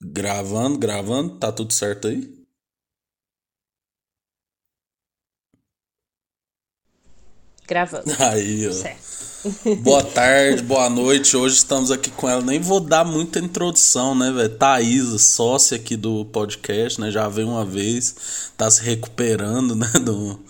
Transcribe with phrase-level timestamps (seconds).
[0.00, 2.38] Gravando, gravando, tá tudo certo aí?
[7.66, 8.04] Gravando.
[8.18, 8.72] Aí, ó.
[8.72, 9.18] Certo.
[9.82, 11.36] Boa tarde, boa noite.
[11.36, 12.42] Hoje estamos aqui com ela.
[12.42, 14.56] Nem vou dar muita introdução, né, velho?
[14.58, 17.10] Thaisa, sócia aqui do podcast, né?
[17.10, 20.40] Já veio uma vez, tá se recuperando, né, do,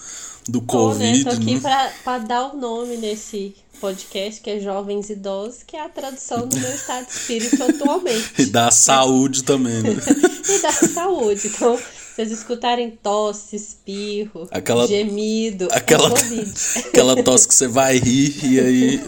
[0.49, 1.13] do Tô, né?
[1.13, 1.25] Covid.
[1.25, 1.61] Tô aqui né?
[1.61, 6.47] pra, pra dar o nome nesse podcast, que é Jovens Idosos, que é a tradução
[6.49, 8.33] do meu estado de espírito atualmente.
[8.39, 9.91] E da saúde também, né?
[10.49, 11.47] e da saúde.
[11.49, 11.79] Então,
[12.15, 16.53] vocês escutarem tosse, espirro, Aquela- gemido, Aquela, é Covid.
[16.89, 19.01] aquela tosse que você vai rir e aí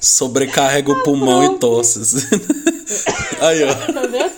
[0.00, 2.00] sobrecarrega o pulmão e tosse.
[2.00, 2.18] assim.
[3.40, 3.74] Aí, ó.
[3.92, 4.32] Tá vendo?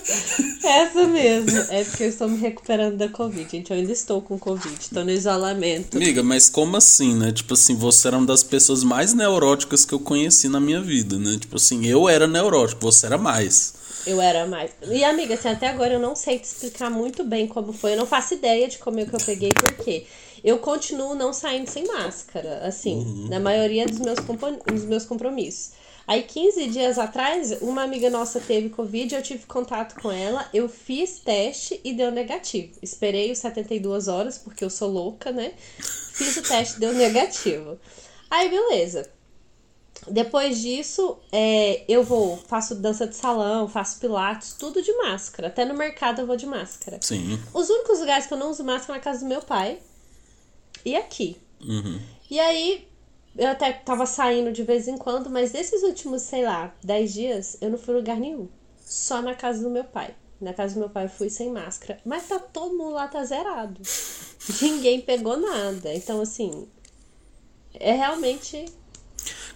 [0.63, 1.59] Essa mesmo.
[1.69, 3.71] É porque eu estou me recuperando da Covid, gente.
[3.71, 4.77] Eu ainda estou com Covid.
[4.79, 5.97] Estou no isolamento.
[5.97, 7.31] Amiga, mas como assim, né?
[7.31, 11.17] Tipo assim, você era uma das pessoas mais neuróticas que eu conheci na minha vida,
[11.17, 11.37] né?
[11.39, 13.73] Tipo assim, eu era neurótico, você era mais.
[14.05, 14.71] Eu era mais.
[14.89, 17.93] E amiga, assim, até agora eu não sei te explicar muito bem como foi.
[17.93, 20.05] Eu não faço ideia de como é que eu peguei, porque
[20.43, 25.71] eu continuo não saindo sem máscara, assim, na maioria dos meus, dos meus compromissos.
[26.07, 30.67] Aí, 15 dias atrás, uma amiga nossa teve Covid, eu tive contato com ela, eu
[30.67, 32.73] fiz teste e deu negativo.
[32.81, 35.53] Esperei os 72 horas, porque eu sou louca, né?
[35.77, 37.79] Fiz o teste, deu negativo.
[38.29, 39.09] Aí, beleza.
[40.07, 45.47] Depois disso, é, eu vou, faço dança de salão, faço pilates, tudo de máscara.
[45.47, 46.97] Até no mercado eu vou de máscara.
[47.01, 47.39] Sim.
[47.53, 49.79] Os únicos lugares que eu não uso máscara é na casa do meu pai
[50.85, 51.37] e aqui.
[51.63, 51.99] Uhum.
[52.29, 52.87] E aí,
[53.37, 57.57] eu até tava saindo de vez em quando, mas desses últimos, sei lá, 10 dias,
[57.61, 58.47] eu não fui lugar nenhum.
[58.85, 60.13] Só na casa do meu pai.
[60.39, 61.99] Na casa do meu pai eu fui sem máscara.
[62.03, 63.79] Mas tá todo mundo lá, tá zerado.
[64.61, 65.93] Ninguém pegou nada.
[65.93, 66.67] Então, assim,
[67.73, 68.65] é realmente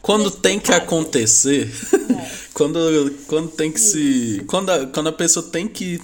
[0.02, 1.70] Quando tem que acontecer,
[2.16, 2.32] É.
[2.54, 2.80] quando,
[3.28, 4.44] quando tem que se.
[4.48, 6.00] Quando a, quando a pessoa tem que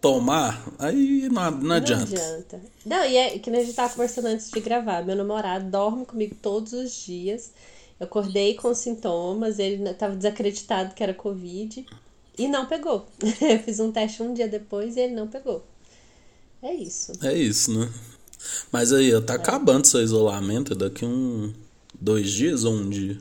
[0.00, 2.04] tomar, aí não, não Não adianta.
[2.04, 2.60] adianta.
[2.84, 5.04] Não, e é que a gente tava conversando antes de gravar.
[5.04, 7.50] Meu namorado dorme comigo todos os dias.
[7.98, 11.84] Eu acordei com sintomas, ele n- tava desacreditado que era Covid
[12.38, 13.06] e não pegou.
[13.40, 15.64] Eu fiz um teste um dia depois e ele não pegou.
[16.62, 17.12] É isso.
[17.22, 17.90] É isso, né?
[18.70, 21.52] Mas aí, ó, tá acabando seu isolamento daqui um.
[21.98, 23.18] Dois dias ou um dia?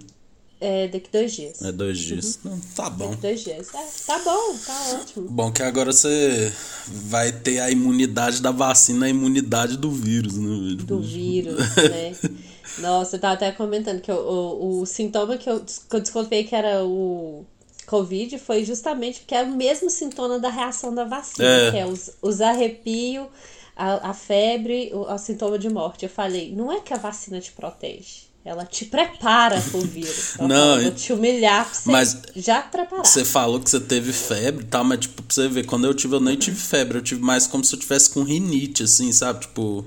[0.65, 1.61] É daqui dois dias.
[1.61, 2.39] É dois dias.
[2.43, 3.09] Não, tá bom.
[3.09, 3.67] Daqui dois dias.
[3.73, 5.27] É, tá bom, tá ótimo.
[5.29, 6.51] Bom que agora você
[6.87, 10.75] vai ter a imunidade da vacina, a imunidade do vírus, né?
[10.83, 12.15] do vírus, né?
[12.79, 16.43] Nossa, eu tava até comentando que o, o, o sintoma que eu, que eu desconfiei
[16.43, 17.45] que era o
[17.85, 21.71] Covid foi justamente porque é o mesmo sintoma da reação da vacina, É.
[21.71, 23.27] que é os, os arrepios,
[23.75, 26.03] a, a febre, o, o sintoma de morte.
[26.03, 28.25] Eu falei, não é que a vacina te protege.
[28.45, 30.35] Ela te prepara pro vírus.
[30.37, 33.03] Ela Não, fala, vou te humilhar pra você Mas já preparar.
[33.03, 35.93] Você falou que você teve febre e tal, mas tipo, pra você ver, quando eu
[35.95, 39.11] tive, eu nem tive febre, eu tive mais como se eu tivesse com rinite, assim,
[39.11, 39.41] sabe?
[39.41, 39.83] Tipo,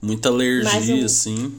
[0.00, 1.52] muita alergia, um- assim.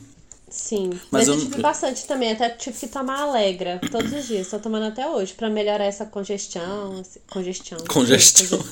[0.50, 4.28] Sim, Mas mas, eu eu- tive bastante também, até tive que tomar Alegra todos os
[4.28, 7.78] dias, tô tomando até hoje, pra melhorar essa congestão, congestão.
[7.88, 8.60] Congestão.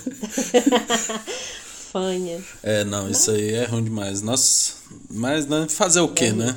[1.92, 2.40] Fanha.
[2.62, 4.22] É, não, isso aí é ruim demais.
[4.22, 4.74] Nossa,
[5.10, 6.56] mas né, fazer o quê, né?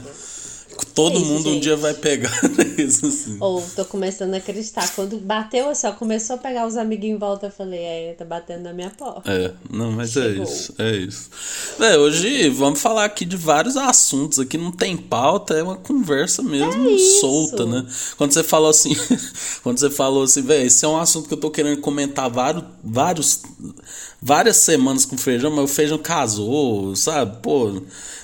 [0.94, 1.62] Todo É isso, mundo um gente.
[1.62, 2.32] dia vai pegar
[2.78, 3.36] isso assim.
[3.40, 4.88] Ou tô começando a acreditar.
[4.94, 8.24] Quando bateu assim, ó, começou a pegar os amiguinhos em volta, eu falei, é, tá
[8.24, 9.30] batendo na minha porta.
[9.30, 10.44] É, não, mas é Chegou.
[10.44, 11.30] isso, é isso.
[11.80, 14.38] É, hoje vamos falar aqui de vários assuntos.
[14.38, 17.86] Aqui não tem pauta, é uma conversa mesmo É solta, né?
[18.16, 18.94] Quando você falou assim,
[19.62, 22.64] quando você falou assim, velho, esse é um assunto que eu tô querendo comentar vários,
[22.84, 23.42] vários,
[24.20, 27.40] várias semanas com o feijão, mas o feijão casou, sabe?
[27.42, 27.80] Pô,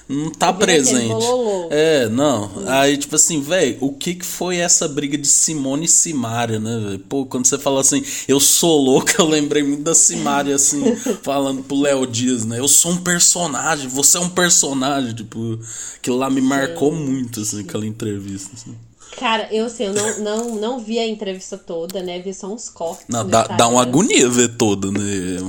[0.09, 1.25] não tá presente.
[1.71, 2.51] É, não.
[2.67, 6.81] Aí, tipo assim, velho, o que que foi essa briga de Simone e Simária, né,
[6.83, 6.99] velho?
[7.01, 10.83] Pô, quando você falou assim, eu sou louca, eu lembrei muito da Simária, assim,
[11.23, 12.59] falando pro Léo Dias, né?
[12.59, 15.59] Eu sou um personagem, você é um personagem, tipo,
[15.97, 18.75] aquilo lá me marcou muito, assim, aquela entrevista, assim.
[19.19, 22.21] Cara, eu assim, eu não, não, não vi a entrevista toda, né?
[22.21, 23.07] Vi só uns cortes.
[23.09, 23.57] Não, dá, Instagram.
[23.57, 25.01] dá uma agonia ver toda, né?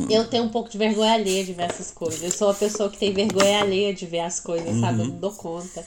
[0.10, 2.22] Eu tenho um pouco de vergonha alheia de ver essas coisas.
[2.24, 5.02] Eu sou uma pessoa que tem vergonha alheia de ver as coisas, sabe?
[5.02, 5.86] Eu não dou conta.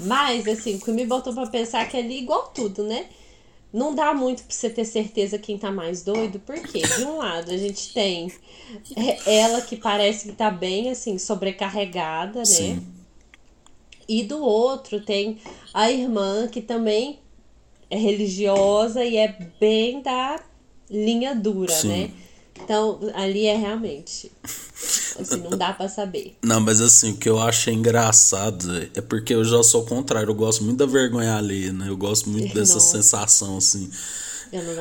[0.00, 3.06] Mas, assim, o que me botou pra pensar é que ali, igual tudo, né?
[3.72, 7.50] Não dá muito pra você ter certeza quem tá mais doido, porque, de um lado,
[7.50, 8.32] a gente tem
[8.96, 12.44] é, ela que parece que tá bem, assim, sobrecarregada, né?
[12.44, 12.97] Sim.
[14.08, 15.38] E do outro tem
[15.74, 17.18] a irmã que também
[17.90, 20.40] é religiosa e é bem da
[20.90, 21.88] linha dura, Sim.
[21.88, 22.10] né?
[22.62, 24.32] Então, ali é realmente.
[25.18, 26.36] Assim, não dá pra saber.
[26.42, 30.30] Não, mas assim, o que eu achei engraçado é porque eu já sou o contrário.
[30.30, 31.88] Eu gosto muito da vergonha alheia, né?
[31.88, 32.96] Eu gosto muito dessa Nossa.
[32.96, 33.90] sensação, assim.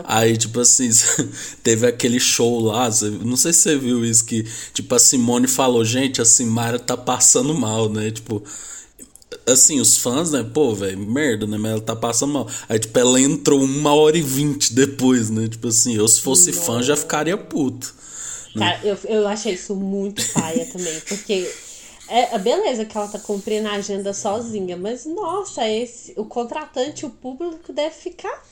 [0.06, 0.90] Aí, tipo assim,
[1.62, 2.90] teve aquele show lá,
[3.24, 6.96] não sei se você viu isso, que, tipo, a Simone falou, gente, a Simara tá
[6.96, 8.10] passando mal, né?
[8.12, 8.42] Tipo,
[9.48, 10.44] assim, os fãs, né?
[10.44, 11.58] Pô, velho, merda, né?
[11.58, 12.48] Mas ela tá passando mal.
[12.68, 15.48] Aí, tipo, ela entrou uma hora e vinte depois, né?
[15.48, 17.96] Tipo assim, eu se fosse fã já ficaria puto.
[18.56, 18.74] Né?
[18.74, 21.50] Cara, eu, eu achei isso muito paia também, porque.
[22.10, 27.10] É, beleza que ela tá cumprindo a agenda sozinha, mas nossa, esse, o contratante, o
[27.10, 28.46] público deve ficar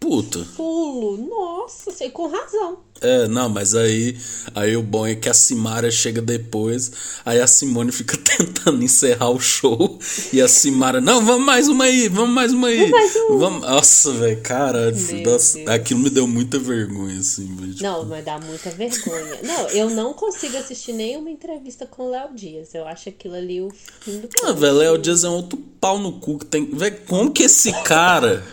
[0.00, 0.44] puta.
[0.56, 2.78] Pulo, nossa, sei, com razão.
[3.02, 4.16] É, não, mas aí,
[4.54, 6.92] aí o bom é que a Simara chega depois,
[7.24, 9.98] aí a Simone fica tentando encerrar o show
[10.32, 12.90] e a Simara, não, vamos mais uma aí, vamos mais uma aí.
[12.90, 13.38] Mais um.
[13.38, 13.60] Vamos...
[13.62, 14.92] Nossa, velho, cara,
[15.24, 17.46] nossa, aquilo me deu muita vergonha, assim.
[17.56, 17.82] Tipo...
[17.82, 19.38] Não, mas dá muita vergonha.
[19.42, 23.62] Não, eu não consigo assistir nenhuma entrevista com o Léo Dias, eu acho aquilo ali
[23.62, 23.70] o
[24.00, 26.66] fim do Ah, velho, Léo Dias é um outro pau no cu que tem...
[26.66, 28.44] Velho, como que esse cara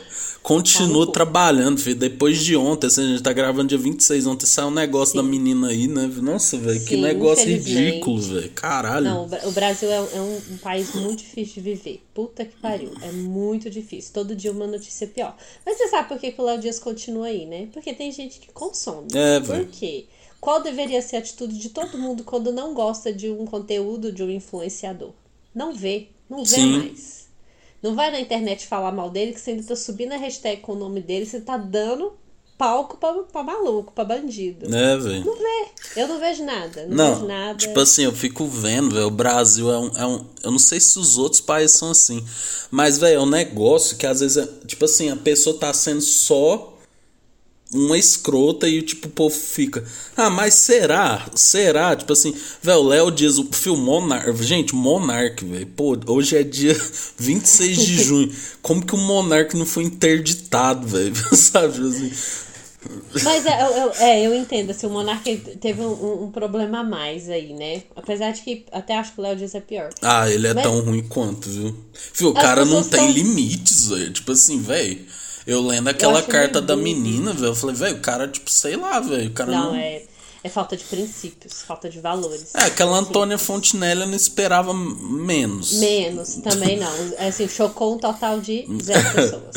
[0.41, 1.95] continua trabalhando, filho.
[1.95, 5.17] Depois de ontem, assim, a gente tá gravando dia 26, ontem saiu um negócio Sim.
[5.17, 6.07] da menina aí, né?
[6.21, 8.51] Nossa, velho, que negócio ridículo, velho.
[8.51, 9.05] Caralho.
[9.05, 12.03] Não, o Brasil é, é um, um, país muito difícil de viver.
[12.13, 12.91] Puta que pariu.
[13.01, 14.13] É muito difícil.
[14.13, 15.35] Todo dia uma notícia pior.
[15.65, 17.67] Mas você sabe por que, que o Léo Dias continua aí, né?
[17.73, 19.07] Porque tem gente que consome.
[19.13, 19.65] É, velho.
[19.65, 20.05] Por quê?
[20.39, 24.23] Qual deveria ser a atitude de todo mundo quando não gosta de um conteúdo de
[24.23, 25.11] um influenciador?
[25.53, 26.07] Não vê.
[26.29, 26.77] Não vê Sim.
[26.77, 27.26] mais.
[27.81, 30.73] Não vai na internet falar mal dele, que você ainda tá subindo a hashtag com
[30.73, 32.13] o nome dele, você tá dando
[32.57, 34.65] palco pra, pra maluco, pra bandido.
[34.75, 35.23] É, velho.
[35.23, 35.67] Não vê.
[35.95, 36.85] Eu não vejo nada.
[36.87, 37.57] Não, não vejo nada.
[37.59, 39.07] Tipo assim, eu fico vendo, velho.
[39.07, 40.25] O Brasil é um, é um.
[40.43, 42.25] Eu não sei se os outros países são assim.
[42.71, 44.37] Mas, velho, é um negócio que às vezes.
[44.37, 46.76] É, tipo assim, a pessoa tá sendo só
[47.73, 49.83] uma escrota e tipo, o povo fica.
[50.15, 51.25] Ah, mas será?
[51.35, 51.95] Será?
[51.95, 54.43] Tipo assim, velho, o Léo diz o filme Monark.
[54.43, 55.67] Gente, Monark, velho.
[55.67, 56.73] Pô, hoje é dia
[57.17, 58.35] 26 de junho.
[58.61, 61.15] Como que o Monark não foi interditado, velho?
[61.35, 61.73] Sabe?
[61.73, 62.11] Tipo assim.
[63.23, 67.29] Mas é, eu, é, eu entendo, assim, o Monark teve um, um, problema a mais
[67.29, 67.83] aí, né?
[67.95, 69.89] Apesar de que até acho que o Léo Dias é pior.
[70.01, 70.63] Ah, ele é Mas...
[70.63, 71.75] tão ruim quanto, viu?
[71.91, 73.11] Fio, o cara não tem tão...
[73.11, 74.13] limites, velho.
[74.13, 75.05] Tipo assim, velho.
[75.47, 78.75] Eu lendo aquela eu carta da menina, velho, eu falei, velho, o cara, tipo, sei
[78.75, 79.71] lá, velho, o cara não...
[79.71, 79.75] não...
[79.75, 80.03] é...
[80.43, 82.53] É falta de princípios, falta de valores.
[82.53, 85.73] É, aquela Antônia Fontinelli eu não esperava menos.
[85.73, 86.89] Menos, também não.
[87.17, 89.55] É, assim, chocou um total de zero pessoas.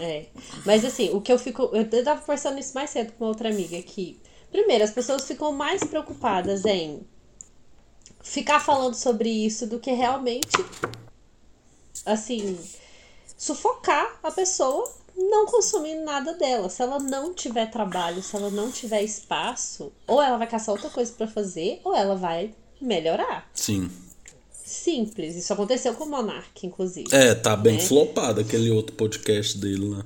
[0.00, 0.26] é.
[0.66, 1.70] Mas assim, o que eu fico.
[1.72, 4.18] Eu tava conversando isso mais cedo com outra amiga que.
[4.50, 7.00] Primeiro, as pessoas ficam mais preocupadas em
[8.22, 10.52] ficar falando sobre isso do que realmente.
[12.04, 12.58] Assim
[13.36, 16.68] sufocar a pessoa não consumindo nada dela.
[16.68, 20.90] Se ela não tiver trabalho, se ela não tiver espaço, ou ela vai caçar outra
[20.90, 23.48] coisa para fazer, ou ela vai melhorar.
[23.54, 23.90] Sim.
[24.50, 25.36] Simples.
[25.36, 27.14] Isso aconteceu com o Monark, inclusive.
[27.14, 27.80] É, tá bem né?
[27.80, 30.02] flopado aquele outro podcast dele, né?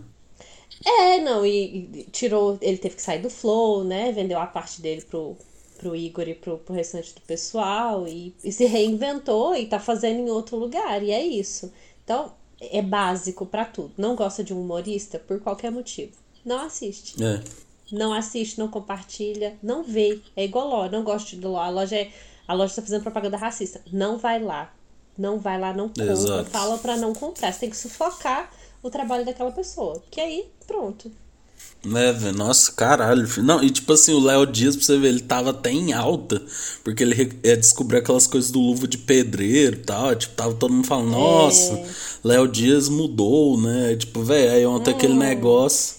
[0.85, 2.59] É, não, e, e, tirou.
[2.61, 4.13] Ele teve que sair do Flow, né?
[4.13, 5.37] Vendeu a parte dele pro,
[5.79, 8.07] pro Igor e pro, pro restante do pessoal.
[8.07, 11.03] E, e se reinventou e tá fazendo em outro lugar.
[11.03, 11.73] E é isso.
[12.05, 13.93] Então, é básico para tudo.
[13.96, 16.12] Não gosta de um humorista por qualquer motivo.
[16.44, 17.22] Não assiste.
[17.22, 17.43] É.
[17.90, 20.20] Não assiste, não compartilha, não vê.
[20.37, 20.90] É igual loja.
[20.90, 21.66] Não gosto de loja.
[21.66, 22.12] A loja é,
[22.46, 23.81] a loja está fazendo propaganda racista.
[23.93, 24.72] Não vai lá.
[25.16, 26.12] Não vai lá, não compra.
[26.12, 26.50] Exato.
[26.50, 27.52] Fala para não comprar.
[27.52, 28.50] Você tem que sufocar
[28.82, 30.02] o trabalho daquela pessoa.
[30.10, 31.10] Que aí, pronto.
[31.84, 32.37] Né, velho?
[32.37, 33.26] Nossa, caralho.
[33.43, 36.43] Não, e tipo assim, o Léo Dias, pra você ver, ele tava até em alta.
[36.82, 40.15] Porque ele é, descobriu aquelas coisas do luva de pedreiro e tal.
[40.15, 41.86] Tipo, tava todo mundo falando, nossa, é.
[42.24, 43.94] Léo Dias mudou, né?
[43.96, 44.94] Tipo, velho, aí ontem é.
[44.94, 45.98] aquele negócio.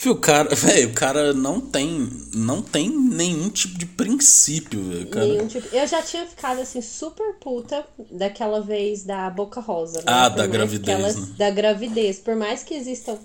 [0.00, 5.10] Fio, o cara, velho, o cara não tem, não tem nenhum tipo de princípio, velho,
[5.14, 5.76] Nenhum tipo.
[5.76, 10.04] Eu já tinha ficado assim super puta daquela vez da Boca Rosa, né?
[10.06, 11.16] Ah, da gravidez.
[11.16, 11.28] né?
[11.36, 13.18] Da gravidez, por mais que existam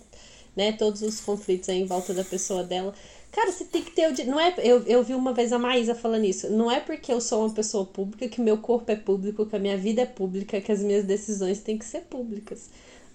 [0.56, 0.72] né?
[0.72, 2.94] Todos os conflitos aí em volta da pessoa dela.
[3.32, 4.26] Cara, você tem que ter o.
[4.28, 6.50] Não é, eu, eu vi uma vez a Maísa falando isso.
[6.50, 9.60] Não é porque eu sou uma pessoa pública que meu corpo é público, que a
[9.60, 12.70] minha vida é pública, que as minhas decisões têm que ser públicas.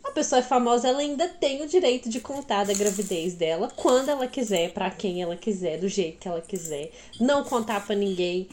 [0.04, 4.08] A pessoa é famosa, ela ainda tem o direito de contar da gravidez dela quando
[4.08, 6.90] ela quiser, para quem ela quiser, do jeito que ela quiser.
[7.18, 8.48] Não contar para ninguém.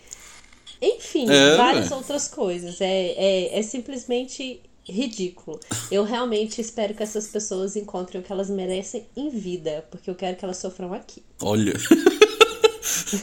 [0.81, 2.79] Enfim, é, várias outras coisas.
[2.79, 5.59] É, é, é simplesmente ridículo.
[5.91, 10.15] Eu realmente espero que essas pessoas encontrem o que elas merecem em vida, porque eu
[10.15, 11.23] quero que elas sofram aqui.
[11.41, 11.73] Olha.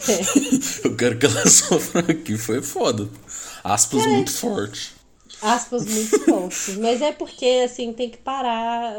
[0.09, 0.85] É.
[0.87, 2.37] Eu quero que elas sofram aqui.
[2.37, 3.09] Foi foda.
[3.63, 4.09] Aspas é.
[4.09, 4.93] muito forte.
[5.41, 6.77] Aspas muito fortes.
[6.77, 8.95] Mas é porque, assim, tem que parar.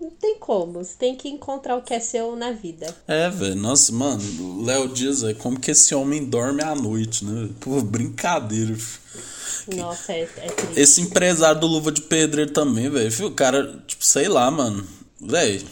[0.00, 0.84] Não tem como.
[0.84, 2.94] Você tem que encontrar o que é seu na vida.
[3.06, 3.54] É, velho.
[3.54, 4.64] Nossa, mano.
[4.64, 7.48] Léo Dias, é como que esse homem dorme à noite, né?
[7.60, 8.74] Pô, brincadeira.
[8.74, 9.31] Filho.
[9.76, 10.80] Nossa, é, é triste.
[10.80, 13.26] Esse empresário do Luva de Pedreiro também, velho.
[13.26, 14.86] O cara, tipo, sei lá, mano.
[15.20, 15.64] Velho.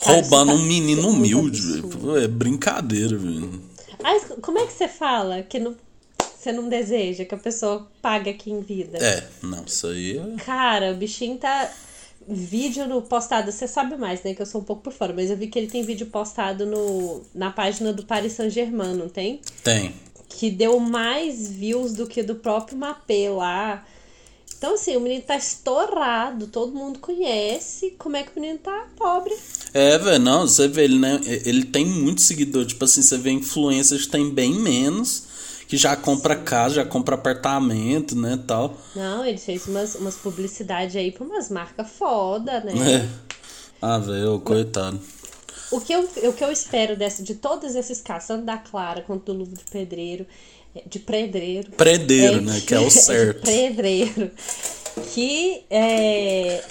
[0.00, 2.16] Roubando um menino humilde, velho.
[2.16, 3.62] É brincadeira, velho.
[4.02, 5.76] Mas como é que você fala que não,
[6.38, 8.98] você não deseja que a pessoa pague aqui em vida?
[8.98, 10.42] É, não, isso aí é.
[10.42, 11.70] Cara, o bichinho tá.
[12.28, 14.34] Vídeo no postado, você sabe mais, né?
[14.34, 16.64] Que eu sou um pouco por fora, mas eu vi que ele tem vídeo postado
[16.66, 19.40] no, na página do Paris Saint-Germain, não tem?
[19.64, 19.94] Tem.
[20.30, 23.84] Que deu mais views do que do próprio Mapê lá.
[24.56, 27.94] Então, assim, o menino tá estourado, todo mundo conhece.
[27.98, 29.34] Como é que o menino tá pobre?
[29.72, 32.66] É, velho, não, você vê, ele, né, ele tem muito seguidor.
[32.66, 35.24] Tipo assim, você vê influencers que tem bem menos,
[35.66, 38.76] que já compra casa, já compra apartamento, né, tal.
[38.94, 42.72] Não, ele fez umas, umas publicidades aí pra umas marcas foda, né?
[43.00, 43.30] É.
[43.80, 45.00] Ah, velho, coitado.
[45.70, 49.02] O que, eu, o que eu espero dessa, de todos esses casos, tanto da Clara
[49.02, 50.26] quanto do Luvo de Pedreiro,
[50.86, 51.70] de Predreiro.
[51.72, 52.60] Predeiro, é, né?
[52.60, 53.44] Que é o certo.
[53.44, 54.30] De Predreiro.
[55.12, 56.64] Que é,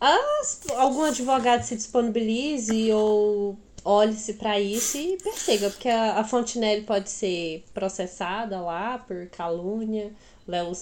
[0.00, 6.82] as, algum advogado se disponibilize ou olhe-se para isso e perceba, porque a, a Fontenelle
[6.82, 10.12] pode ser processada lá por calúnia,
[10.46, 10.72] Léo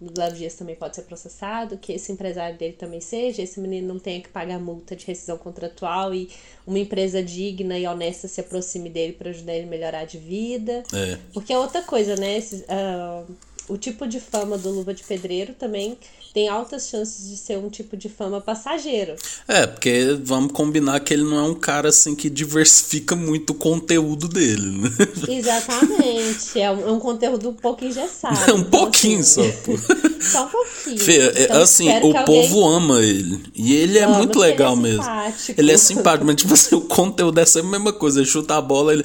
[0.00, 3.98] Léo Dias também pode ser processado, que esse empresário dele também seja, esse menino não
[3.98, 6.30] tenha que pagar multa de rescisão contratual e
[6.66, 10.84] uma empresa digna e honesta se aproxime dele para ajudar ele a melhorar de vida.
[10.94, 11.18] É.
[11.32, 12.38] Porque é outra coisa, né?
[12.38, 13.36] Esse, uh,
[13.68, 15.98] o tipo de fama do Luva de Pedreiro também
[16.32, 19.16] tem altas chances de ser um tipo de fama passageiro.
[19.46, 23.54] É, porque vamos combinar que ele não é um cara assim que diversifica muito o
[23.54, 24.90] conteúdo dele, né?
[25.28, 26.60] Exatamente.
[26.60, 28.38] É um, é um conteúdo um pouco engessado.
[28.48, 29.78] É um então, pouquinho assim, só, pô.
[30.20, 30.98] só um pouquinho.
[30.98, 32.76] Fê, é, então, assim, o povo alguém...
[32.76, 33.42] ama ele.
[33.54, 35.02] E ele é ama, muito legal ele é mesmo.
[35.02, 35.60] Simpático.
[35.60, 38.20] Ele é simpático, mas tipo assim, o conteúdo é sempre a mesma coisa.
[38.20, 39.04] Ele chuta a bola, ele.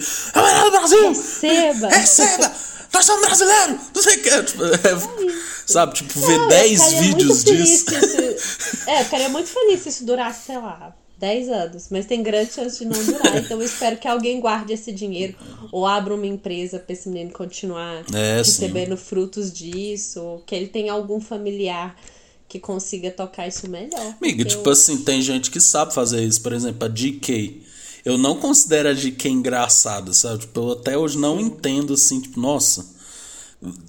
[0.71, 1.09] Brasil!
[1.09, 1.87] Receba!
[1.87, 2.72] Receba!
[2.93, 4.43] Nós somos brasileiros, não sei o que.
[4.43, 5.33] Tipo, é,
[5.65, 7.85] sabe, tipo, ver 10 vídeos disso.
[7.95, 11.87] Isso, é, eu ficaria muito feliz se isso durasse, sei lá, 10 anos.
[11.89, 13.37] Mas tem grande chance de não durar.
[13.37, 15.35] Então eu espero que alguém guarde esse dinheiro
[15.71, 19.03] ou abra uma empresa pra esse menino continuar é, recebendo sim.
[19.03, 20.21] frutos disso.
[20.21, 21.95] Ou que ele tenha algum familiar
[22.47, 24.15] que consiga tocar isso melhor.
[24.21, 24.73] Amiga, tipo eu...
[24.73, 26.41] assim, tem gente que sabe fazer isso.
[26.41, 27.62] Por exemplo, a GK
[28.05, 30.39] eu não considero a GK engraçada, sabe?
[30.39, 32.91] Tipo, eu até hoje não entendo assim, tipo, nossa.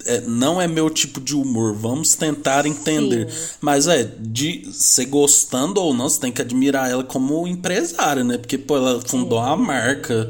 [0.05, 3.29] É, não é meu tipo de humor, vamos tentar entender.
[3.29, 3.37] Sim.
[3.59, 8.37] Mas é, de ser gostando ou não, você tem que admirar ela como empresária, né?
[8.37, 9.49] Porque, pô, ela fundou Sim.
[9.49, 10.29] a marca,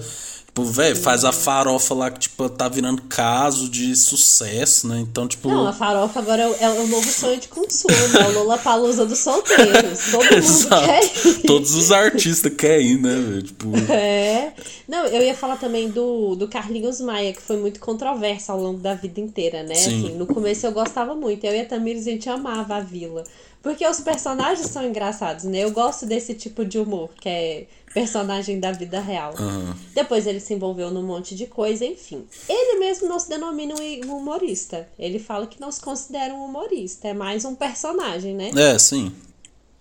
[0.55, 4.99] Tipo, velho, faz a farofa lá que, tipo, tá virando caso de sucesso, né?
[5.01, 5.49] Então, tipo.
[5.49, 8.57] Não, a farofa agora é o, é o novo sonho de consumo, é o Lola
[8.57, 10.11] Palusa dos solteiros.
[10.11, 11.41] Todo mundo quer ir.
[11.45, 13.43] Todos os artistas querem ir, né, velho?
[13.43, 13.73] Tipo...
[13.91, 14.53] É.
[14.87, 18.79] Não, eu ia falar também do, do Carlinhos Maia, que foi muito controverso ao longo
[18.79, 19.75] da vida inteira, né?
[19.75, 20.05] Sim.
[20.05, 21.43] Assim, no começo eu gostava muito.
[21.43, 23.23] Eu e a Tamires, a gente amava a vila.
[23.63, 25.63] Porque os personagens são engraçados, né?
[25.63, 27.65] Eu gosto desse tipo de humor, que é
[27.95, 29.33] personagem da vida real.
[29.39, 29.73] Uhum.
[29.93, 32.27] Depois ele se envolveu num monte de coisa, enfim.
[32.47, 33.73] Ele mesmo não se denomina
[34.05, 34.87] um humorista.
[34.99, 38.51] Ele fala que não se considera um humorista, é mais um personagem, né?
[38.55, 39.11] É, sim.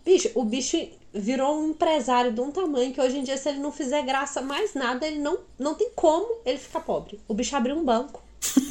[0.03, 0.79] Bicho, o bicho
[1.15, 4.43] virou um empresário de um tamanho que hoje em dia, se ele não fizer graça
[4.43, 7.21] mais nada, ele não, não tem como ele ficar pobre.
[7.29, 8.23] O bicho abriu um banco.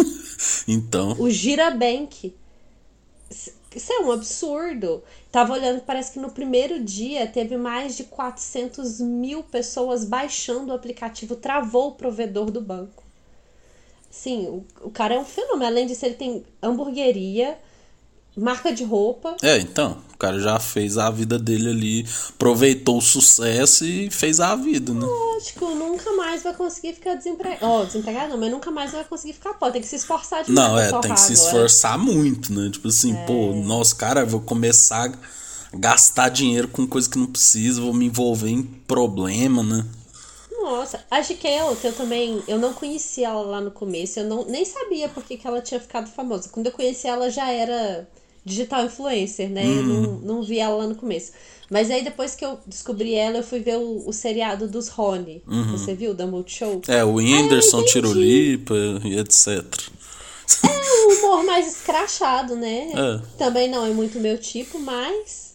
[0.67, 1.13] então.
[1.17, 2.35] O Girabank.
[3.75, 5.01] Isso é um absurdo.
[5.31, 10.75] Tava olhando, parece que no primeiro dia teve mais de 400 mil pessoas baixando o
[10.75, 13.03] aplicativo, travou o provedor do banco.
[14.11, 15.65] Sim, o, o cara é um fenômeno.
[15.65, 17.57] Além disso, ele tem hamburgueria,
[18.35, 19.37] marca de roupa.
[19.41, 24.55] É, então, cara já fez a vida dele ali, aproveitou o sucesso e fez a
[24.55, 25.05] vida, né?
[25.05, 27.65] Lógico, nunca mais vai conseguir ficar desempregado.
[27.65, 29.73] Ó, oh, desempregado não, mas nunca mais vai conseguir ficar pobre.
[29.73, 30.69] Tem que se esforçar demais.
[30.69, 32.13] Não, é, tem que se esforçar agora.
[32.13, 32.69] muito, né?
[32.71, 33.25] Tipo assim, é.
[33.25, 38.05] pô, nossa, cara, vou começar a gastar dinheiro com coisa que não precisa, vou me
[38.05, 39.85] envolver em problema, né?
[40.61, 44.25] Nossa, a GK é outra, eu também, eu não conhecia ela lá no começo, eu
[44.25, 46.47] não, nem sabia porque que ela tinha ficado famosa.
[46.47, 48.07] Quando eu conheci ela já era
[48.45, 49.65] digital influencer, né?
[49.65, 50.19] Eu não, uhum.
[50.23, 51.31] não vi ela lá no começo.
[51.69, 55.41] Mas aí depois que eu descobri ela, eu fui ver o, o seriado dos Rony.
[55.47, 55.77] Uhum.
[55.77, 56.13] Você viu?
[56.13, 56.81] Da Multishow?
[56.87, 59.63] É, o Whindersson, Tirolipa e etc.
[60.61, 62.91] É um humor mais escrachado, né?
[62.93, 63.21] É.
[63.37, 65.53] Também não é muito meu tipo, mas.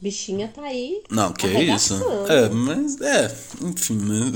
[0.00, 1.02] Bichinha tá aí.
[1.10, 1.94] Não, que é isso.
[2.28, 4.32] É, mas é, enfim, né?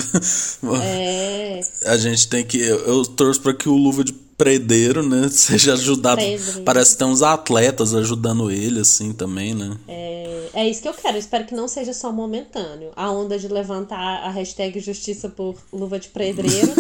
[0.83, 1.61] É.
[1.89, 2.59] A gente tem que.
[2.59, 5.29] Eu, eu torço pra que o Luva de predeiro, né?
[5.33, 6.21] Seja ajudado.
[6.65, 9.77] Parece que tem uns atletas ajudando ele, assim, também, né?
[9.89, 11.17] É, é isso que eu quero.
[11.17, 12.91] Eu espero que não seja só momentâneo.
[12.97, 16.73] A onda de levantar a hashtag Justiça por Luva de Predreiro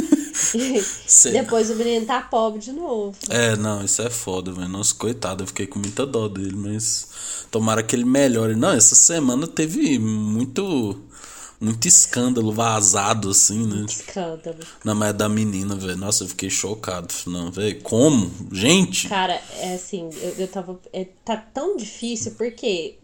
[1.06, 3.16] Cê- Depois o menino tá pobre de novo.
[3.28, 4.68] É, não, isso é foda, velho.
[4.68, 7.08] Nossa, coitado, eu fiquei com muita dó dele, mas
[7.50, 8.54] tomara que ele melhore.
[8.56, 10.98] Não, essa semana teve muito.
[11.64, 13.86] Muito escândalo vazado, assim, né?
[13.88, 14.58] Escândalo.
[14.84, 15.96] Não, mas é da menina, velho.
[15.96, 17.08] Nossa, eu fiquei chocado.
[17.26, 17.80] Não, velho.
[17.80, 18.30] Como?
[18.52, 19.08] Gente!
[19.08, 20.78] Cara, é assim, eu, eu tava.
[20.92, 22.98] É, tá tão difícil porque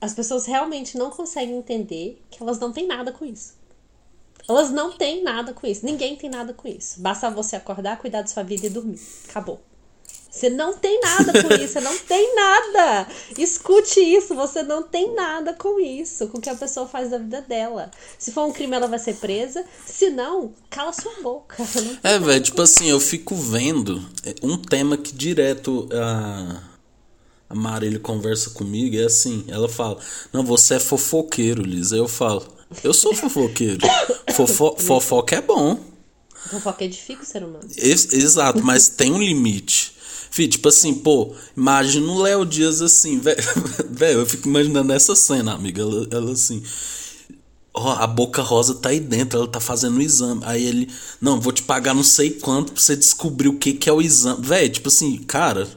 [0.00, 3.54] as pessoas realmente não conseguem entender que elas não têm nada com isso.
[4.48, 5.84] Elas não têm nada com isso.
[5.84, 7.00] Ninguém tem nada com isso.
[7.00, 9.00] Basta você acordar, cuidar da sua vida e dormir.
[9.28, 9.60] Acabou.
[10.34, 13.06] Você não tem nada com isso, você não tem nada.
[13.38, 17.18] Escute isso, você não tem nada com isso, com o que a pessoa faz da
[17.18, 17.88] vida dela.
[18.18, 19.64] Se for um crime, ela vai ser presa.
[19.86, 21.56] Se não, cala sua boca.
[22.02, 26.60] É, velho, tipo assim, eu fico vendo é, um tema que direto a,
[27.48, 29.98] a Marília conversa comigo, é assim, ela fala,
[30.32, 31.92] não, você é fofoqueiro, Liz.
[31.92, 32.44] Aí eu falo,
[32.82, 33.86] eu sou fofoqueiro.
[34.34, 35.78] Fofo, fofoca é bom.
[36.50, 37.68] Fofoca edifica o ser humano.
[37.76, 39.93] Ex- exato, mas tem um limite.
[40.34, 43.38] Fih, tipo assim, pô, imagina o Léo Dias assim, velho,
[44.18, 46.60] eu fico imaginando essa cena, amiga, ela, ela assim,
[47.72, 51.40] ó, a boca rosa tá aí dentro, ela tá fazendo o exame, aí ele, não,
[51.40, 54.44] vou te pagar não sei quanto pra você descobrir o que que é o exame,
[54.44, 55.68] velho, tipo assim, cara,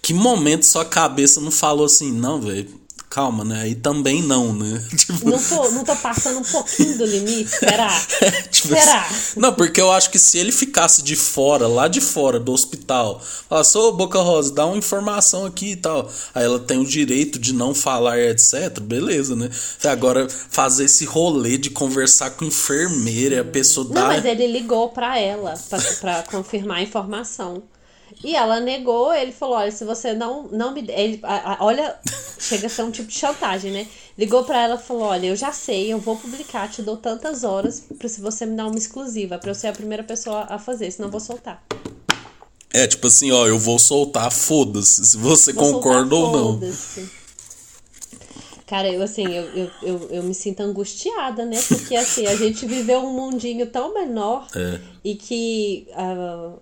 [0.00, 2.66] que momento sua cabeça não falou assim, não, velho,
[3.10, 5.28] calma, né, aí também não, né, tipo...
[5.28, 7.50] Não tô, não tô passando um pouquinho do limite?
[7.50, 7.88] Será?
[8.50, 9.06] Tipo Será?
[9.06, 12.52] assim, Não, porque eu acho que se ele ficasse de fora, lá de fora do
[12.52, 16.10] hospital, falasse, ô Boca Rosa, dá uma informação aqui e tal.
[16.34, 18.80] Aí ela tem o direito de não falar, etc.
[18.80, 19.48] Beleza, né?
[19.84, 24.06] Agora, fazer esse rolê de conversar com enfermeira e a pessoa Não, dá.
[24.08, 27.62] mas ele ligou pra ela pra, pra confirmar a informação.
[28.24, 30.80] E ela negou, ele falou: olha, se você não, não me.
[30.88, 31.96] Ele, a- a- olha,
[32.38, 33.86] chega a ser um tipo de chantagem, né?
[34.18, 37.44] Ligou pra ela e falou: olha, eu já sei, eu vou publicar, te dou tantas
[37.44, 40.58] horas pra se você me dar uma exclusiva, pra eu ser a primeira pessoa a
[40.58, 41.62] fazer, senão eu vou soltar.
[42.72, 46.52] É tipo assim, ó, eu vou soltar, foda-se, se você Vou concorda soltar, ou não.
[46.60, 47.10] foda-se.
[48.66, 51.58] Cara, eu assim, eu, eu, eu, eu me sinto angustiada, né?
[51.66, 54.78] Porque assim, a gente viveu um mundinho tão menor É.
[55.02, 56.52] e que ah,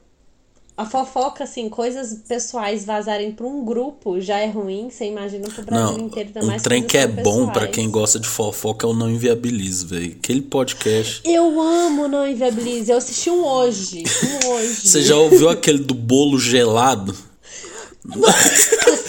[0.77, 5.63] a fofoca, assim, coisas pessoais vazarem pra um grupo já é ruim, você imagina pro
[5.65, 7.75] Brasil Não, inteiro, ainda um trem que é bom pra pessoais.
[7.75, 10.13] quem gosta de fofoca é o Não Inviabilize, velho.
[10.13, 11.23] Aquele podcast.
[11.25, 14.05] Eu amo Não Inviabilize, eu assisti um hoje,
[14.45, 14.87] um hoje.
[14.87, 17.17] Você já ouviu aquele do bolo gelado?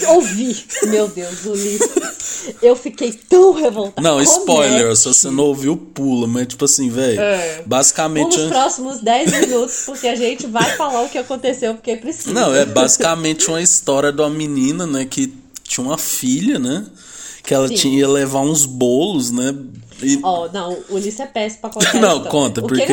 [0.07, 2.55] Ouvi, meu Deus, Ulisses.
[2.61, 4.01] Eu fiquei tão revoltada.
[4.01, 7.19] Não, Como spoiler, é se você não ouviu, pula, mas tipo assim, velho.
[7.19, 7.63] É.
[7.65, 8.37] Basicamente.
[8.37, 12.31] Nos próximos 10 minutos, porque a gente vai falar o que aconteceu, porque precisa.
[12.31, 16.85] Não, é basicamente uma história de uma menina, né, que tinha uma filha, né?
[17.43, 17.75] Que ela Sim.
[17.75, 19.55] tinha ia levar uns bolos, né?
[20.01, 20.19] E...
[20.23, 22.85] Ó, não, o Ulisses é péssimo pra contar Não, conta, porque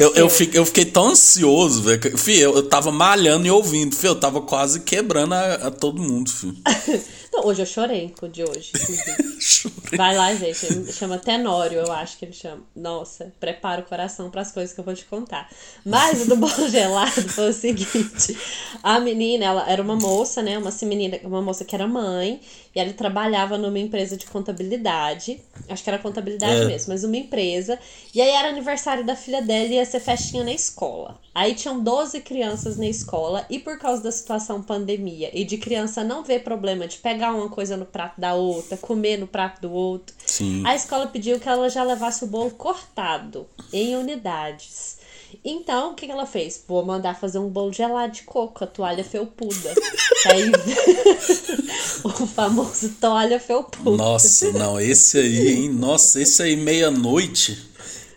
[0.00, 2.18] eu, eu, fiquei, eu fiquei tão ansioso, velho.
[2.18, 3.94] Fih, eu, eu tava malhando e ouvindo.
[3.94, 6.56] Fih, eu tava quase quebrando a, a todo mundo, filho.
[7.44, 8.72] Hoje eu chorei com o de hoje.
[9.96, 10.66] Vai lá, gente.
[10.66, 12.62] Ele chama Tenório, eu acho que ele chama.
[12.74, 15.48] Nossa, prepara o coração para as coisas que eu vou te contar.
[15.84, 18.36] Mas o do bolo gelado foi o seguinte:
[18.82, 20.56] a menina, ela era uma moça, né?
[20.58, 22.40] Uma menina, uma moça que era mãe,
[22.74, 25.40] e ela trabalhava numa empresa de contabilidade.
[25.68, 26.64] Acho que era contabilidade É.
[26.64, 27.78] mesmo, mas uma empresa.
[28.14, 31.20] E aí era aniversário da filha dela e ia ser festinha na escola.
[31.34, 36.04] Aí tinham 12 crianças na escola, e por causa da situação pandemia e de criança
[36.04, 39.72] não ver problema de pegar uma coisa no prato da outra, comer no prato do
[39.72, 40.62] outro, Sim.
[40.66, 45.00] a escola pediu que ela já levasse o bolo cortado em unidades.
[45.44, 46.62] Então, o que, que ela fez?
[46.68, 49.72] Vou mandar fazer um bolo gelado de coco, a toalha felpuda.
[50.26, 50.52] Aí,
[52.04, 53.96] o famoso toalha felpuda.
[53.96, 55.68] Nossa, não, esse aí, hein?
[55.70, 57.72] Nossa, esse aí meia-noite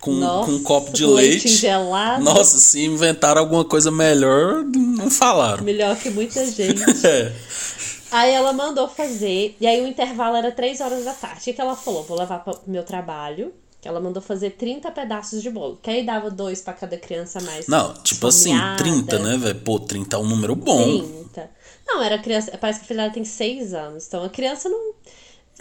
[0.05, 1.47] com, Nossa, com um copo de leite leite.
[1.47, 2.23] gelado.
[2.23, 5.63] Nossa, se inventaram alguma coisa melhor, não falaram.
[5.63, 6.83] Melhor que muita gente.
[7.07, 7.33] É.
[8.11, 11.41] Aí ela mandou fazer, e aí o intervalo era 3 horas da tarde.
[11.41, 12.03] O que que ela falou?
[12.03, 13.53] Vou levar para o meu trabalho.
[13.83, 15.77] Ela mandou fazer 30 pedaços de bolo.
[15.81, 17.67] Que aí dava dois para cada criança mais.
[17.67, 18.83] Não, tipo assim, esfomeada.
[18.83, 19.59] 30, né, velho?
[19.61, 20.83] Pô, 30 é um número bom.
[20.83, 21.51] 30.
[21.85, 22.57] Não, era criança.
[22.57, 24.07] Parece que a filha dela tem 6 anos.
[24.07, 24.93] Então a criança não.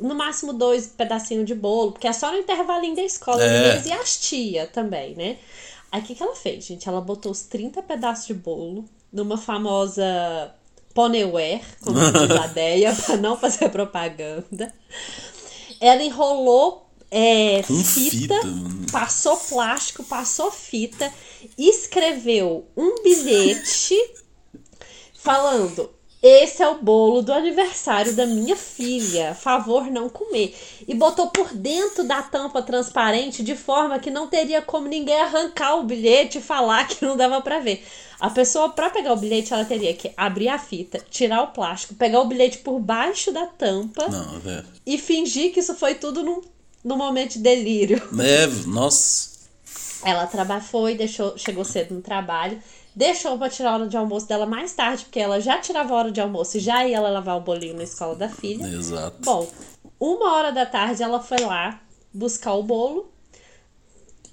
[0.00, 3.82] No máximo dois pedacinhos de bolo, porque é só no intervalinho da escola É.
[3.86, 5.36] e as tia também, né?
[5.92, 6.88] Aí o que, que ela fez, gente?
[6.88, 10.50] Ela botou os 30 pedaços de bolo numa famosa
[10.94, 14.72] Ponyware, como diz a Deia, pra não fazer propaganda.
[15.80, 18.40] Ela enrolou é, fita, fita,
[18.90, 21.12] passou plástico, passou fita,
[21.58, 23.96] escreveu um bilhete
[25.14, 25.93] falando:
[26.26, 29.34] esse é o bolo do aniversário da minha filha.
[29.34, 30.56] Favor não comer.
[30.88, 35.76] E botou por dentro da tampa transparente de forma que não teria como ninguém arrancar
[35.76, 37.84] o bilhete e falar que não dava para ver.
[38.18, 41.94] A pessoa, para pegar o bilhete, ela teria que abrir a fita, tirar o plástico,
[41.94, 44.64] pegar o bilhete por baixo da tampa Não, velho.
[44.86, 46.40] e fingir que isso foi tudo num,
[46.82, 48.02] num momento de delírio.
[48.18, 49.34] É, nossa.
[50.02, 52.58] Ela traba foi, deixou, chegou cedo no trabalho,
[52.94, 55.96] deixou pra tirar a hora de almoço dela mais tarde, porque ela já tirava a
[55.96, 58.66] hora de almoço e já ia levar o bolinho na escola da filha.
[58.66, 59.16] Exato.
[59.20, 59.48] Bom,
[59.98, 61.80] uma hora da tarde ela foi lá
[62.12, 63.10] buscar o bolo.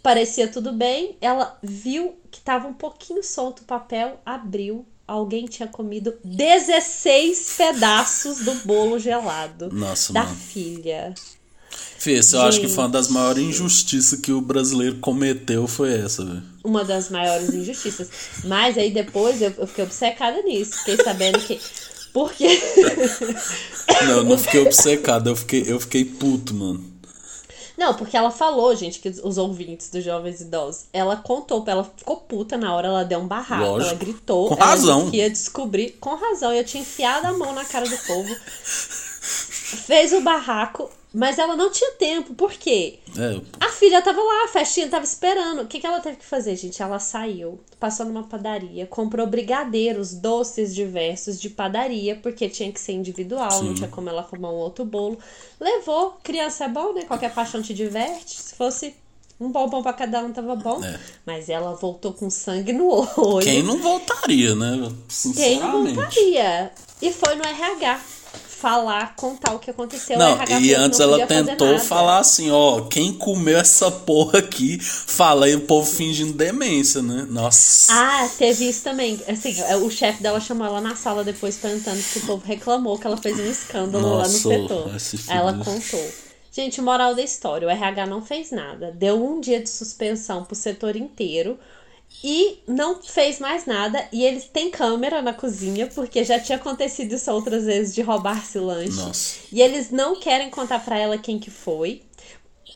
[0.03, 1.17] Parecia tudo bem.
[1.21, 4.85] Ela viu que tava um pouquinho solto o papel, abriu.
[5.07, 10.35] Alguém tinha comido 16 pedaços do bolo gelado Nossa, da mano.
[10.35, 11.13] filha.
[11.97, 15.93] Fê, esse eu acho que foi uma das maiores injustiças que o brasileiro cometeu foi
[15.93, 16.43] essa, velho.
[16.63, 18.09] Uma das maiores injustiças.
[18.43, 20.79] Mas aí depois eu, eu fiquei obcecada nisso.
[20.79, 21.59] Fiquei sabendo que.
[22.11, 22.47] Porque.
[24.03, 26.83] Não, eu não fiquei obcecado, eu fiquei, eu fiquei puto, mano.
[27.77, 32.17] Não, porque ela falou, gente, que os ouvintes dos jovens idosos, ela contou, ela ficou
[32.17, 33.89] puta na hora, ela deu um barraco, Lógico.
[33.89, 35.09] ela gritou, Com ela razão.
[35.09, 40.13] que ia descobrir, com razão, eu tinha enfiado a mão na cara do povo, fez
[40.13, 42.99] o barraco, mas ela não tinha tempo, por quê?
[43.17, 45.63] É, A filha tava lá, a festinha tava esperando.
[45.63, 46.81] O que, que ela teve que fazer, gente?
[46.81, 52.93] Ela saiu, passou numa padaria, comprou brigadeiros, doces diversos de padaria, porque tinha que ser
[52.93, 55.17] individual, não tinha como ela arrumar um outro bolo.
[55.59, 57.03] Levou, criança é bom, né?
[57.03, 58.41] Qualquer paixão te diverte.
[58.41, 58.95] Se fosse
[59.37, 60.81] um bombom pra cada um, tava bom.
[60.83, 60.97] É.
[61.25, 63.43] Mas ela voltou com sangue no olho.
[63.43, 64.77] quem não voltaria, né?
[64.87, 65.95] Quem Sinceramente.
[65.95, 66.71] voltaria?
[67.01, 67.99] E foi no RH
[68.61, 70.17] falar, contar o que aconteceu.
[70.17, 75.47] Não, e antes não ela tentou falar assim, ó, quem comeu essa porra aqui, fala
[75.47, 77.25] aí o povo fingindo demência, né?
[77.27, 77.91] Nossa.
[77.91, 79.19] Ah, teve isso também.
[79.27, 83.07] Assim, o chefe dela chamou ela na sala depois perguntando que o povo reclamou que
[83.07, 84.99] ela fez um escândalo lá no Nossa, setor.
[84.99, 86.11] se Aí ela contou.
[86.51, 88.91] Gente, moral da história: o RH não fez nada.
[88.91, 91.57] Deu um dia de suspensão pro setor inteiro.
[92.23, 94.07] E não fez mais nada.
[94.11, 98.59] E eles têm câmera na cozinha, porque já tinha acontecido isso outras vezes de roubar-se
[98.59, 98.97] lanche.
[98.97, 99.39] Nossa.
[99.51, 102.01] E eles não querem contar pra ela quem que foi.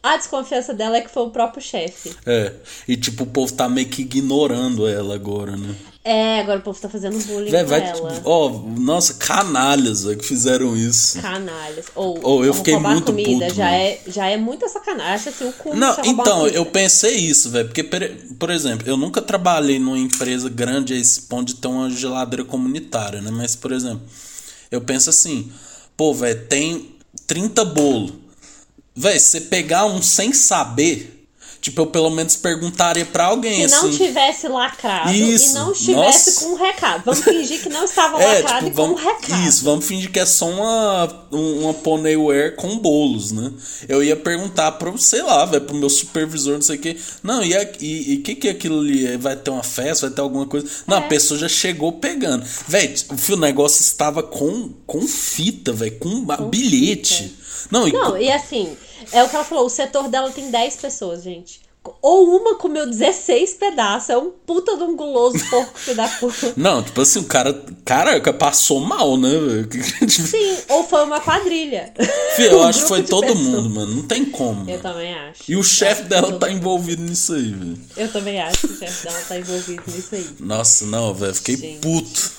[0.05, 2.15] A desconfiança dela é que foi o próprio chefe.
[2.27, 2.53] É.
[2.87, 5.73] E tipo, o povo tá meio que ignorando ela agora, né?
[6.03, 7.81] É, agora o povo tá fazendo bullying com vai.
[7.81, 8.21] ela.
[8.23, 11.19] Ó, nossa, canalhas véi, que fizeram isso.
[11.19, 11.87] Canalhas.
[11.95, 13.77] Ou, Ou eu fiquei muito comida puto, já mano.
[13.77, 15.29] é, já é muita sacanagem.
[15.29, 17.65] Assim, o cu Não, então, eu pensei isso, velho.
[17.65, 21.89] Porque, por exemplo, eu nunca trabalhei numa empresa grande a esse ponto de ter uma
[21.89, 23.31] geladeira comunitária, né?
[23.31, 24.03] Mas, por exemplo,
[24.69, 25.51] eu penso assim,
[25.97, 28.24] pô, velho, tem 30 bolos.
[28.95, 31.27] Se você pegar um sem saber,
[31.61, 33.97] tipo, eu pelo menos perguntaria pra alguém, Se não assim.
[33.97, 36.39] tivesse lacrado Isso, e não estivesse nossa.
[36.45, 37.03] com um recado.
[37.03, 39.47] Vamos fingir que não estava É, lacrado tipo, e com um vamos, recado.
[39.47, 43.51] isso, vamos fingir que é só uma, um- uma Ponyware com bolos, né?
[43.89, 46.95] Eu ia perguntar pro, sei lá, velho, pro meu supervisor, não sei o quê.
[47.21, 49.17] Não, e o e, e que que é aquilo ali?
[49.17, 50.67] Vai ter uma festa, vai ter alguma coisa?
[50.87, 51.07] Não, a É.
[51.07, 52.45] pessoa já chegou pegando.
[52.67, 52.93] Velho,
[53.31, 57.43] o negócio estava com, com fita, velho, com, ba- bilhete.
[57.71, 58.75] Não, e Não, e assim,
[59.11, 61.63] é o que ela falou, o setor dela tem 10 pessoas, gente.
[62.01, 66.51] Ou uma comeu 16 pedaços, é um puta de um guloso porco filho da puta.
[66.57, 67.53] Não, tipo assim, o cara,
[67.85, 69.69] caraca, passou mal, né, velho?
[70.09, 71.93] Sim, ou foi uma quadrilha.
[72.35, 73.39] Fih, eu Um acho que foi todo pessoas.
[73.39, 73.95] mundo, mano.
[73.97, 74.61] Não tem como.
[74.61, 74.79] Eu mano.
[74.81, 75.43] também acho.
[75.47, 77.77] E o chefe dela tá envolvido nisso aí, velho.
[77.97, 80.27] Eu também acho que o chefe dela tá envolvido nisso aí.
[80.39, 81.81] Nossa, não, velho, fiquei Gente.
[81.81, 82.31] puto.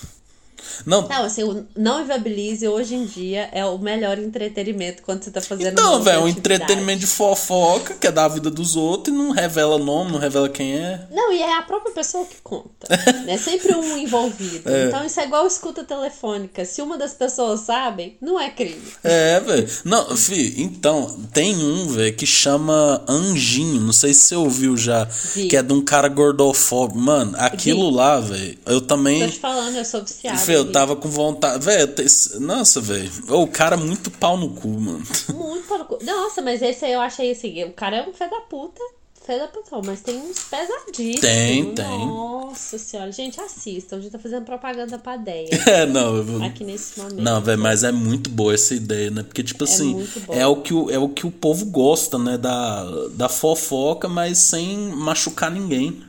[0.85, 5.31] Não, Não, assim, o não inviabilize hoje em dia é o melhor entretenimento quando você
[5.31, 9.19] tá fazendo então, velho, um entretenimento de fofoca, que é da vida dos outros, e
[9.19, 11.07] não revela nome, não revela quem é.
[11.11, 12.87] Não, e é a própria pessoa que conta.
[13.27, 14.71] É sempre um envolvido.
[14.87, 16.65] Então isso é igual escuta telefônica.
[16.65, 18.83] Se uma das pessoas sabe, não é crime.
[19.03, 19.69] É, velho.
[19.85, 23.81] Não, fi, então, tem um, velho, que chama Anjinho.
[23.81, 25.05] Não sei se você ouviu já.
[25.05, 25.49] Vi.
[25.49, 26.99] Que é de um cara gordofóbico.
[26.99, 27.97] Mano, aquilo Vi.
[27.97, 29.25] lá, velho, eu também.
[29.25, 30.39] Tô te falando, eu sou viciada.
[30.39, 30.73] Fê, eu Vi.
[30.73, 31.65] tava com vontade.
[31.65, 31.95] Velho,
[32.41, 33.11] nossa, velho.
[33.31, 35.03] O cara é muito pau no cu, mano.
[35.35, 35.99] Muito para o cu.
[36.05, 38.81] Nossa, mas esse aí eu achei assim, o cara é um fé da puta.
[39.27, 41.21] Fé da puta, mas tem uns pesadíssimos.
[41.21, 42.07] Tem, tem.
[42.07, 43.11] Nossa senhora.
[43.11, 43.97] Gente, assistam.
[43.97, 47.21] A gente tá fazendo propaganda pra ideia É, não, eu, aqui nesse momento.
[47.21, 49.25] Não, velho, mas é muito boa essa ideia, né?
[49.25, 50.33] Porque, tipo assim, muito bom.
[50.33, 52.39] é o, que o, é o que o povo gosta, né?
[52.39, 56.01] Da, da fofoca, mas sem machucar ninguém.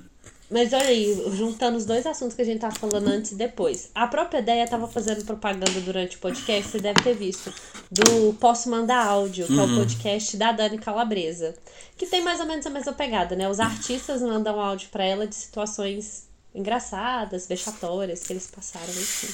[0.49, 3.89] Mas olha aí, juntando os dois assuntos que a gente tava falando antes e depois.
[3.93, 7.53] A própria ideia tava fazendo propaganda durante o podcast, você deve ter visto.
[7.91, 11.53] Do Posso Mandar Áudio, que é o podcast da Dani Calabresa.
[11.97, 13.49] Que tem mais ou menos a mesma pegada, né?
[13.49, 19.27] Os artistas mandam áudio pra ela de situações engraçadas, vexatórias que eles passaram, enfim.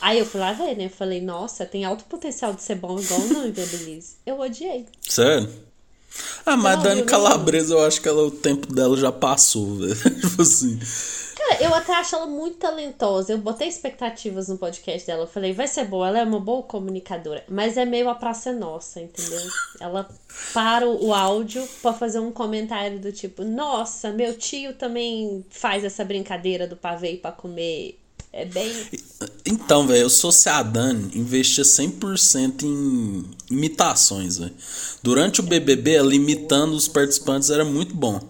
[0.00, 0.86] Aí eu fui lá ver, né?
[0.86, 4.16] Eu falei, nossa, tem alto potencial de ser bom igual não em Babyliss.
[4.26, 4.86] Eu odiei.
[5.08, 5.69] Sério?
[6.44, 9.94] Ah, mas Não, Dani Calabresa, eu acho que ela, o tempo dela já passou, velho.
[9.94, 10.78] tipo assim.
[11.36, 13.32] Cara, eu até acho ela muito talentosa.
[13.32, 15.22] Eu botei expectativas no podcast dela.
[15.22, 17.44] Eu falei, vai ser boa, ela é uma boa comunicadora.
[17.48, 19.40] Mas é meio a praça nossa, entendeu?
[19.80, 20.08] Ela
[20.52, 26.04] para o áudio pra fazer um comentário do tipo, nossa, meu tio também faz essa
[26.04, 27.98] brincadeira do pavê pra comer.
[28.32, 28.72] É bem.
[29.44, 34.54] Então, velho, eu sou se a Dani investia 100% em imitações, velho.
[35.02, 38.20] Durante o BBB, ela imitando os participantes era muito bom.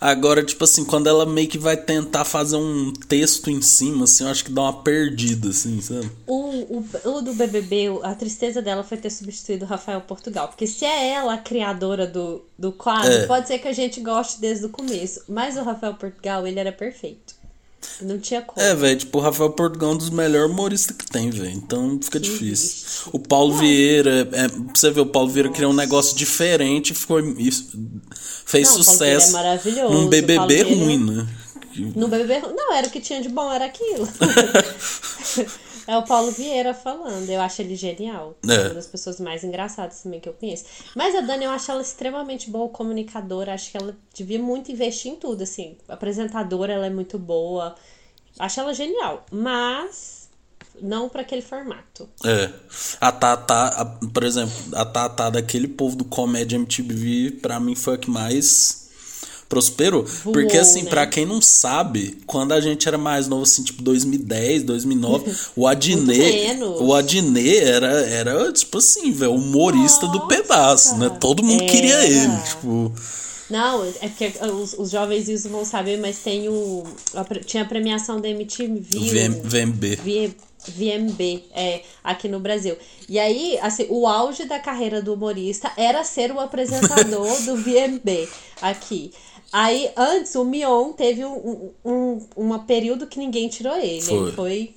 [0.00, 4.22] Agora, tipo assim, quando ela meio que vai tentar fazer um texto em cima, assim,
[4.22, 6.08] eu acho que dá uma perdida, assim, sabe?
[6.24, 6.84] O, o,
[7.16, 10.46] o do BBB, a tristeza dela foi ter substituído o Rafael Portugal.
[10.48, 13.26] Porque se é ela a criadora do, do quadro, É.
[13.26, 15.22] pode ser que a gente goste desde o começo.
[15.28, 17.37] Mas o Rafael Portugal, ele era perfeito.
[18.00, 18.64] Não tinha como.
[18.64, 21.50] É, velho, tipo, o Rafael Portugal é um dos melhores humoristas que tem, velho.
[21.50, 23.10] Então fica Que difícil.
[23.12, 27.18] O Paulo Vieira, é, você ver, o Paulo Vieira criou um negócio diferente e ficou,
[27.20, 27.70] isso,
[28.46, 31.26] fez Não, Vieira sucesso é maravilhoso, num BBB Paulo Vieira- ruim, né?
[31.94, 34.08] No BBB, não, era o que tinha de bom, era aquilo.
[35.88, 37.28] é o Paulo Vieira falando.
[37.28, 38.36] Eu acho ele genial.
[38.48, 38.60] É.
[38.66, 40.64] Uma das pessoas mais engraçadas também que eu conheço.
[40.94, 43.54] Mas a Dani, eu acho ela extremamente boa comunicadora.
[43.54, 45.76] Acho que ela devia muito investir em tudo, assim.
[45.88, 47.74] Apresentadora, ela é muito boa.
[48.38, 49.24] Acho ela genial.
[49.32, 50.28] Mas
[50.80, 52.08] não pra aquele formato.
[52.24, 52.50] É.
[53.00, 57.94] A Tata, a- por exemplo, a Tata daquele povo do Comédia MTV, pra mim foi
[57.94, 58.77] a que mais
[59.48, 60.04] prosperou.
[60.22, 60.90] Porque assim, né?
[60.90, 65.66] pra quem não sabe, quando a gente era mais novo, assim, tipo 2010, 2009, o
[65.66, 70.28] Adnet, o Adnet era, era tipo assim, velho, humorista do Nossa.
[70.28, 71.10] pedaço, né?
[71.20, 72.06] Todo mundo queria Era.
[72.06, 72.92] ele, tipo...
[73.48, 76.84] Não, é porque os, os jovens isso vão saber, mas tem o.
[77.46, 78.98] tinha a premiação da MTV.
[78.98, 79.96] VM, VMB.
[80.66, 82.76] VMB, é, aqui no Brasil.
[83.08, 88.28] E aí, assim, o auge da carreira do humorista era ser o apresentador do VMB
[88.60, 89.12] aqui.
[89.52, 94.02] Aí, antes, o Mion teve um, um, um período que ninguém tirou ele.
[94.02, 94.16] Foi.
[94.16, 94.74] Ele foi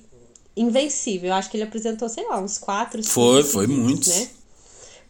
[0.56, 1.28] invencível.
[1.30, 4.08] Eu acho que ele apresentou, sei lá, uns quatro, cinco Foi, foi seguidos, muitos.
[4.08, 4.28] né?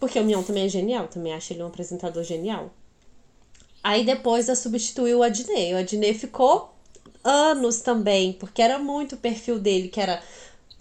[0.00, 2.70] Porque o Mion também é genial, também acho ele um apresentador genial.
[3.84, 5.74] Aí depois a substituiu o Adnet.
[5.74, 6.74] O Adnet ficou
[7.22, 10.20] anos também, porque era muito o perfil dele, que era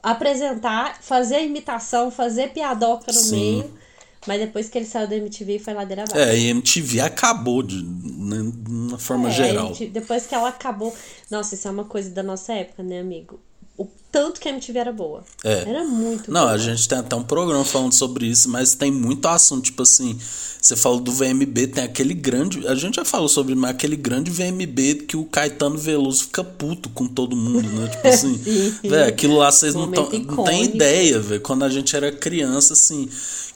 [0.02, 3.36] apresentar, fazer imitação, fazer piadoca no Sim.
[3.36, 3.81] meio.
[4.27, 6.19] Mas depois que ele saiu da MTV foi ladeira abaixo.
[6.29, 9.65] É, e MTV acabou de, né, uma forma É, geral.
[9.71, 10.95] a gente- depois que ela acabou.
[11.29, 13.39] Nossa, isso é uma coisa da nossa época, né, amigo?
[13.77, 15.23] O tanto que a MTV era boa.
[15.43, 15.63] É.
[15.67, 16.51] Era muito Não, boa.
[16.53, 20.15] a gente tem até um programa falando sobre isso, mas tem muito assunto, tipo assim,
[20.62, 24.29] você falou do VMB, tem aquele grande, a gente já falou sobre, mas aquele grande
[24.29, 27.88] VMB que o Caetano Veloso fica puto com todo mundo, né?
[27.88, 28.88] Tipo assim, Sim.
[28.88, 32.73] velho, aquilo lá vocês não, tão, não tem ideia, velho, quando a gente era criança,
[32.73, 33.10] assim,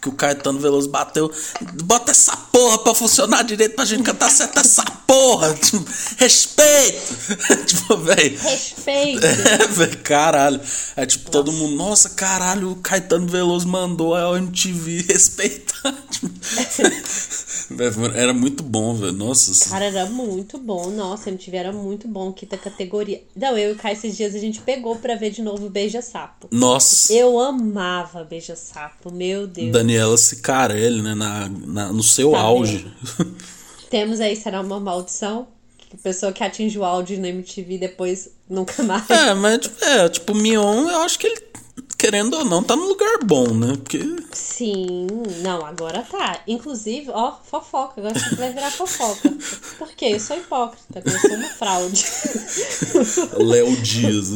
[0.06, 1.32] que o Caetano Veloso bateu,
[1.84, 5.84] bota essa porra pra funcionar direito pra gente cantar certo essa porra, tipo,
[6.18, 7.16] respeito,
[7.66, 9.26] tipo, velho, Respeito!
[9.26, 10.62] é, velho, caralho.
[10.96, 15.96] É tipo, todo mundo, nossa, caralho, o Caetano Veloso mandou a MTV respeitar.
[16.78, 17.04] Velho,
[18.16, 19.12] Era muito bom, velho.
[19.12, 19.70] Nossa.
[19.70, 20.90] Cara, era muito bom.
[20.92, 22.32] Nossa, MTV era muito bom.
[22.32, 23.24] Quinta categoria.
[23.36, 26.02] Não, eu e o Kai esses dias a gente pegou pra ver de novo Beija
[26.02, 26.48] Sapo.
[26.52, 27.12] Nossa.
[27.14, 29.72] Eu amava Beija Sapo, meu Deus.
[29.72, 31.16] Daniela Cicarelli, né?
[31.16, 32.86] Na, na- no seu Tá auge.
[33.90, 35.48] Temos aí, será uma maldição?
[35.90, 39.10] Que pessoa que atinge o áudio na MTV depois nunca mais.
[39.10, 41.42] é, mas tipo, é, tipo, o Mion, eu acho que ele,
[42.06, 43.76] querendo ou não, tá num lugar bom, né?
[43.78, 44.00] Porque.
[44.32, 45.08] Sim,
[45.42, 46.40] não, agora tá.
[46.48, 48.00] Inclusive, ó, fofoca.
[48.00, 49.34] Agora você vai virar fofoca.
[49.80, 50.10] Por quê?
[50.12, 52.06] Eu sou hipócrita, eu sou uma fraude.
[53.44, 54.30] Léo Dias.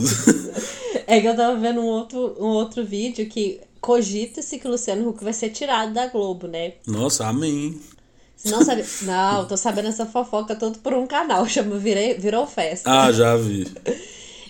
[1.06, 5.08] É que eu tava vendo um outro, um outro vídeo que cogita-se que o Luciano
[5.08, 6.74] Huck vai ser tirado da Globo, né?
[6.88, 7.80] Nossa, amém.
[8.46, 8.84] Não sabe.
[9.04, 12.90] Não, tô sabendo essa fofoca todo por um canal, chama Virei, Virou Festa.
[12.90, 13.68] Ah, já vi.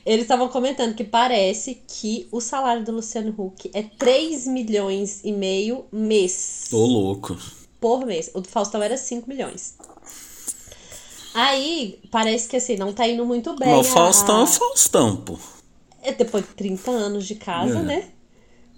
[0.10, 5.32] Eles estavam comentando que parece que o salário do Luciano Huck é 3 milhões e
[5.32, 6.64] meio mês.
[6.72, 7.38] Tô louco.
[7.80, 8.32] Por mês.
[8.34, 9.76] O do Faustão era 5 milhões.
[11.34, 13.70] Aí, parece que assim, não tá indo muito bem.
[13.70, 15.38] Mas o Faustão é a- o Faustão, pô.
[16.02, 17.84] É depois de 30 anos de casa, É.
[17.84, 18.08] né?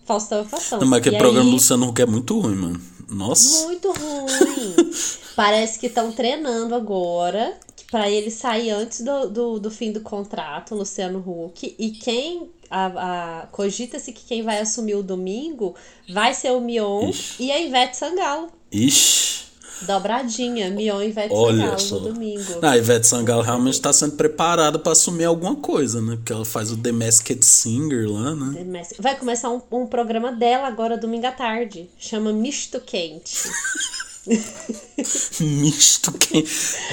[0.06, 0.80] Faustão é Faustão.
[0.80, 2.82] Não, mas aquele programa aí- do Luciano Huck é muito ruim, mano.
[3.10, 3.66] Nossa.
[3.68, 4.92] Muito ruim.
[5.36, 7.58] Parece que estão treinando agora
[7.92, 11.76] para ele sair antes do, do, do fim do contrato, Luciano Huck.
[11.78, 12.50] E quem.
[12.70, 15.76] A, a- Cogita-se que quem vai assumir o domingo
[16.10, 17.44] vai ser o Mion Ixi.
[17.44, 18.48] e a Ivete Sangalo.
[18.72, 19.42] Ixi.
[19.82, 21.96] Dobradinha, Mion e Ivete Olha Sangalo só.
[22.00, 22.60] no domingo.
[22.62, 26.16] Ah, a Ivete Sangalo realmente está sendo preparada para assumir alguma coisa, né?
[26.16, 28.84] Porque ela faz o The Masked Singer lá, né?
[29.00, 31.90] Vai começar um, um programa dela agora domingo à tarde.
[31.98, 33.50] Chama Misto Quente.
[35.40, 36.46] Misto quem.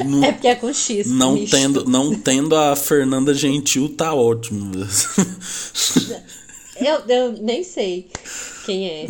[0.05, 1.07] Não, É porque é com X.
[1.11, 1.51] não misto.
[1.57, 4.73] tendo, não tendo a Fernanda Gentil, tá ótimo.
[6.81, 8.09] Eu, eu nem sei
[8.65, 9.07] quem é.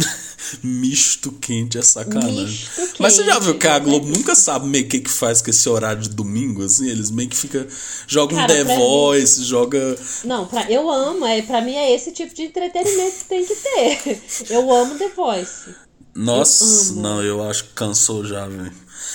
[0.62, 2.46] Misto quente é sacanagem.
[2.46, 3.80] Misto Mas você já viu que a né?
[3.80, 6.88] Globo nunca sabe meio que que faz com esse horário de domingo, assim?
[6.88, 7.68] Eles meio que fica.
[8.06, 9.98] Jogam um Cara, The pra mim- Voice, joga.
[10.24, 11.26] Não, pra, eu amo.
[11.26, 14.22] É, pra mim é esse tipo de entretenimento que tem que ter.
[14.48, 15.74] Eu amo The Voice.
[16.18, 17.00] Nossa, amo.
[17.00, 18.72] não, eu acho que cansou já, velho.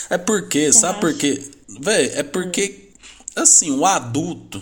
[0.09, 1.51] É porque, sabe por quê?
[1.81, 2.91] Velho, é porque,
[3.35, 4.61] assim, o adulto,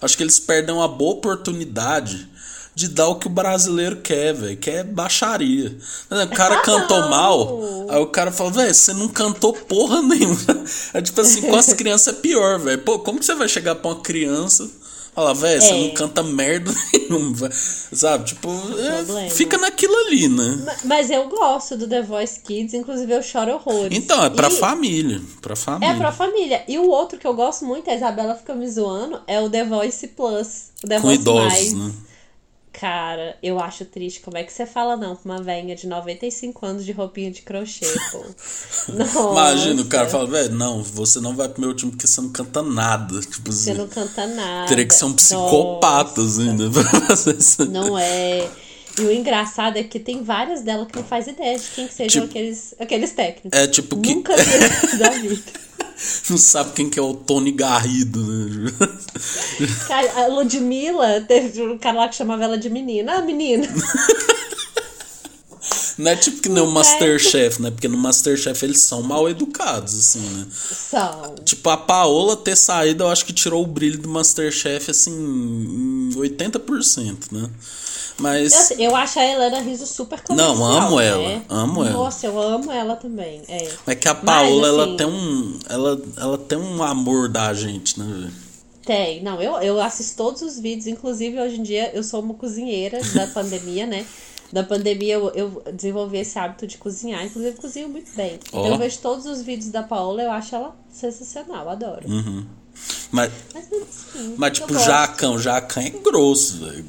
[0.00, 2.26] acho que eles perdem uma boa oportunidade
[2.74, 5.76] de dar o que o brasileiro quer, velho, que é baixaria.
[6.10, 7.10] O cara cantou Não.
[7.10, 10.38] mal, aí o cara fala, velho, você não cantou porra nenhuma.
[10.94, 12.80] É tipo assim, com as crianças é pior, velho.
[12.82, 14.68] Pô, como que você vai chegar pra uma criança...
[15.18, 15.80] Fala, velho, você É.
[15.80, 18.24] não canta merda nenhuma, sabe?
[18.26, 19.30] Tipo, é, Problema.
[19.30, 20.58] fica naquilo ali, né?
[20.64, 23.98] Ma- Mas eu gosto do The Voice Kids, inclusive eu choro horrores.
[23.98, 25.20] Então, é pra E- família.
[25.42, 25.92] Pra família.
[25.92, 26.62] É pra família.
[26.68, 29.64] E o outro que eu gosto muito, a Isabela fica me zoando, é o The
[29.64, 30.70] Voice Plus.
[30.84, 31.72] O The Com Voice idosos, Mais.
[31.74, 31.92] né?
[32.80, 34.20] Cara, eu acho triste.
[34.20, 37.42] Como é que você fala não pra uma velhinha de 95 anos de roupinha de
[37.42, 38.24] crochê, pô?
[39.32, 42.28] Imagina, o cara fala, velho, não, você não vai pro meu time porque você não
[42.30, 43.18] canta nada.
[43.28, 44.68] Tipo Você assim, não canta nada.
[44.68, 46.70] teria que ser um psicopata, assim, né?
[46.72, 47.64] pra fazer isso.
[47.66, 48.48] Não é.
[48.96, 51.94] E o engraçado é que tem várias delas que não faz ideia de quem que
[51.94, 53.58] sejam Tipo- aqueles, aqueles técnicos.
[53.58, 54.14] É tipo que.
[54.14, 55.42] Nunca vi da vida.
[56.30, 58.72] não sabe quem que é o Tony Garrido, né?
[59.88, 63.16] Cara, a Ludmilla, teve um cara lá que chamava ela de menina.
[63.16, 63.68] Ah, menina.
[65.98, 66.72] Não é tipo que nem o é.
[66.72, 67.72] Masterchef, né?
[67.72, 70.46] Porque no Masterchef eles são mal educados, assim, né?
[70.50, 71.34] São.
[71.44, 76.10] Tipo, a Paola ter saído, eu acho que tirou o brilho do Masterchef, assim, em
[76.14, 77.50] 80%, né?
[78.18, 78.72] Mas.
[78.72, 80.56] Eu, eu acho a Helena Riso super comercial.
[80.56, 81.06] Não, amo né?
[81.06, 81.92] ela, amo ela.
[81.92, 83.42] Nossa, eu amo ela também.
[83.48, 83.68] É.
[83.86, 85.58] É que a Paola, assim- ela tem um.
[85.68, 88.30] Ela, ela tem um amor da gente, né?
[88.84, 89.22] Tem.
[89.22, 90.86] Não, eu, eu assisto todos os vídeos.
[90.86, 94.04] Inclusive, hoje em dia, eu sou uma cozinheira da pandemia, né?
[94.50, 97.24] Da pandemia, eu, eu desenvolvi esse hábito de cozinhar.
[97.24, 98.40] Inclusive, cozinho muito bem.
[98.52, 98.66] Ó.
[98.66, 100.22] eu vejo todos os vídeos da Paola.
[100.22, 101.68] Eu acho ela sensacional.
[101.68, 102.02] Adoro.
[103.10, 104.86] Mas, Mas, assim, mas tipo, gosto.
[104.86, 106.84] Jacão, Jacão é grosso, velho.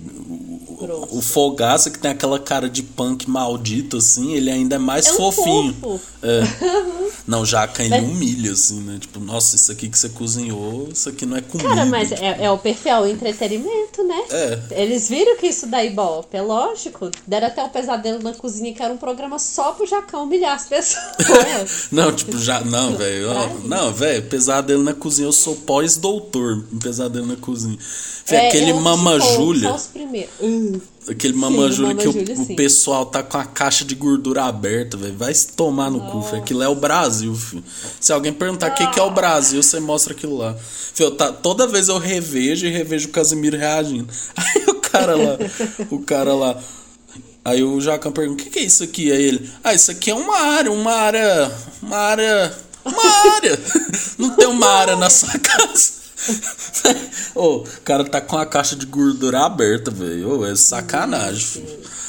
[0.79, 1.17] O- Grosso.
[1.17, 5.11] O Fogaça, que tem aquela cara de punk maldito, assim, ele ainda é mais É
[5.13, 5.73] um fofinho.
[5.79, 6.01] fofo.
[6.23, 6.41] É.
[7.27, 8.97] Não, Jacan ele Mas- humilha, assim, né?
[8.99, 11.69] Tipo, nossa, isso aqui que você cozinhou, isso aqui não é comida.
[11.69, 14.19] Cara, mas é, é o perfil, é o entretenimento, né?
[14.31, 14.59] É.
[14.81, 17.11] Eles viram que isso dá ibope, é lógico.
[17.27, 20.65] Deram até o pesadelo na cozinha, que era um programa só pro Jacão humilhar as
[20.65, 21.03] pessoas.
[21.91, 22.61] Não, tipo, já.
[22.61, 23.27] Não, velho.
[23.65, 25.27] Não, velho, pesadelo na cozinha.
[25.27, 27.77] Eu sou pós-doutor pesadelo na cozinha.
[28.31, 29.69] É, aquele eu, Mama tipo, Júlia.
[29.69, 30.29] Só os primeiros.
[30.41, 30.68] Hum.
[31.09, 34.95] Aquele Mama Júlia que o- Júlia, o, pessoal tá com a caixa de gordura aberta,
[34.95, 35.17] velho.
[35.17, 36.37] Vai se tomar no cu, filho.
[36.41, 37.63] Aquilo é o Brasil, filho.
[37.99, 40.55] Se alguém perguntar o que, que é o Brasil, você mostra aquilo lá.
[40.93, 44.07] Filho, tá, toda vez eu revejo e revejo o Casimiro reagindo.
[44.35, 45.37] Aí o cara lá,
[45.89, 46.57] o cara lá.
[47.43, 49.11] Aí o Jacão pergunta: o que, que é isso aqui?
[49.11, 51.51] Aí ele: Ah, isso aqui é uma área, uma área.
[51.81, 52.53] Uma área.
[52.85, 53.59] Uma área!
[54.17, 55.98] Não tem uma área na sua casa.
[57.35, 60.45] Ô, o cara tá com a caixa de gordura aberta, velho.
[60.45, 61.45] É sacanagem.
[61.45, 61.99] filho.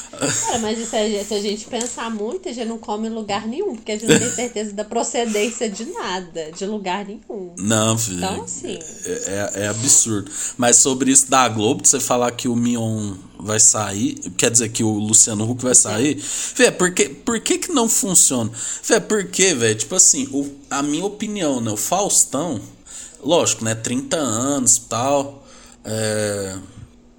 [0.45, 3.47] Cara, mas isso é, se a gente pensar muito, a gente não come em lugar
[3.47, 7.55] nenhum, porque a gente não tem certeza da procedência de nada, de lugar nenhum.
[7.57, 8.17] Não, filho.
[8.17, 8.77] Então, assim.
[9.05, 9.11] É,
[9.55, 10.29] é, é absurdo.
[10.57, 14.83] Mas sobre isso da Globo, você falar que o Mion vai sair, quer dizer que
[14.83, 16.21] o Luciano Huck vai sair,
[16.55, 18.51] velho, por que, por que que não funciona?
[18.83, 22.61] Velho, porque, velho, tipo assim, o, a minha opinião, né, o Faustão,
[23.23, 25.45] lógico, né, 30 anos e tal,
[25.83, 26.55] é...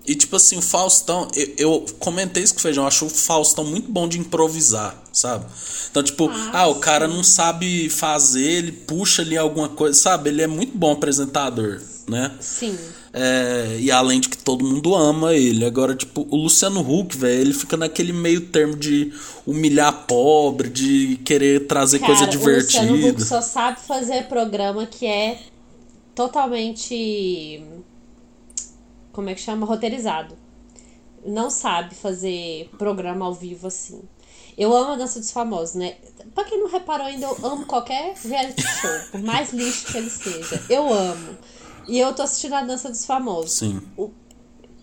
[0.04, 3.08] E tipo assim, o Faustão, eu, eu comentei isso com o Feijão, eu acho o
[3.08, 5.44] Faustão muito bom de improvisar, sabe?
[5.90, 10.30] Então, tipo, ah, o cara não sabe fazer, ele puxa ali alguma coisa, sabe?
[10.30, 12.32] Ele é muito bom apresentador, né?
[12.40, 12.76] Sim.
[13.12, 15.64] É, e além de que todo mundo ama ele.
[15.64, 19.12] Agora, tipo, o Luciano Huck, velho, ele fica naquele meio termo de
[19.46, 23.24] humilhar pobre, de querer trazer coisa Cara, o Luciano Huck divertida.
[23.24, 25.38] só sabe fazer programa que é
[26.14, 27.62] totalmente.
[29.12, 29.66] Como é que chama?
[29.66, 30.37] Roteirizado.
[31.25, 34.03] Não sabe fazer programa ao vivo assim.
[34.57, 35.96] Eu amo a dança dos famosos, né?
[36.35, 40.10] Pra quem não reparou ainda, eu amo qualquer reality show, por mais lixo que ele
[40.10, 40.63] seja.
[40.69, 41.38] Eu amo.
[41.88, 43.52] E eu tô assistindo a dança dos famosos.
[43.52, 43.81] Sim.
[43.96, 44.10] O-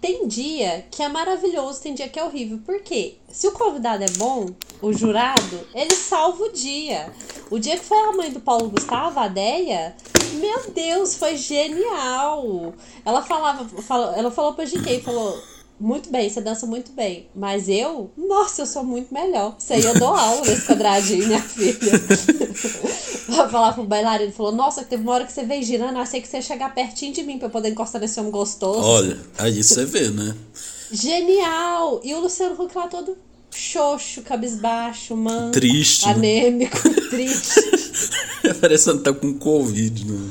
[0.02, 2.60] tem dia que é maravilhoso, tem dia que é horrível.
[2.66, 3.16] Por quê?
[3.30, 4.48] Se o convidado é bom,
[4.82, 7.12] o jurado, ele salva o dia.
[7.50, 9.96] O dia que foi a mãe do Paulo Gustavo, a Deia,
[10.34, 12.74] meu Deus, foi genial.
[13.04, 15.38] Ela falava, falou, ela falou pra GK, falou,
[15.80, 17.28] muito bem, você dança muito bem.
[17.36, 19.56] Mas eu, nossa, eu sou muito melhor.
[19.58, 21.92] Isso aí eu dou aula nesse quadradinho, minha filha.
[23.30, 26.20] Ela falava pro bailarino, falou, nossa, teve uma hora que você veio girando, eu achei
[26.20, 28.82] que você ia chegar pertinho de mim pra eu poder encostar nesse homem gostoso.
[28.82, 30.36] Olha, aí você vê, né?
[30.92, 32.02] Genial!
[32.04, 33.16] E o Luciano Huck lá todo
[33.56, 36.12] xoxo, cabisbaixo, manco, Triste, né?
[36.12, 36.78] anêmico,
[37.10, 37.62] triste.
[38.60, 40.30] Parecendo que tá com Covid, né?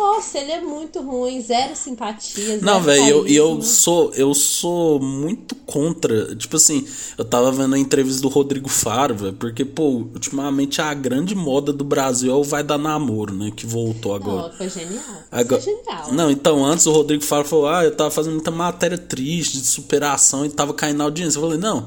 [0.00, 2.62] Nossa, ele é muito ruim, zero simpatias.
[2.62, 6.34] Não, zero velho, eu, e eu sou eu sou muito contra.
[6.36, 6.86] Tipo assim,
[7.16, 11.72] eu tava vendo a entrevista do Rodrigo Faro, velho, porque, pô, ultimamente a grande moda
[11.72, 13.50] do Brasil é o Vai Dar Namoro, né?
[13.54, 14.48] Que voltou agora.
[14.48, 15.02] Não, foi genial.
[15.30, 16.12] Agora- Foi genial.
[16.12, 19.66] Não, então antes o Rodrigo Faro falou: Ah, eu tava fazendo muita matéria triste de
[19.66, 21.38] superação e tava caindo na audiência.
[21.38, 21.86] Eu falei: Não,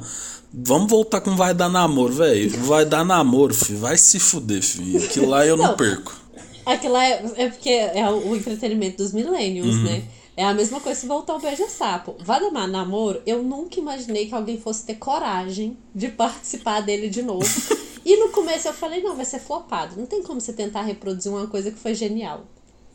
[0.54, 2.50] vamos voltar com Vai Dar Namoro, velho.
[2.66, 3.80] Vai dar namoro, filho.
[3.80, 5.04] Vai se fuder, filho.
[5.04, 5.76] Aquilo lá eu não, Não.
[5.78, 6.21] perco.
[6.66, 9.84] Aquilo é, é porque é o, o entretenimento dos millennials, Uhum.
[9.84, 10.04] né?
[10.38, 12.16] É a mesma coisa se voltar ao beija-sapo.
[12.20, 17.22] Vai dar namoro, eu nunca imaginei que alguém fosse ter coragem de participar dele de
[17.22, 17.46] novo.
[18.06, 19.96] e no começo eu falei, não, vai ser flopado.
[19.98, 22.46] Não tem como você tentar reproduzir uma coisa que foi genial.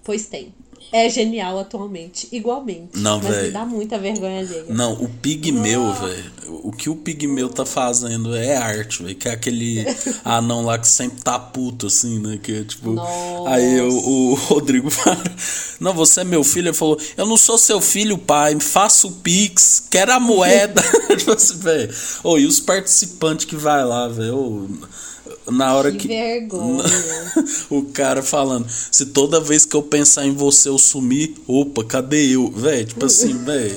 [0.07, 0.55] Pois tem.
[0.93, 2.97] É genial atualmente, igualmente.
[2.97, 3.51] Não, véi.
[3.51, 4.67] dá muita vergonha alheia.
[4.69, 6.33] Não, o Pigmeu, velho.
[6.63, 9.17] O que o Pigmeu tá fazendo é arte, velho.
[9.17, 9.85] Que é aquele
[10.25, 12.39] anão lá que sempre tá puto, assim, né?
[12.41, 12.93] Que é tipo.
[12.93, 13.51] Nossa.
[13.51, 15.25] Aí o, o Rodrigo fala:
[15.81, 16.69] Não, você é meu filho.
[16.69, 18.57] Ele falou: Eu não sou seu filho, pai.
[18.61, 20.81] Faço o Pix, quero a moeda.
[21.19, 21.93] tipo assim, velho.
[22.23, 24.37] Ô, e os participantes que vai lá, velho.
[24.37, 24.69] Ô,
[25.51, 26.09] Na hora Que que.
[26.09, 26.83] vergonha.
[27.71, 32.35] o cara falando, se toda vez que eu pensar em você eu sumir, opa, cadê
[32.35, 32.51] eu?
[32.51, 33.73] Véi, tipo assim, véi.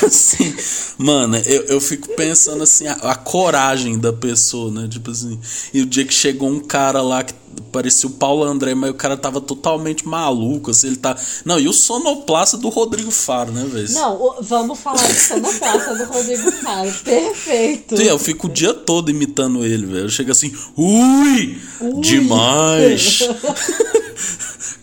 [0.06, 0.54] assim,
[0.98, 4.88] mano, eu, eu fico pensando assim, a, a coragem da pessoa, né?
[4.88, 5.38] Tipo assim,
[5.72, 7.34] e o dia que chegou um cara lá que
[7.72, 11.16] parecia o Paulo André, mas o cara tava totalmente maluco, assim, ele tá.
[11.44, 13.90] Não, e o sonoplasta do Rodrigo Faro, né, velho?
[13.92, 16.92] Não, vamos falar de sonoplasta do Rodrigo Faro.
[17.04, 17.96] Perfeito.
[17.96, 20.04] Sim, eu fico o dia todo imitando ele, velho.
[20.04, 21.60] Eu chego assim, ui,
[22.00, 23.20] demais.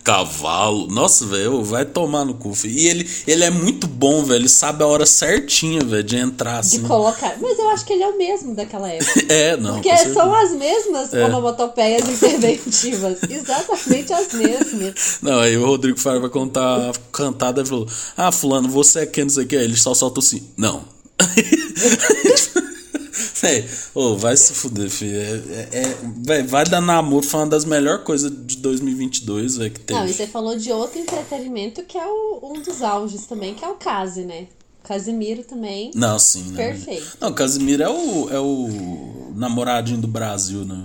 [0.08, 0.88] Cavalo.
[0.88, 2.56] Nossa, velho, vai tomar no cu.
[2.56, 2.74] filho.
[2.80, 4.40] E ele, ele é muito bom, velho.
[4.40, 6.84] Ele sabe a hora certinha, velho, de entrar De assim.
[6.84, 7.36] colocar.
[7.42, 9.12] Mas eu acho que ele é o mesmo daquela época.
[9.28, 9.74] É, não.
[9.74, 11.26] Porque são as mesmas É.
[11.26, 13.18] onomatopeias interventivas.
[13.30, 15.18] Exatamente as mesmas.
[15.22, 17.86] Não, aí o Rodrigo Faro vai contar a cantada e falou:
[18.16, 19.58] Ah, Fulano, você é quem não sei o que?
[19.58, 20.84] Aí Ele só solta assim: Não.
[23.42, 25.18] Véi, ô, vai se fuder, filho.
[25.18, 25.24] É,
[25.72, 29.80] é, é- véi, vai dar namoro, foi uma das melhores coisas de 2022, velho, que
[29.80, 30.00] teve.
[30.00, 33.64] Não, e você falou de outro entretenimento que é o- um dos auges também, que
[33.66, 34.48] é o Case, né?
[34.84, 35.92] Casimiro também.
[35.96, 36.56] Não, sim, né?
[36.70, 37.18] Perfeito.
[37.20, 40.76] Não, Casimiro é o, é o namoradinho do Brasil, né?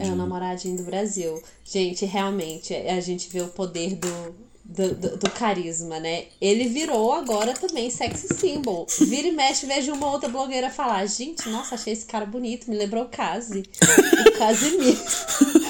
[0.00, 1.40] Em É o namoradinho do Brasil.
[1.64, 4.08] Gente, realmente, a gente vê o poder do,
[4.64, 6.24] do, do- do carisma, né?
[6.40, 8.86] Ele virou agora também sexy symbol.
[9.00, 12.76] Vira e mexe, vejo uma outra blogueira falar: Gente, nossa, achei esse cara bonito, me
[12.76, 13.64] lembrou o Case.
[14.28, 14.98] O Casimiro.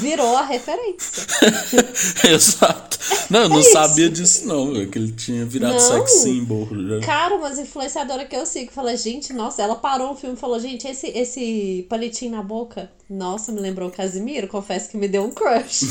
[0.00, 1.26] Virou a referência.
[2.30, 2.98] Exato.
[3.30, 5.80] Não, eu não É sabia disso, não, que ele tinha virado Não.
[5.80, 6.68] sex symbol.
[6.70, 7.00] Já.
[7.00, 10.58] Cara, umas influenciadoras que eu sigo fala, gente, nossa, ela parou o filme e falou,
[10.60, 15.24] gente, esse, esse palitinho na boca, nossa, me lembrou o Casimiro, confesso que me deu
[15.24, 15.82] um crush.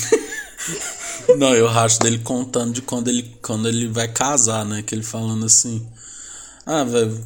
[1.38, 4.84] Não, eu racho dele contando de quando ele, quando ele vai casar, né?
[4.84, 5.86] Que ele falando assim:
[6.66, 7.20] Ah, velho,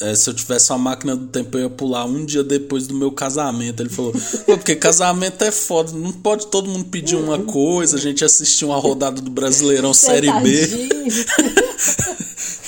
[0.00, 2.94] é, se eu tivesse uma máquina do tempo, eu ia pular um dia depois do
[2.94, 3.82] meu casamento.
[3.82, 4.12] Ele falou:
[4.44, 8.76] porque casamento é foda, não pode todo mundo pedir uma coisa, a gente assistir uma
[8.76, 10.66] rodada do Brasileirão Série B.
[10.66, 11.06] Sentadinho.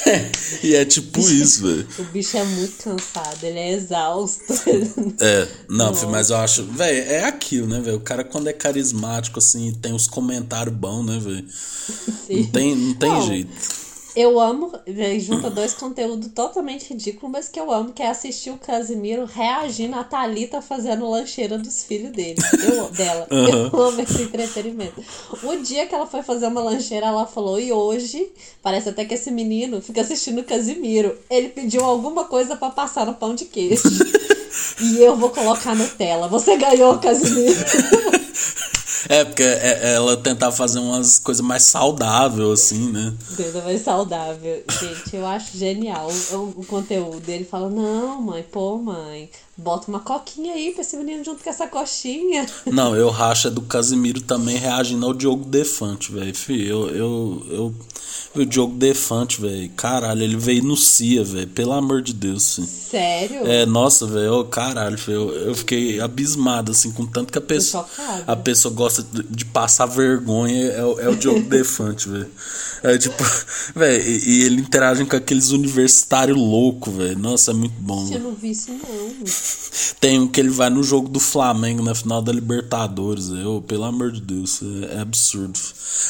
[0.63, 1.87] e é tipo isso, velho.
[1.99, 4.45] O bicho é muito cansado, ele é exausto.
[5.21, 7.99] É, não, filho, mas eu acho, velho, é aquilo, né, velho?
[7.99, 11.45] O cara quando é carismático, assim, tem os comentários bons, né, velho?
[12.31, 13.88] Não tem, não tem Não, jeito.
[14.19, 18.51] Eu amo, né, junta dois conteúdos totalmente ridículos, mas que eu amo, que é assistir
[18.51, 22.35] o Casimiro reagindo a Thalita fazendo lancheira dos filhos dele.
[22.65, 23.29] Eu, dela.
[23.31, 25.05] Eu amo esse entretenimento.
[25.41, 28.29] O dia que ela foi fazer uma lancheira, ela falou, e hoje,
[28.61, 31.17] parece até que esse menino fica assistindo o Casimiro.
[31.31, 33.85] Ele pediu alguma coisa pra passar no pão de queijo.
[34.83, 36.27] e eu vou colocar Nutella.
[36.27, 37.65] Você ganhou, Casimiro.
[39.09, 43.15] É, porque é- ela tentava fazer umas coisas mais saudáveis, assim, né?
[43.35, 44.63] Coisa mais saudável.
[44.81, 47.27] Gente, eu acho genial o, o conteúdo.
[47.29, 51.51] Ele fala: Não, mãe, pô, mãe, bota uma coquinha aí pra esse menino junto com
[51.51, 52.47] essa coxinha.
[52.67, 56.35] Não, eu racho é do Casimiro também reagindo ao Diogo Defante, velho.
[56.35, 57.75] Fih, Eu, eu, eu.
[58.35, 59.69] O Diogo Defante, velho.
[59.77, 61.47] Caralho, ele veio no CIA, velho.
[61.49, 62.67] Pelo amor de Deus, sim.
[62.67, 63.47] Sério?
[63.47, 67.87] É, nossa, velho, caralho, eu, eu fiquei abismado, assim, com tanto que a pessoa,
[68.27, 72.31] a pessoa gosta de, de passar vergonha, é, o- é o Diogo Defante, velho.
[72.83, 73.23] É tipo,
[73.75, 77.19] velho, e, e ele interage com aqueles universitários loucos, velho.
[77.19, 78.09] Nossa, é muito bom.
[78.13, 79.27] Eu não vi isso, não.
[80.01, 83.31] Tem um que ele vai no jogo do Flamengo na final da Libertadores.
[83.31, 85.59] Ô, Pelo amor de Deus, é, é absurdo.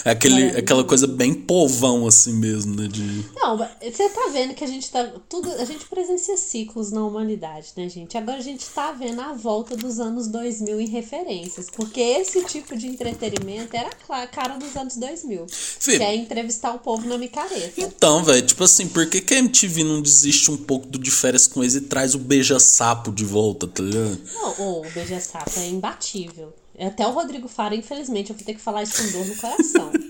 [0.05, 0.59] É aquele, Maravilhoso.
[0.59, 2.89] aquela coisa bem povão, assim mesmo, né?
[2.89, 3.25] De...
[3.35, 5.11] Não, você tá vendo que a gente tá.
[5.29, 8.17] Tudo, a gente presencia ciclos na humanidade, né, gente?
[8.17, 11.67] Agora a gente tá vendo a volta dos anos 2000 em referências.
[11.71, 15.47] Porque esse tipo de entretenimimento era a cara dos anos 2000.
[15.49, 15.97] Fih.
[15.97, 17.81] Que é entrevistar o povo na micareta.
[17.81, 21.11] Então, velho, tipo assim, por que, que a MTV não desiste um pouco do de
[21.11, 24.21] férias com eles e traz o beija-sapo de volta, tá ligado?
[24.35, 26.53] Não, o Beija-Sapo é imbatível.
[26.79, 29.93] Até o Rodrigo Fara, infelizmente, eu vou ter que falar isso com dor no coração.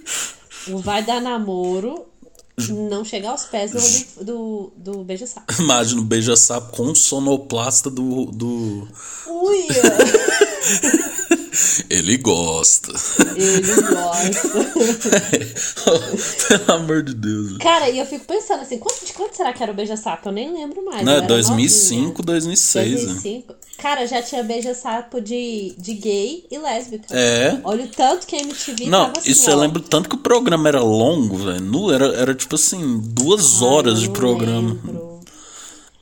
[0.71, 2.07] O Vai Dar Namoro
[2.69, 5.53] não chega aos pés do, do, do Beija-Sapo.
[5.63, 8.89] Imagina o beija-sapo com o sonoplasta do, do.
[9.27, 9.83] Uia!
[11.91, 12.93] Ele gosta.
[13.37, 14.49] Ele gosta.
[16.49, 17.57] Pelo amor de Deus.
[17.59, 20.29] Cara, e eu fico pensando assim, quanto, de quanto será que era o Beija-Sapo?
[20.29, 21.03] Eu nem lembro mais.
[21.05, 22.25] Não, eu é era 2005, novinha.
[22.25, 22.91] 2006.
[22.91, 23.07] né?
[23.07, 23.55] 2005.
[23.79, 27.07] Cara, já tinha Beija-Sapo de, de gay e lésbica.
[27.15, 27.61] É.
[27.65, 29.53] Olha o tanto que a MTV Não, tava assim, isso ó.
[29.53, 31.93] eu lembro tanto que o programa era longo, velho.
[31.93, 34.69] Era, era tipo assim, duas horas Ai, eu de programa.
[34.85, 35.09] lembro.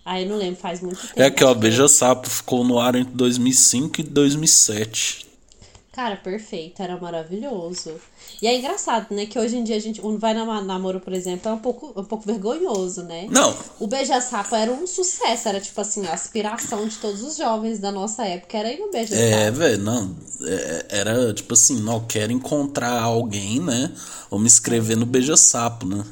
[0.09, 1.13] Ah, eu não lembro, faz muito tempo.
[1.21, 5.26] É que, ó, acho que- Beija-Sapo ficou no ar entre 2005 e 2007.
[5.97, 7.95] Cara, perfeito, era maravilhoso.
[8.43, 9.25] E é engraçado, né?
[9.25, 10.05] Que hoje em dia a gente.
[10.05, 13.27] Um vai na namoro, por exemplo, é um pouco, um pouco vergonhoso, né?
[13.31, 17.79] Não, O Beija-Sapo era um sucesso, era tipo assim, a aspiração de todos os jovens
[17.79, 19.23] da nossa época era ir no Beija-Sapo.
[19.23, 20.15] É, velho, não.
[20.43, 23.91] é- era tipo assim, não quero encontrar alguém, né?
[24.31, 26.05] Ou me inscrever no Beija-Sapo, né?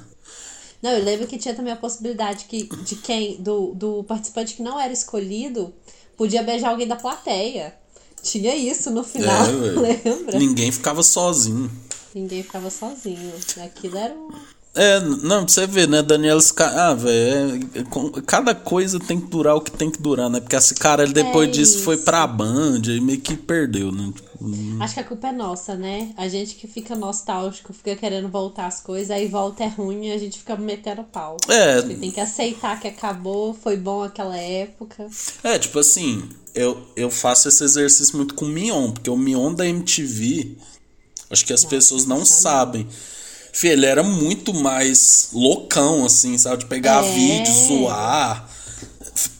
[0.80, 4.62] Não, eu lembro que tinha também a possibilidade que, de quem, do, do participante que
[4.62, 5.74] não era escolhido,
[6.16, 7.84] podia beijar alguém da plateia.
[8.25, 10.39] Tinha isso no final, É, lembra?
[10.39, 11.70] Ninguém ficava sozinho.
[12.14, 13.33] Ninguém ficava sozinho.
[13.64, 14.31] Aquilo era um.
[14.77, 16.66] É, não, pra você ver, né, Daniela Sca...
[16.66, 20.41] Ah, velho, é- é cada coisa tem que durar o que tem que durar, né?
[20.41, 24.12] Porque esse cara, ele depois É disso, foi pra Band e meio que perdeu, né?
[24.81, 26.12] Acho que a culpa é nossa, né?
[26.16, 30.12] A gente que fica nostálgico, fica querendo voltar as coisas, aí volta é ruim e
[30.12, 31.37] a gente fica metendo pau.
[31.49, 31.81] É.
[31.81, 35.07] Tem que aceitar que acabou, foi bom aquela época.
[35.45, 39.53] É, tipo assim, eu, eu faço esse exercício muito com o Mion, porque o Mion
[39.53, 40.57] da MTV,
[41.31, 42.87] acho que as pessoas não sabem.
[43.53, 46.59] Fih, ele era muito mais loucão, assim, sabe?
[46.59, 47.13] De pegar É.
[47.13, 48.49] vídeo, zoar,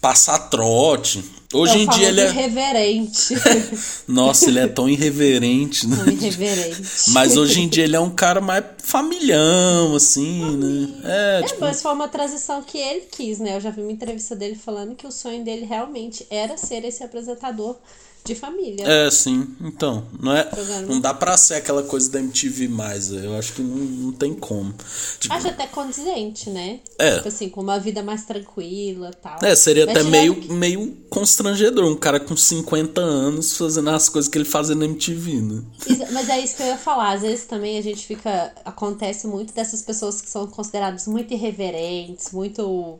[0.01, 1.25] passar trote.
[1.55, 2.29] Hoje é em dia ele é.
[2.29, 3.35] irreverente.
[4.09, 5.97] Nossa, ele é tão irreverente, né?
[6.09, 6.83] Irreverente.
[7.11, 10.89] Mas hoje em dia ele é um cara mais familhão, assim, né?
[11.05, 11.61] É, É, tipo.
[11.61, 13.57] mas foi uma transição que ele quis, né?
[13.57, 17.03] Eu já vi uma entrevista dele falando que o sonho dele realmente era ser esse
[17.03, 17.77] apresentador
[18.25, 18.87] de família.
[18.87, 19.47] É, sim.
[19.61, 20.49] Então, não é.
[20.89, 23.11] Não dá pra ser aquela coisa da MTV mais.
[23.13, 24.73] Eu acho que não, não tem como.
[25.21, 26.81] Tipo, Acho até condizente, né?
[26.99, 27.17] É.
[27.17, 29.39] Tipo assim, com uma vida mais tranquila e tal.
[29.43, 31.85] É, seria Mas até meio, que- meio constrangedor.
[31.85, 35.63] Um cara com 50 anos fazendo as coisas que ele fazia na MTV, né?
[35.87, 37.13] Isso- Mas é isso que eu ia falar.
[37.13, 38.53] Às vezes também a gente fica.
[38.65, 42.99] Acontece muito dessas pessoas que são consideradas muito irreverentes, muito.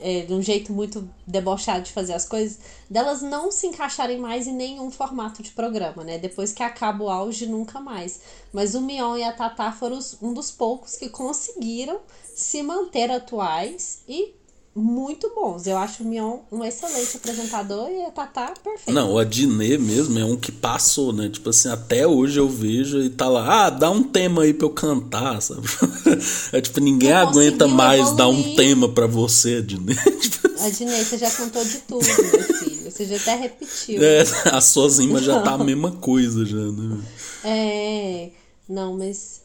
[0.00, 4.46] É, de um jeito muito debochado de fazer as coisas, delas não se encaixarem mais
[4.46, 6.18] em nenhum formato de programa, né?
[6.18, 8.20] Depois que acaba o auge, nunca mais.
[8.52, 12.00] Mas o Mion e a Tatá foram os- um dos poucos que conseguiram
[12.34, 14.34] se manter atuais e
[14.78, 15.66] muito bons.
[15.66, 18.92] Eu acho o Mion um excelente apresentador e a Tatá perfeita.
[18.92, 21.28] Não, o Adnet mesmo é um que passou, né?
[21.28, 24.66] Tipo assim, até hoje eu vejo e tá lá, ah, dá um tema aí pra
[24.66, 25.62] eu cantar, sabe?
[26.52, 28.56] É tipo, ninguém Não aguenta mais dar um evoluir.
[28.56, 29.98] tema pra você, Adnet.
[30.18, 32.14] Tipo, A Dinei, você já cantou de tudo, meu
[32.54, 32.90] filho.
[32.90, 34.02] Você já até repetiu.
[34.02, 36.98] é, a zima já tá a mesma coisa já, né?
[37.44, 38.30] É.
[38.68, 39.42] Não, mas.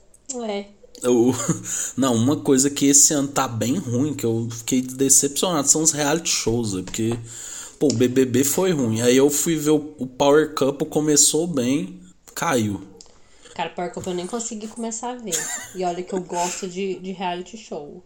[0.47, 0.65] É.
[1.09, 1.33] O-
[1.97, 5.91] Não, uma coisa que esse ano tá bem ruim, que eu fiquei decepcionado, são os
[5.91, 7.17] reality shows, é porque,
[7.79, 9.01] pô, o BBB foi ruim.
[9.01, 11.99] Aí eu fui ver o, o Power Couple, começou bem,
[12.33, 12.81] caiu.
[13.53, 15.35] Cara, Power Couple eu nem consegui começar a ver.
[15.75, 18.01] E olha que eu gosto de, de reality show.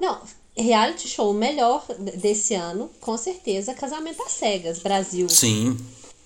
[0.00, 0.20] Não,
[0.56, 1.84] reality show melhor
[2.16, 5.28] desse ano, com certeza, Casamento às Cegas, Brasil.
[5.28, 5.76] Sim,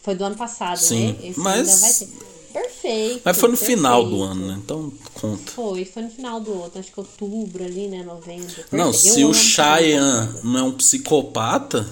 [0.03, 1.19] Foi do ano passado, Sim, né?
[1.29, 2.38] Esse mas- ainda vai ter.
[2.53, 3.21] Perfeito.
[3.25, 4.31] mas foi no final do perfeito.
[4.33, 4.61] ano, né?
[4.65, 5.53] Então conta.
[5.53, 8.03] Foi, foi no final do outro, acho que outubro ali, né?
[8.03, 8.65] Novembro.
[8.73, 9.15] Não, Perfeito.
[9.15, 11.87] se Eu o Cheyenne não é um psicopata,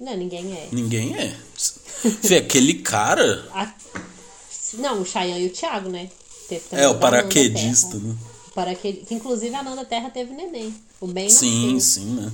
[0.00, 0.68] Não, ninguém é.
[0.72, 1.36] ninguém é.
[2.22, 3.72] Fê, aquele cara A-
[4.74, 6.10] Não, o Chayanne e o Thiago, né?
[6.72, 8.14] É o paraquedista, né?
[8.80, 10.74] Que inclusive a Nanda Terra teve neném.
[11.00, 12.02] O bem Sim, nasceu.
[12.04, 12.32] sim, né?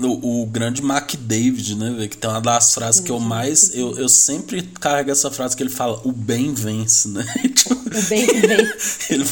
[0.00, 2.08] O, o grande Mac David, né, velho?
[2.08, 3.74] Que tem uma das frases que eu mais.
[3.74, 7.24] Eu, eu sempre carrego essa frase que ele fala: o bem vence, né?
[7.54, 9.12] Tipo, O bem vence.
[9.14, 9.24] ele,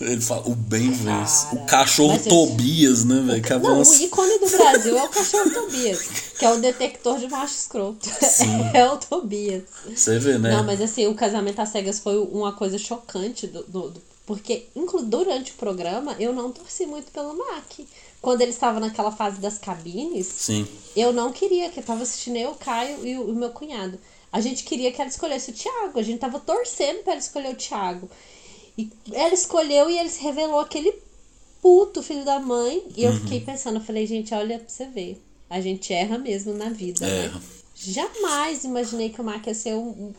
[0.00, 1.46] ele fala: o bem vence.
[1.46, 3.42] Cara, o cachorro eu- Tobias, né, velho?
[3.42, 6.00] Que é Não, uns- o ícone do Brasil é o cachorro Tobias,
[6.38, 8.08] que é o detector de macho escroto.
[8.72, 9.64] É o Tobias.
[9.94, 10.52] Você vê, né?
[10.56, 14.68] Não, mas assim, o casamento às cegas foi uma coisa chocante do, do- do- porque
[15.06, 17.80] durante o programa eu não torci muito pelo Mac.
[18.24, 20.66] Quando ele estava naquela fase das cabines, Sim.
[20.96, 23.98] eu não queria, que eu tava assistindo eu, o Caio e o, o meu cunhado.
[24.32, 27.52] A gente queria que ela escolhesse o Thiago, a gente tava torcendo pra ela escolher
[27.52, 28.08] o Thiago.
[28.76, 30.92] E ela escolheu e ele se revelou aquele
[31.62, 32.82] puto filho da mãe.
[32.96, 33.20] E eu Uhum.
[33.20, 35.22] fiquei pensando, eu falei, gente, olha pra você ver.
[35.48, 37.24] A gente erra mesmo na vida, né?
[37.26, 37.40] Erra.
[37.76, 40.12] Jamais imaginei que o Mark ia ser um,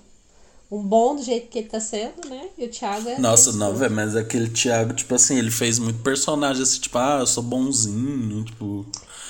[0.78, 2.45] um, bom do jeito que ele tá sendo, né?
[2.57, 3.19] E o Thiago é.
[3.19, 7.17] Nossa, não, velho, mas aquele Thiago, tipo assim, ele fez muito personagem assim, tipo, ah,
[7.21, 8.86] eu sou bonzinho, tipo.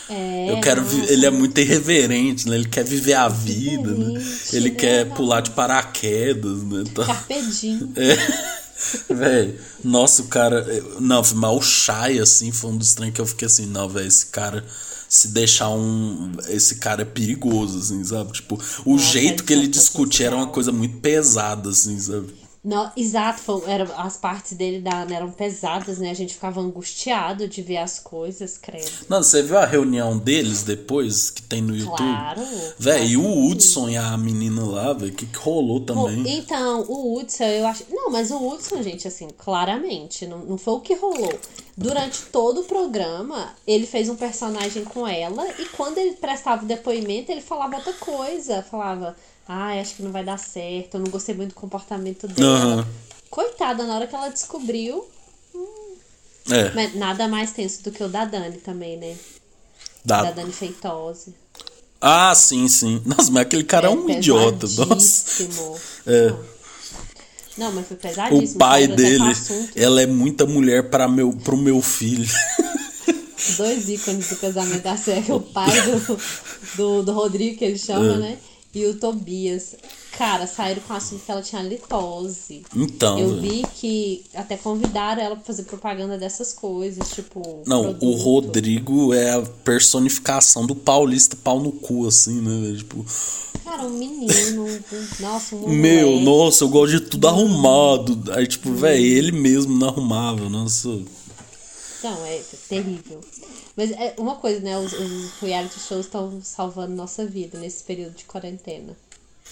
[0.07, 2.55] É, eu quero vi- Ele é muito irreverente, né?
[2.55, 4.23] Ele quer viver a vida, né?
[4.53, 4.75] Ele né?
[4.75, 6.83] quer pular de paraquedas, né?
[6.85, 7.91] Então, Carpe diem.
[7.97, 9.13] é.
[9.13, 10.65] Velho, nossa, o cara.
[10.99, 14.07] Não, mas o Shai, assim, foi um dos trem que eu fiquei assim, não, velho,
[14.07, 14.63] esse cara.
[15.15, 16.33] Se deixar um.
[16.49, 18.33] Esse cara é perigoso, assim, sabe?
[18.33, 22.33] Tipo, o Nossa, jeito que ele discutia era uma coisa muito pesada, assim, sabe?
[22.65, 26.09] Não, exato, foi- era, as partes dele da, eram pesadas, né?
[26.09, 28.89] A gente ficava angustiado de ver as coisas, credo.
[29.07, 31.95] Não, você viu a reunião deles depois que tem no YouTube?
[31.97, 32.41] Claro.
[32.79, 35.81] Véi, e o claro Hudson e a menina lá, velho, o que, que rolou O-
[35.81, 36.37] também?
[36.39, 37.83] Então, o Hudson, eu acho.
[37.91, 41.33] Não, mas o Hudson, gente, assim, claramente, não, não foi o que rolou.
[41.77, 46.67] Durante todo o programa, ele fez um personagem com ela e quando ele prestava o
[46.67, 48.63] depoimento, ele falava outra coisa.
[48.63, 49.15] Falava,
[49.47, 52.49] ai, acho que não vai dar certo, eu não gostei muito do comportamento dela.
[52.57, 52.87] Aham.
[53.29, 55.05] Coitada, na hora que ela descobriu,
[56.49, 59.15] É, mas nada mais tenso do que o da Dani também, né?
[60.05, 60.31] Da dá.
[60.31, 61.33] Dani Feitosa.
[61.99, 63.01] Ah, sim, sim.
[63.05, 65.43] Nossa, mas aquele cara é, um idiota, nossa.
[66.05, 66.29] É.
[66.29, 66.39] Não.
[67.57, 68.55] Não, mas foi pesadíssimo.
[68.55, 69.23] O pai com dele,
[69.75, 72.29] ela é muita mulher para meu, pro meu filho.
[73.57, 76.19] dois ícones do casamento da série, o pai do,
[76.75, 78.17] do, do Rodrigo, que ele chama, É.
[78.17, 78.37] né?
[78.75, 79.73] E o Tobias.
[80.17, 82.63] Cara, saíram com o assunto que ela tinha litose.
[82.75, 83.41] Então, Eu velho.
[83.41, 87.63] vi que até convidaram ela pra fazer propaganda dessas coisas, tipo.
[87.65, 88.17] Não, o produto.
[88.21, 92.75] Rodrigo é a personificação do paulista pau no cu, assim, né?
[92.77, 93.05] Tipo,
[93.63, 94.67] Cara, um menino.
[95.19, 96.25] nossa, um meu, moleque.
[96.25, 98.31] nossa, eu gosto de tudo arrumado.
[98.33, 100.89] Aí, tipo, velho, ele mesmo não arrumava, nossa.
[102.03, 103.19] Não, é terrível.
[103.75, 104.77] Mas é uma coisa, né?
[104.77, 108.95] Os, os reality shows estão salvando nossa vida nesse período de quarentena.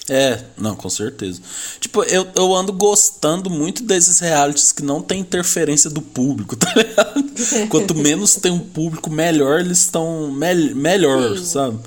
[0.10, 1.42] É, não, com certeza.
[1.80, 6.74] Tipo, eu, eu ando gostando muito desses realities que não tem interferência do público, tá
[6.76, 7.24] ligado?
[7.70, 10.32] Quanto menos tem um público, melhor eles estão.
[10.32, 11.46] Mel, melhor, Sim.
[11.46, 11.80] sabe?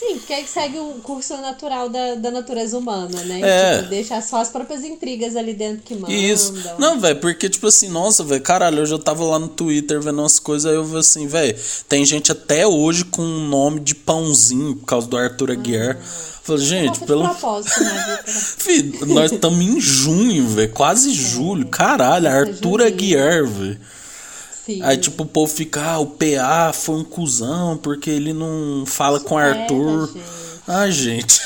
[0.00, 3.40] Sim, porque segue o curso natural da, da natureza humana, né?
[3.42, 3.76] É.
[3.76, 6.16] Tipo, deixa só as próprias intrigas ali dentro que mandam.
[6.16, 6.54] Isso.
[6.78, 10.20] Não, velho, porque, tipo assim, nossa, velho, caralho, hoje eu tava lá no Twitter vendo
[10.22, 11.54] umas coisas, aí eu vi assim, velho,
[11.86, 15.98] tem gente até hoje com um nome de pãozinho por causa do Arthur Aguiar.
[16.42, 17.28] Falei, gente, pelo.
[17.28, 18.22] vida.
[18.24, 21.68] Filho, nós estamos em junho, velho, quase julho.
[21.68, 22.80] Caralho, Arthur.
[22.80, 23.78] Aguiar, velho.
[24.64, 24.82] Sim.
[24.82, 29.20] Aí, tipo, o povo fica, ah, o PA foi um cuzão porque ele não fala
[29.20, 30.06] com o Espera, Arthur.
[30.06, 30.24] gente.
[30.66, 31.40] Ai, gente.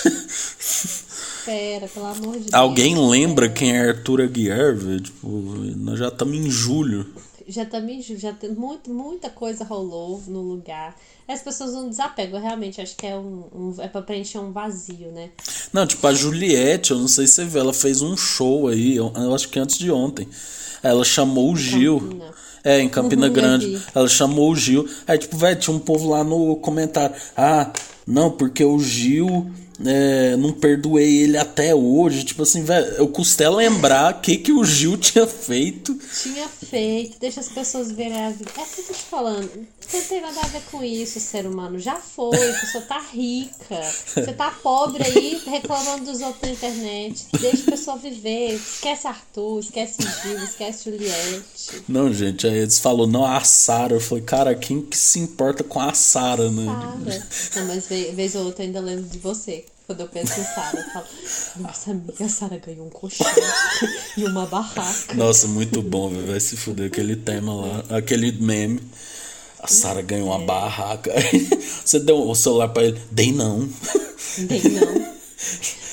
[1.45, 2.55] Espera, pelo amor de Deus.
[2.55, 5.01] Alguém lembra quem é Arthur Aguiar, velho?
[5.01, 5.29] Tipo,
[5.77, 7.07] nós já estamos em julho.
[7.47, 10.97] Já também já tem muito, muita coisa rolou no lugar.
[11.29, 15.11] As pessoas não desapegam, realmente acho que é um, um é para preencher um vazio,
[15.13, 15.31] né?
[15.73, 18.97] Não, tipo, a Juliette, eu não sei se você viu, ela fez um show aí,
[18.97, 20.29] eu, eu acho que antes de ontem.
[20.83, 22.01] Ela chamou o Gil.
[22.01, 22.35] Campina.
[22.65, 23.83] É, em Campina Uhum, Grande.
[23.95, 24.89] Ela chamou o Gil.
[25.07, 27.15] Aí, tipo, velho, tinha um povo lá no comentário.
[27.37, 27.71] Ah,
[28.07, 29.51] não, porque o Gil.
[29.85, 32.25] é, não perdoei ele até hoje.
[32.25, 35.99] Tipo assim, velho, eu custei lembrar o que, que o Gil tinha feito.
[36.23, 38.51] Tinha feito, deixa as pessoas verem a vida.
[38.57, 39.67] É o que eu tô te falando.
[39.93, 41.79] Não tem nada a ver com isso, ser humano.
[41.79, 43.81] Já foi, a pessoa tá rica.
[44.15, 47.27] Você tá pobre aí, reclamando dos outros na internet.
[47.39, 48.55] Deixa a pessoa viver.
[48.55, 51.85] Esquece Arthur, esquece Gil, esquece Juliette.
[51.87, 53.95] Não, gente, aí eles falaram, não, a Sara.
[53.95, 56.65] Eu falei, cara, quem que se importa com a Sara, né?
[56.65, 57.29] Nada.
[57.57, 59.65] Não, mas vez ou outra ainda lembro de você.
[59.87, 61.07] Quando eu penso em Sara, eu falo,
[61.61, 63.27] nossa amiga, a Sara ganhou um colchão
[64.17, 65.13] e uma barraca.
[65.15, 66.27] Nossa, muito bom, velho.
[66.27, 68.81] Vai se fuder aquele tema lá, aquele meme.
[69.59, 70.37] A Sara ganhou É.
[70.37, 71.13] uma barraca.
[71.15, 71.49] Aí
[71.85, 72.99] Você deu o celular pra ele?
[73.11, 73.69] Dei não.
[74.39, 75.14] Bem não.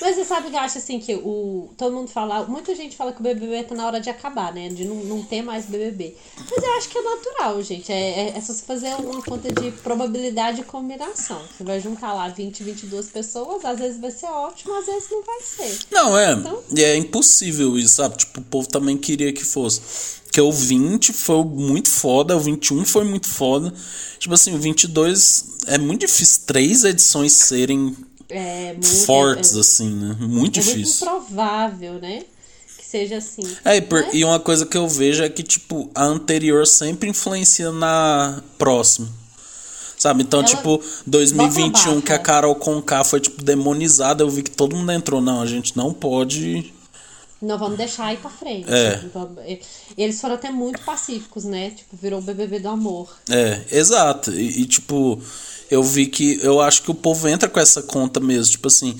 [0.01, 1.69] Mas você sabe que eu acho assim que o.
[1.77, 2.43] Todo mundo fala.
[2.45, 4.69] Muita gente fala que o BBB tá na hora de acabar, né?
[4.69, 6.15] De não, não ter mais BBB.
[6.37, 7.91] Mas eu acho que é natural, gente.
[7.91, 11.41] É, é, é só você fazer uma conta de probabilidade e combinação.
[11.55, 15.23] Você vai juntar lá 20, 22 pessoas, às vezes vai ser ótimo, às vezes não
[15.23, 15.79] vai ser.
[15.91, 16.33] Não, é.
[16.33, 16.63] Então...
[16.77, 18.17] É impossível isso, sabe?
[18.17, 20.21] Tipo, o povo também queria que fosse.
[20.31, 23.73] Que o 20 foi muito foda, o 21 foi muito foda.
[24.17, 27.95] Tipo assim, o 22 é muito difícil três edições serem
[28.31, 30.15] é, muito, fortes, é, assim, né?
[30.19, 31.07] Muito é difícil.
[31.07, 32.23] É muito improvável, né?
[32.77, 33.43] Que seja assim.
[33.65, 37.09] É, e, por, e uma coisa que eu vejo é que, tipo, a anterior sempre
[37.09, 39.09] influencia na próxima.
[39.97, 40.23] Sabe?
[40.23, 44.75] Então, Ela tipo, 2021 que a Carol Conká foi, tipo, demonizada, eu vi que todo
[44.75, 45.21] mundo entrou.
[45.21, 46.73] Não, a gente não pode.
[47.39, 48.67] Não, vamos deixar ir pra frente.
[48.67, 49.59] É.
[49.95, 51.69] Eles foram até muito pacíficos, né?
[51.71, 53.15] Tipo, virou o BBB do amor.
[53.29, 54.31] É, exato.
[54.31, 55.21] E, e tipo,
[55.71, 58.99] eu vi que eu acho que o povo entra com essa conta mesmo, tipo assim,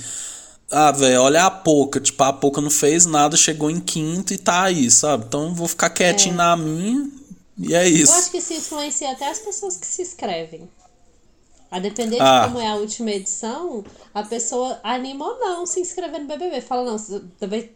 [0.72, 4.38] ah, velho, olha a Poca, tipo, a Poca não fez nada, chegou em quinto e
[4.38, 5.26] tá aí, sabe?
[5.28, 6.38] Então vou ficar quietinho é.
[6.38, 7.10] na minha
[7.60, 8.14] e é isso.
[8.14, 10.70] Eu acho que isso influencia até as pessoas que se inscrevem.
[11.72, 12.44] A depender de ah.
[12.44, 13.82] como é a última edição,
[14.14, 16.60] a pessoa anima ou não se inscrever no BBB.
[16.60, 16.98] Fala, não,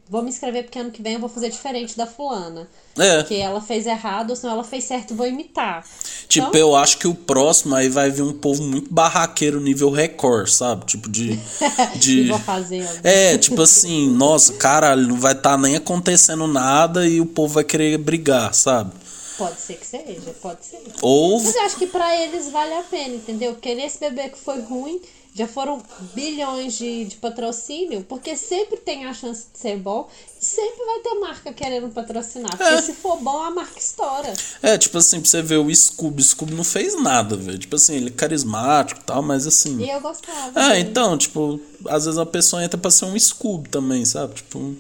[0.10, 2.68] vou me inscrever porque ano que vem eu vou fazer diferente da fulana.
[2.98, 3.18] É.
[3.18, 5.86] Porque ela fez errado, ou senão ela fez certo, vou imitar.
[6.28, 6.60] Tipo, então...
[6.60, 10.86] eu acho que o próximo aí vai vir um povo muito barraqueiro nível Record, sabe?
[10.86, 11.40] Tipo de.
[11.98, 12.38] de...
[12.40, 12.86] fazer.
[13.02, 17.54] É, tipo assim, nossa, caralho, não vai estar tá nem acontecendo nada e o povo
[17.54, 18.92] vai querer brigar, sabe?
[19.38, 20.82] Pode ser que seja, pode ser.
[21.02, 21.42] Ou...
[21.42, 23.54] Mas eu acho que pra eles vale a pena, entendeu?
[23.54, 25.02] Porque nesse bebê que foi ruim,
[25.36, 25.84] já foram
[26.14, 30.08] bilhões de, de patrocínio, porque sempre tem a chance de ser bom
[30.42, 32.56] e sempre vai ter marca querendo patrocinar.
[32.56, 32.82] Porque é.
[32.82, 34.32] se for bom, a marca estoura.
[34.64, 37.58] É, tipo assim, pra você ver o Scooby, Scooby não fez nada, velho.
[37.58, 39.78] Tipo assim, ele é carismático e tal, mas assim.
[39.82, 40.58] E eu gostava.
[40.58, 40.90] É, dele.
[40.90, 44.36] então, tipo, às vezes a pessoa entra pra ser um Scooby também, sabe?
[44.36, 44.74] Tipo.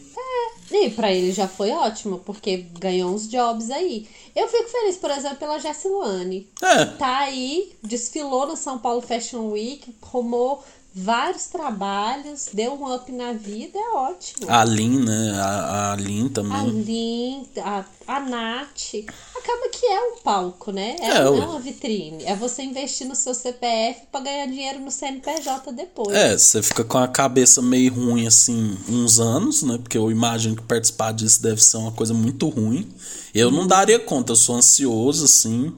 [0.78, 4.06] E pra ele já foi ótimo, porque ganhou uns jobs aí.
[4.36, 6.50] Eu fico feliz, por exemplo, pela Jessilane.
[6.62, 6.86] É.
[6.86, 10.62] Tá aí, desfilou no São Paulo Fashion Week, rumou
[10.98, 14.50] vários trabalhos, deu um up na vida, é ótimo.
[14.50, 15.32] A Lin, né?
[15.36, 16.54] A, a Lin também.
[16.54, 18.96] A Lin, a, a Nath.
[19.36, 20.96] Acaba que é um palco, né?
[21.02, 22.24] É, é, é uma vitrine.
[22.24, 26.16] É você investir no seu CPF para ganhar dinheiro no CNPJ depois.
[26.16, 29.78] É, você fica com a cabeça meio ruim, assim, uns anos, né?
[29.78, 32.90] Porque eu imagino que participar disso deve ser uma coisa muito ruim.
[33.34, 35.76] Eu não daria conta, eu sou ansioso, assim.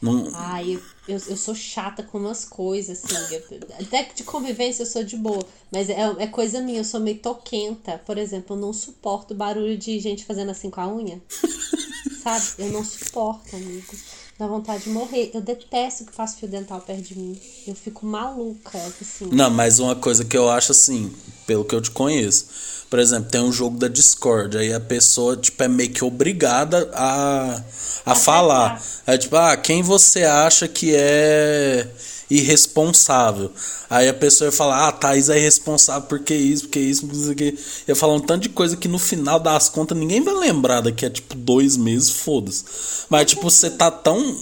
[0.00, 0.30] Não...
[0.32, 3.34] Ai, eu eu, eu sou chata com umas coisas, assim.
[3.34, 3.42] Eu,
[3.80, 5.44] até de convivência eu sou de boa.
[5.72, 8.00] Mas é, é coisa minha, eu sou meio toquenta.
[8.04, 11.20] Por exemplo, eu não suporto barulho de gente fazendo assim com a unha.
[12.22, 12.44] Sabe?
[12.58, 13.96] Eu não suporto, amigo.
[14.38, 15.30] Dá vontade de morrer.
[15.34, 17.40] Eu detesto que faça fio dental perto de mim.
[17.66, 19.28] Eu fico maluca, assim.
[19.32, 21.12] Não, mas uma coisa que eu acho assim,
[21.46, 22.77] pelo que eu te conheço.
[22.88, 26.90] Por exemplo, tem um jogo da Discord, aí a pessoa, tipo, é meio que obrigada
[26.94, 27.62] a
[28.10, 28.82] a falar.
[29.06, 31.86] É tipo, ah, quem você acha que é
[32.30, 33.52] irresponsável?
[33.88, 37.54] Aí a pessoa ia falar, ah, Thaís é irresponsável porque isso, porque isso, porque
[37.86, 41.06] Ia falar um tanto de coisa que no final das contas ninguém vai lembrar daqui
[41.06, 42.64] a tipo dois meses, foda-se.
[43.08, 44.36] Mas tipo, você tá tão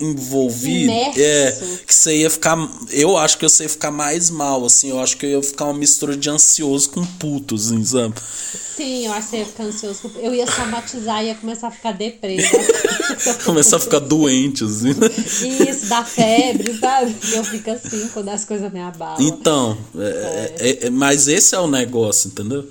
[0.00, 1.52] envolvido é
[1.84, 2.56] que você ia ficar
[2.90, 5.64] eu acho que você ia ficar mais mal assim eu acho que eu ia ficar
[5.64, 8.14] uma mistura de ansioso com puto assim, sabe?
[8.76, 11.70] Sim eu acho que você ia ficar ansioso eu ia somatizar e ia começar a
[11.72, 12.56] ficar depressa
[13.44, 14.90] começar a ficar doente assim
[15.68, 17.16] isso dá febre sabe?
[17.32, 19.20] Eu fico assim quando as coisas me abalam.
[19.20, 20.68] Então é, é.
[20.68, 22.64] É, é mas esse é o negócio entendeu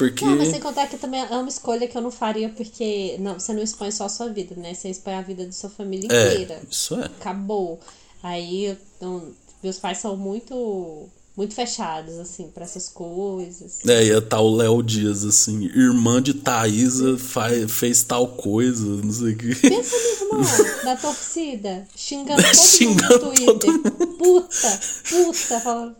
[0.00, 0.24] porque...
[0.24, 3.38] Não, mas sem contar que também é uma escolha que eu não faria, porque não,
[3.38, 4.72] você não expõe só a sua vida, né?
[4.72, 6.54] Você expõe a vida da sua família é, inteira.
[6.54, 7.04] É, isso é.
[7.04, 7.78] Acabou.
[8.22, 9.22] Aí, então,
[9.62, 13.84] meus pais são muito muito fechados, assim, para essas coisas.
[13.86, 19.12] É, ia tá o Léo Dias, assim, irmã de Thaisa faz, fez tal coisa, não
[19.12, 19.54] sei o que.
[19.54, 19.96] Pensa
[20.32, 20.40] no irmão
[20.84, 23.82] da torcida, xingando todo xingando mundo no Twitter.
[23.82, 24.06] Todo...
[24.16, 24.80] Puta,
[25.10, 25.96] puta, falando.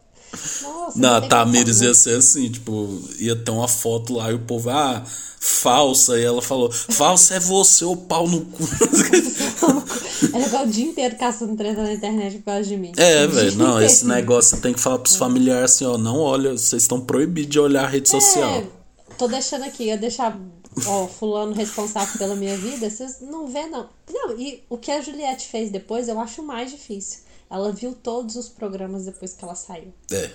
[0.62, 4.38] Nossa, não, a Tamires ia ser assim, tipo, ia ter uma foto lá e o
[4.38, 5.04] povo, ah,
[5.40, 6.18] falsa.
[6.18, 8.62] E ela falou, falsa é você, ô pau no cu.
[10.32, 12.92] ela ficou o dia inteiro caçando treta na internet por causa de mim.
[12.96, 16.52] É, velho, não, esse negócio você tem que falar pros familiares assim, ó, não olha,
[16.52, 18.62] vocês estão proibidos de olhar a rede é, social.
[19.18, 20.38] Tô deixando aqui, eu deixar,
[20.86, 23.88] ó, fulano responsável pela minha vida, vocês não vê, não.
[24.12, 28.36] Não, e o que a Juliette fez depois, eu acho mais difícil ela viu todos
[28.36, 29.92] os programas depois que ela saiu.
[30.12, 30.30] É.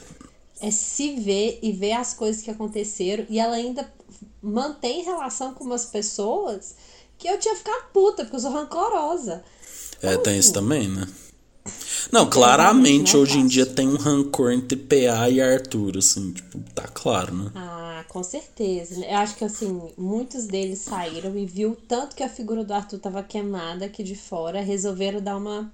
[0.60, 3.26] É se ver e ver as coisas que aconteceram.
[3.30, 3.92] E ela ainda
[4.42, 6.76] mantém relação com umas pessoas
[7.18, 9.44] que eu tinha ficado puta, porque eu sou rancorosa.
[10.02, 11.08] É, então, tem isso assim, também, né?
[12.12, 16.88] Não, claramente hoje em dia tem um rancor entre PA e Arthur, assim, tipo, tá
[16.88, 17.52] claro, né?
[17.56, 19.04] Ah, com certeza.
[19.04, 23.00] Eu acho que, assim, muitos deles saíram e viu tanto que a figura do Arthur
[23.00, 25.72] tava queimada aqui de fora, resolveram dar uma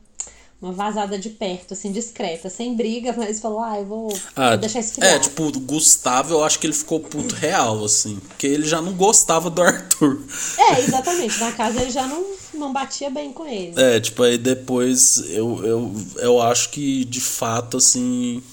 [0.62, 4.58] uma vazada de perto, assim, discreta, sem briga, mas falou, ah, eu vou, Ah, vou
[4.60, 5.16] deixar esfriar.
[5.16, 8.18] é, tipo, o Gustavo, eu acho que ele ficou puto real, assim.
[8.28, 10.22] Porque ele já não gostava do Arthur.
[10.58, 11.40] É, exatamente.
[11.40, 13.74] Na casa ele já não, não batia bem com ele.
[13.76, 18.44] É, tipo, aí depois eu, eu, eu acho que de fato, assim,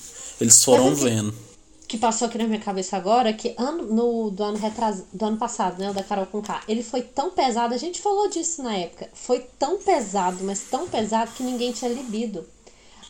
[0.41, 1.35] eles foram vendo.
[1.89, 5.39] Que passou aqui na minha cabeça agora, que ano, no, do, ano retras, do ano
[5.39, 8.62] passado, né, o da Carol com K, ele foi tão pesado, a gente falou disso
[8.62, 12.47] na época, foi tão pesado, mas tão pesado que ninguém tinha libido.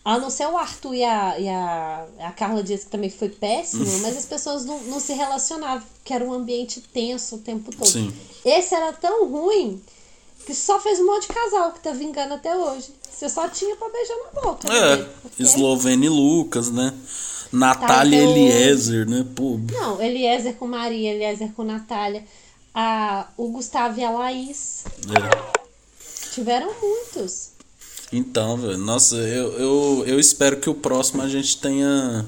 [0.05, 3.29] A não ser o Arthur e a, e a, a Carla Dias, que também foi
[3.29, 7.71] péssimo, mas as pessoas não, não se relacionavam, porque era um ambiente tenso o tempo
[7.73, 7.87] todo.
[7.87, 8.15] Sim.
[8.45, 9.83] Esse era tão ruim
[10.47, 12.91] que só fez um monte de casal que tá vingando até hoje.
[13.11, 14.73] Você só tinha pra beijar na boca.
[14.73, 14.93] né?
[14.93, 16.95] É, Porque- Eslovênia e Lucas, né?
[17.53, 19.25] Natália então- Eliezer, né?
[19.35, 22.25] Pô, Não, Eliezer com Maria, Eliezer com Natália.
[22.75, 24.85] A, o Gustavo e a Laís.
[25.09, 25.59] é.
[26.33, 27.51] Tiveram muitos.
[28.13, 32.25] Então, velho, nossa, eu, eu, eu espero que o próximo a gente tenha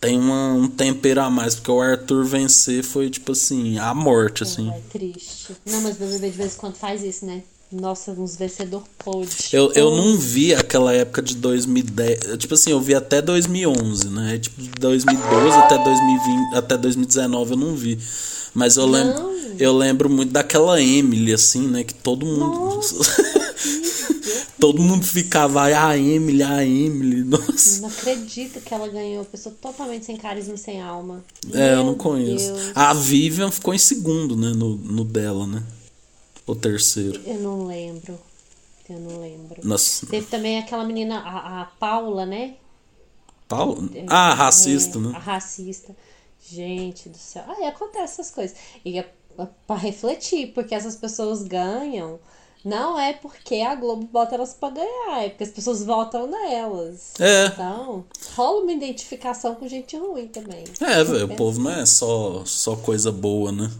[0.00, 4.42] tenha uma, um tempero a mais, porque o Arthur vencer foi tipo assim, a morte,
[4.42, 4.70] assim.
[4.70, 5.56] É triste.
[5.66, 7.42] Não, mas o BBB de vez em quando faz isso, né?
[7.70, 9.28] Nossa, uns vencedor pode.
[9.52, 12.36] Eu, eu não vi aquela época de 2010.
[12.38, 14.38] Tipo assim, eu vi até 2011, né?
[14.38, 17.98] Tipo, de 2012 até 2020, até 2019 eu não vi.
[18.54, 19.32] Mas eu lembro, Não?
[19.58, 21.82] eu lembro muito daquela Emily, assim, né?
[21.82, 22.80] Que todo mundo.
[24.58, 27.22] todo mundo ficava, "Ai, a Emily, a Emily.
[27.26, 27.80] Nossa.
[27.82, 29.24] Não acredito que ela ganhou.
[29.24, 31.22] Pessoa totalmente sem carisma e sem alma.
[31.52, 32.52] É, eu Meu não conheço.
[32.52, 32.70] Deus.
[32.74, 34.52] A Vivian ficou em segundo, né?
[34.56, 35.62] No, no dela, né?
[36.46, 37.20] O terceiro.
[37.26, 38.18] Eu não lembro.
[38.88, 39.60] Eu não lembro.
[39.64, 40.06] Nossa.
[40.06, 42.54] Teve também aquela menina, a, a Paula, né?
[43.48, 43.90] Paulo?
[44.08, 45.12] Ah, racista, É, né?
[45.14, 45.94] A racista.
[46.48, 47.44] Gente do céu.
[47.58, 48.56] E acontece essas coisas.
[48.84, 49.08] E é
[49.66, 52.18] pra refletir, porque essas pessoas ganham.
[52.64, 57.12] Não é porque a Globo bota elas pra ganhar, é porque as pessoas votam nelas.
[57.20, 57.46] É.
[57.46, 60.64] Então, rola uma identificação com gente ruim também.
[60.80, 63.70] É, velho, o povo não é só, só coisa boa, né?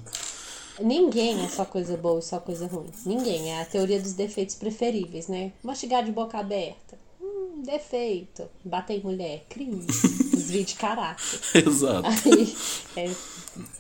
[0.80, 2.90] Ninguém é só coisa boa e só coisa ruim.
[3.04, 3.50] Ninguém.
[3.50, 5.52] É a teoria dos defeitos preferíveis, né?
[5.62, 6.98] Mastigar de boca aberta.
[7.20, 8.44] Hum, defeito.
[8.64, 9.44] Bater em mulher.
[9.48, 9.84] Crime.
[10.32, 11.24] Desvio de caráter.
[11.54, 12.08] Exato.
[12.08, 12.56] Aí,
[12.96, 13.10] é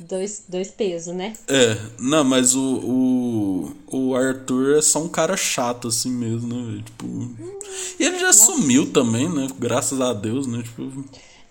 [0.00, 1.34] dois, dois pesos, né?
[1.48, 6.82] É, não, mas o, o, o Arthur é só um cara chato assim mesmo, né?
[6.84, 7.06] Tipo.
[7.98, 9.48] E ele já sumiu também, né?
[9.58, 10.62] Graças a Deus, né?
[10.62, 11.04] Tipo.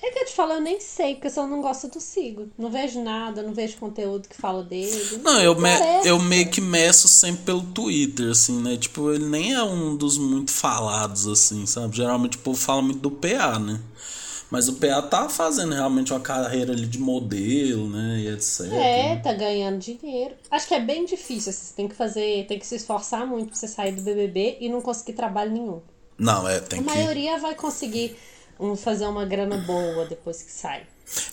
[0.05, 2.47] É que eu te falo, eu nem sei, porque eu não gosto do sigo.
[2.59, 5.19] Não vejo nada, não vejo conteúdo que fala dele.
[5.23, 5.69] Não, eu, me,
[6.05, 8.77] eu meio que meço sempre pelo Twitter, assim, né?
[8.77, 11.97] Tipo, ele nem é um dos muito falados, assim, sabe?
[11.97, 13.81] Geralmente o povo fala muito do PA, né?
[14.51, 18.19] Mas o PA tá fazendo realmente uma carreira ali de modelo, né?
[18.19, 18.71] E etc.
[18.71, 20.35] É, tá ganhando dinheiro.
[20.51, 21.49] Acho que é bem difícil.
[21.49, 24.57] assim, Você tem que fazer, tem que se esforçar muito pra você sair do BBB
[24.59, 25.81] e não conseguir trabalho nenhum.
[26.15, 26.87] Não, é, tem A que.
[26.87, 28.15] maioria vai conseguir
[28.59, 30.83] um, fazer uma grana boa depois que sai.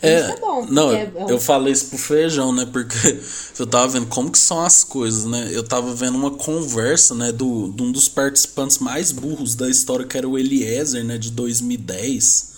[0.02, 2.66] É, Isso é bom, não, é- é um- eu falei isso pro feijão, né?
[2.70, 2.94] Porque
[3.58, 5.48] eu tava vendo como que são as coisas, né?
[5.50, 10.04] Eu tava vendo uma conversa, né, do, de um dos participantes mais burros da história,
[10.06, 12.52] que era o Eliezer, né, de 2010,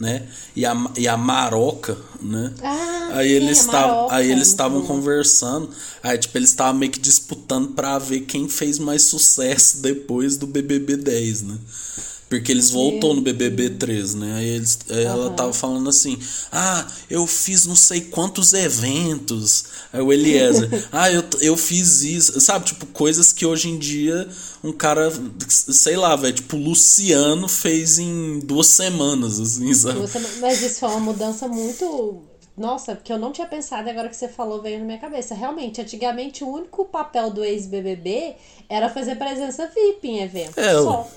[0.00, 0.26] né?
[0.56, 2.52] E a, e a Maroca, né?
[2.60, 5.70] Ah, aí sim, eles Maroca, aí eles estavam conversando,
[6.02, 10.46] aí tipo eles estavam meio que disputando pra ver quem fez mais sucesso depois do
[10.46, 11.56] BBB 10, né?
[12.28, 14.34] Porque eles voltou no BBB 3, né?
[14.36, 16.18] Aí, eles, aí ela tava falando assim:
[16.52, 19.64] Ah, eu fiz não sei quantos eventos.
[19.92, 22.38] Aí o Eliezer, ah, eu, eu fiz isso.
[22.40, 24.28] Sabe, tipo, coisas que hoje em dia
[24.62, 25.10] um cara,
[25.48, 30.00] sei lá, velho, tipo, o Luciano fez em duas semanas, assim, sabe?
[30.40, 32.22] Mas isso foi uma mudança muito.
[32.56, 35.32] Nossa, porque eu não tinha pensado, agora que você falou, veio na minha cabeça.
[35.32, 38.34] Realmente, antigamente o único papel do ex-BBB
[38.68, 40.58] era fazer presença VIP em evento.
[40.58, 41.08] É, só.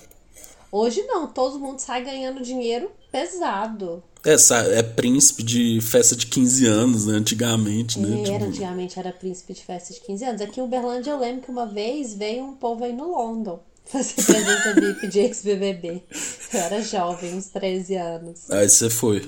[0.72, 4.01] Hoje não, todo mundo sai ganhando dinheiro pesado.
[4.24, 7.15] Essa é príncipe de festa de 15 anos, né?
[7.17, 8.22] Antigamente, né?
[8.22, 10.41] Era, Tipo, antigamente era príncipe de festa de 15 anos.
[10.41, 14.13] Aqui em Uberlândia eu lembro que uma vez veio um povo aí no London fazer
[14.24, 16.03] presença VIP de ex-BBB.
[16.53, 18.49] Eu era jovem, uns 13 anos.
[18.51, 19.28] aí você foi.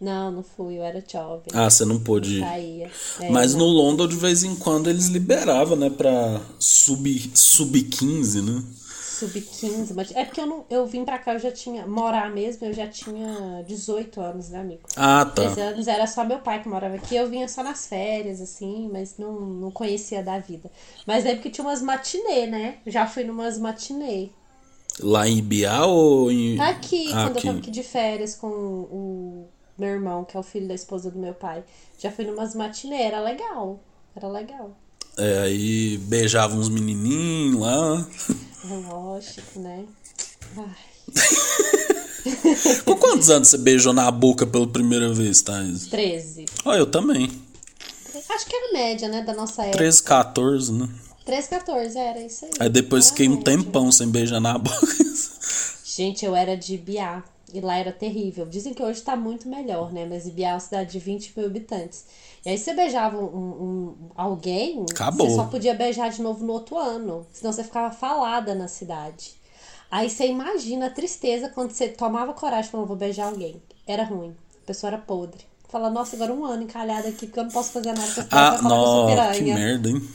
[0.00, 1.44] Não, não fui, eu era jovem.
[1.52, 2.40] Ah, você não pôde ir.
[2.40, 2.90] Saía.
[3.20, 3.66] É, Mas não.
[3.66, 5.90] no London, de vez em quando, eles liberavam, né?
[5.90, 8.62] Pra sub, sub 15, né?
[9.20, 11.86] Sub-15, mas é porque eu, não, eu vim pra cá, eu já tinha.
[11.86, 14.82] Morar mesmo, eu já tinha 18 anos, né, amigo?
[14.96, 15.42] Ah, tá.
[15.42, 18.88] 13 anos era só meu pai que morava aqui, eu vinha só nas férias, assim,
[18.92, 20.70] mas não, não conhecia da vida.
[21.06, 22.78] Mas é porque tinha umas matinê, né?
[22.86, 24.30] Já fui numas matinê.
[24.98, 26.60] Lá em Ibiá ou em.
[26.60, 27.46] Aqui, Ah, quando eu aqui.
[27.46, 29.48] tava aqui de férias com o
[29.78, 31.64] meu irmão, que é o filho da esposa do meu pai.
[31.98, 33.80] Já fui numas matinê, era legal.
[34.14, 34.72] Era legal.
[35.16, 38.06] É, aí beijava uns menininhos lá.
[38.70, 39.84] É lógico, né?
[40.56, 40.90] Ai.
[42.84, 45.86] Com quantos anos você beijou na boca pela primeira vez, Thaís?
[45.86, 46.46] 13.
[46.64, 47.30] Ó, eu também.
[48.28, 49.78] Acho que era a média, né, da nossa época.
[49.78, 50.88] 13, 14, né?
[51.24, 52.50] 13, 14, era isso aí.
[52.60, 54.86] Aí depois Era fiquei um tempão sem beijar na boca.
[55.84, 57.22] Gente, eu era de Ibiá.
[57.52, 58.46] E lá era terrível.
[58.46, 60.06] Dizem que hoje tá muito melhor, né?
[60.08, 62.04] Mas Ibiá é uma cidade de 20 mil habitantes.
[62.44, 65.28] E aí você beijava um, um- alguém, Acabou.
[65.28, 67.26] você só podia beijar de novo no outro ano.
[67.32, 69.34] Senão você ficava falada na cidade.
[69.90, 73.60] Aí você imagina a tristeza quando você tomava coragem e falava, vou beijar alguém.
[73.86, 74.34] Era ruim.
[74.62, 75.44] A pessoa era podre.
[75.68, 78.28] Fala, nossa, agora um ano encalhada aqui, porque eu não posso fazer nada com essa
[78.30, 80.08] Ah, nossa, que merda, hein?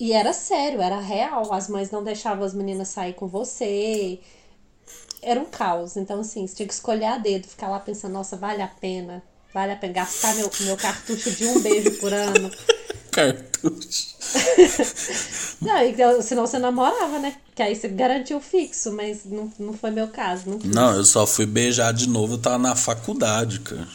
[0.00, 1.52] E era sério, era real.
[1.52, 4.20] As mães não deixavam as meninas sair com você.
[5.20, 5.96] Era um caos.
[5.96, 9.22] Então, assim, você tinha que escolher a dedo, ficar lá pensando, nossa, vale a pena.
[9.52, 12.50] Vale a pena gastar meu, meu cartucho de um beijo por ano.
[13.10, 14.08] Cartucho.
[15.60, 17.34] Não, senão você namorava, né?
[17.54, 20.44] Que aí você garantiu fixo, mas não, não foi meu caso.
[20.46, 23.88] Não, Não, eu só fui beijar de novo, eu tava na faculdade, cara.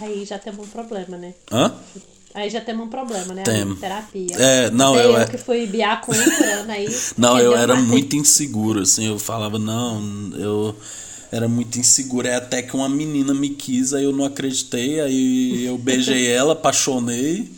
[0.00, 1.34] Aí já temos um problema, né?
[1.52, 1.72] Hã?
[2.34, 3.42] Aí já temos um problema, né?
[3.44, 3.78] Temos.
[3.78, 4.34] Terapia.
[4.36, 6.88] É, não, eu eu é- que fui biar com um ano aí.
[7.16, 10.02] Não, eu era Mas- muito inseguro, assim, eu falava, não,
[10.36, 10.76] eu
[11.36, 12.26] era muito inseguro.
[12.26, 16.54] É até que uma menina me quis, aí eu não acreditei, aí eu beijei ela,
[16.54, 17.50] apaixonei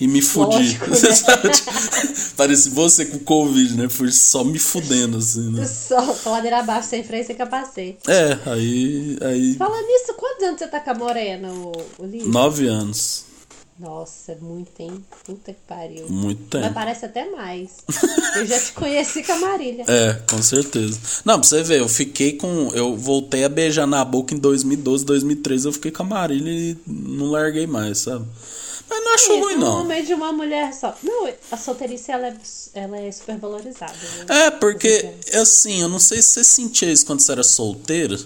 [0.00, 0.56] e me fudi.
[0.56, 0.96] Lógico, né?
[2.36, 3.88] Parece você com Covid, né?
[3.88, 5.66] Fui só me fudendo, assim, né?
[5.66, 7.98] Só ladeira abaixo, sem freio, sem capacete.
[8.08, 9.16] É, aí.
[9.22, 13.24] aí Falando nisso, quantos anos você tá com a Morena, o, o nove anos.
[13.78, 15.04] Nossa, é muito, hein?
[15.24, 16.08] Puta que pariu.
[16.08, 16.74] Muito Mas tempo.
[16.74, 17.72] parece até mais.
[18.36, 19.84] Eu já te conheci com a Marília.
[19.88, 20.98] É, com certeza.
[21.24, 22.70] Não, pra você ver, eu fiquei com.
[22.72, 25.66] Eu voltei a beijar na boca em 2012, 2013.
[25.66, 28.24] Eu fiquei com a Marília e não larguei mais, sabe?
[28.88, 29.80] Mas não acho Isso, ruim, Um não.
[29.80, 30.96] homem de uma mulher só.
[31.02, 32.36] Não, a solteirice ela é,
[32.72, 33.92] ela é super valorizada.
[33.92, 34.46] Né?
[34.46, 38.16] É, porque, assim, eu não sei se você sentia isso quando você era solteira.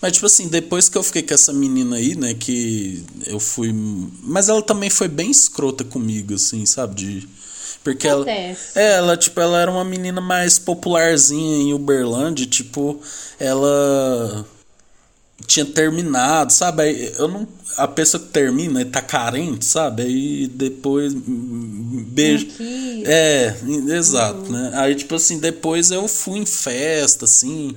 [0.00, 3.74] Mas, tipo assim, depois que eu fiquei com essa menina aí, né, que eu fui.
[4.22, 6.94] Mas ela também foi bem escrota comigo, assim, sabe?
[6.94, 7.28] De.
[7.82, 8.22] Porque ela.
[8.22, 8.78] Acontece.
[8.78, 13.00] É, ela, tipo, ela era uma menina mais popularzinha em Uberlândia, tipo,
[13.38, 14.46] ela
[15.46, 16.82] tinha terminado, sabe?
[16.82, 17.46] Aí eu não.
[17.76, 20.02] A pessoa que termina tá carente, sabe?
[20.02, 21.12] Aí depois.
[21.14, 22.48] Beijo.
[23.04, 23.54] É,
[23.90, 24.72] exato, né?
[24.74, 27.74] Aí, tipo assim, depois eu fui em festa, assim,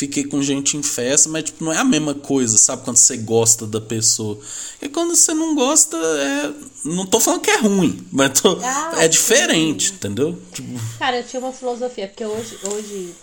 [0.00, 2.84] fiquei com gente em festa, mas, tipo, não é a mesma coisa, sabe?
[2.84, 4.38] Quando você gosta da pessoa.
[4.80, 6.50] E quando você não gosta, é.
[6.86, 8.58] Não tô falando que é ruim, mas tô...
[8.62, 10.40] Ah, é diferente, entendeu?
[10.54, 13.14] Tipo, Cara, eu tinha uma filosofia, porque hoje, hoje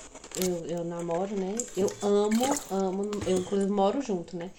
[0.46, 1.56] eu, eu namoro, né?
[1.76, 4.50] Eu amo, amo, eu inclusive moro junto, né?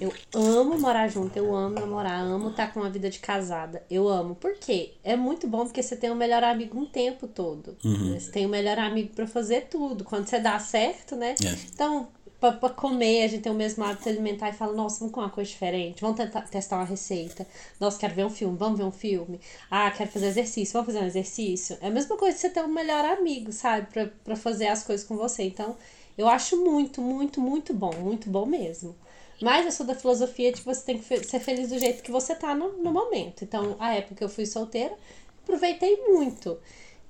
[0.00, 3.82] Eu amo morar junto, eu amo namorar, amo estar com uma vida de casada.
[3.90, 4.34] Eu amo.
[4.34, 4.92] Por quê?
[5.02, 7.76] É muito bom porque você tem um melhor amigo um tempo todo.
[8.12, 8.20] né?
[8.20, 10.04] Você tem um melhor amigo pra fazer tudo.
[10.04, 11.34] Quando você dá certo, né?
[11.44, 11.56] É.
[11.72, 12.08] Então,
[12.38, 15.32] pra comer, a gente tem o mesmo hábito alimentar e fala, nossa, vamos comer uma
[15.32, 17.46] coisa diferente, vamos tentar, testar uma receita.
[17.80, 19.40] Nossa, quero ver um filme, vamos ver um filme.
[19.70, 21.78] Ah, quero fazer exercício, vamos fazer um exercício.
[21.80, 23.88] É a mesma coisa que você ter um melhor amigo, sabe?
[24.24, 25.44] Pra fazer as coisas com você.
[25.44, 25.76] Então,
[26.16, 28.94] eu acho muito, muito, muito bom, muito bom mesmo.
[29.40, 32.10] Mas eu sou da filosofia de que você tem que ser feliz do jeito que
[32.10, 33.44] você tá no, no momento.
[33.44, 34.94] Então, a época que eu fui solteira,
[35.42, 36.58] aproveitei muito.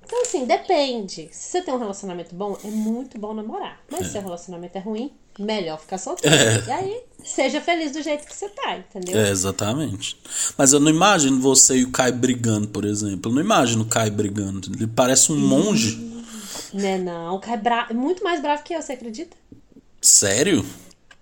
[0.07, 1.27] Então, assim, depende.
[1.33, 3.77] Se você tem um relacionamento bom, é muito bom namorar.
[3.91, 6.63] Mas se seu relacionamento é ruim, melhor ficar solteiro.
[6.65, 9.19] E aí, seja feliz do jeito que você tá, entendeu?
[9.19, 10.17] é, exatamente.
[10.57, 13.29] Mas eu não imagino você e o Kai brigando, por exemplo.
[13.29, 14.71] Eu não imagino o Kai brigando.
[14.73, 15.97] Ele parece um monge.
[16.73, 17.35] Né, não.
[17.35, 17.87] O cara é bra...
[17.93, 19.35] muito mais bravo que eu, você acredita?
[20.01, 20.65] Sério?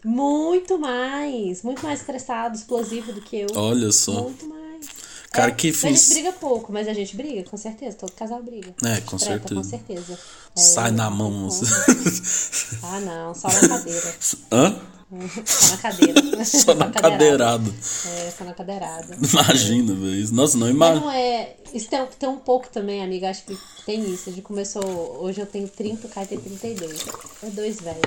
[0.04, 1.64] Muito mais.
[1.64, 3.48] Muito mais estressado, explosivo do que eu.
[3.56, 4.22] Olha só.
[4.22, 4.65] Muito mais.
[5.36, 7.98] Cara, É, que mas A gente briga pouco, mas a gente briga, com certeza.
[7.98, 8.74] Todo casal briga.
[8.84, 9.56] É, com Treta, certeza.
[9.56, 10.20] Com certeza.
[10.56, 11.48] É, Sai na mão.
[11.48, 11.66] assim.
[12.82, 13.34] Ah, não.
[13.36, 14.16] Só na cadeira.
[14.52, 14.80] Hã?
[15.46, 16.46] Só na cadeira.
[16.46, 17.72] Só na cadeirada.
[18.08, 19.16] É, só na cadeirada.
[19.22, 20.34] Imagina, velho.
[20.34, 21.02] Nossa, não imagina.
[21.02, 21.56] não é.
[21.74, 23.30] Isso tem, tem um pouco também, amiga.
[23.30, 24.30] Acho que tem isso.
[24.30, 24.84] A gente começou.
[25.22, 27.06] Hoje eu tenho 30, o Caio tem 32.
[27.44, 28.02] É dois velhos.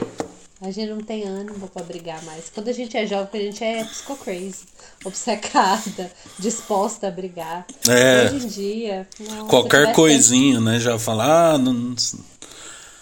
[0.60, 2.50] A gente não tem ânimo pra brigar mais.
[2.50, 4.64] Quando a gente é jovem, a gente é psico-crazy.
[5.04, 7.64] Obcecada, disposta a brigar.
[7.88, 8.24] É.
[8.24, 9.08] Hoje em dia.
[9.48, 10.80] Qualquer coisinha, né?
[10.80, 11.94] Já fala, ah, não.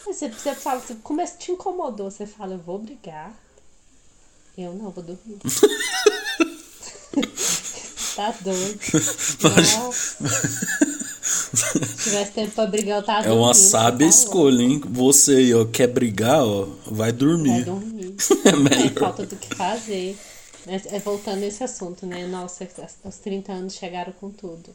[0.04, 2.10] Você, você fala, você começa, te incomodou.
[2.10, 3.32] Você fala, eu vou brigar.
[4.56, 5.38] Eu não, vou dormir.
[8.16, 8.80] tá doido.
[9.42, 10.95] Nossa.
[11.96, 14.80] Se tivesse tempo pra brigar, eu tava É uma dormindo, sábia tá escolha, hein?
[14.90, 17.64] Você aí, ó, quer brigar, ó, vai Vai dormir.
[17.64, 18.14] dormir.
[18.44, 18.94] É É melhor.
[18.98, 20.16] falta do que fazer.
[20.66, 22.26] É, voltando nesse assunto, né?
[22.26, 22.66] Nossa,
[23.04, 24.74] os 30 anos chegaram com tudo.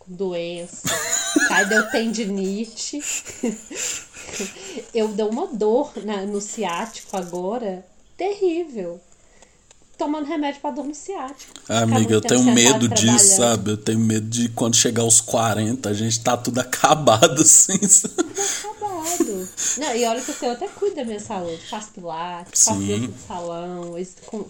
[0.00, 0.88] Com doença.
[1.50, 3.00] Aí deu tendinite.
[4.94, 7.84] Eu dei uma dor na- no ciático agora.
[8.16, 9.00] Terrível.
[10.00, 11.52] Tomando remédio pra dor no ciático.
[11.68, 13.72] Amiga, eu tenho medo disso, sabe?
[13.72, 17.86] Eu tenho medo de quando chegar aos 40, a gente tá tudo acabado, assim.
[17.86, 18.14] sabe?
[18.18, 19.48] acabado.
[19.76, 21.60] Não, e olha que eu até cuido da minha saúde.
[21.68, 22.86] Faço pilates, faço Sim.
[22.86, 23.94] dança de salão,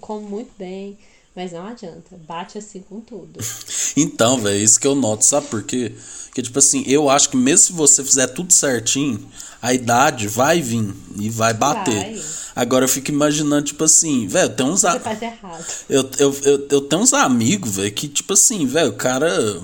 [0.01, 0.97] como muito bem.
[1.35, 2.17] Mas não adianta.
[2.27, 3.41] Bate assim com tudo.
[3.97, 5.93] Então, velho, isso que eu noto, sabe por quê?
[6.27, 9.29] Porque, tipo assim, eu acho que mesmo se você fizer tudo certinho,
[9.61, 12.03] a idade vai vir e vai bater.
[12.05, 12.23] Vai.
[12.55, 14.85] Agora eu fico imaginando, tipo assim, velho, tem uns.
[14.85, 15.65] a- Você faz errado.
[15.89, 19.61] Eu, eu, eu, eu tenho uns amigos, velho, que, tipo assim, velho, o cara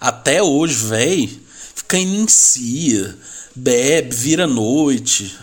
[0.00, 1.40] até hoje, velho,
[1.74, 3.18] fica inicia,
[3.56, 5.36] bebe, vira noite,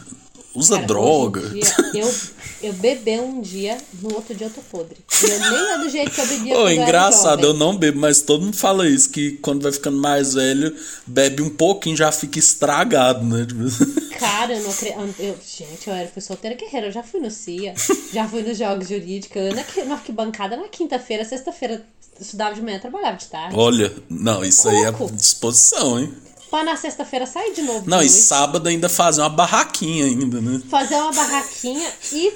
[0.53, 1.49] usa Cara, droga.
[1.49, 2.15] dia, eu,
[2.67, 4.97] eu beber um dia, no outro dia eu tô podre.
[5.21, 7.59] E eu nem é do jeito que eu bebia eu era engraçado, eu jovem.
[7.59, 11.49] não bebo, mas todo mundo fala isso, que quando vai ficando mais velho, bebe um
[11.49, 13.45] pouquinho já fica estragado, né?
[14.19, 15.19] Cara, eu não acredito.
[15.19, 16.87] Eu, gente, eu era fui solteira guerreira.
[16.87, 17.73] Eu já fui no CIA,
[18.13, 19.35] já fui nos Jogos Jurídicos.
[19.37, 21.85] Eu na, na arquibancada na quinta-feira, sexta-feira,
[22.19, 23.55] estudava de manhã, trabalhava de tarde.
[23.55, 25.13] Olha, não, isso aí é Coco.
[25.13, 26.13] disposição, hein?
[26.49, 27.81] Pra na sexta-feira sair de novo.
[27.81, 30.61] de Não, e sábado ainda fazer uma barraquinha ainda, né?
[30.69, 32.33] fazer uma barraquinha e.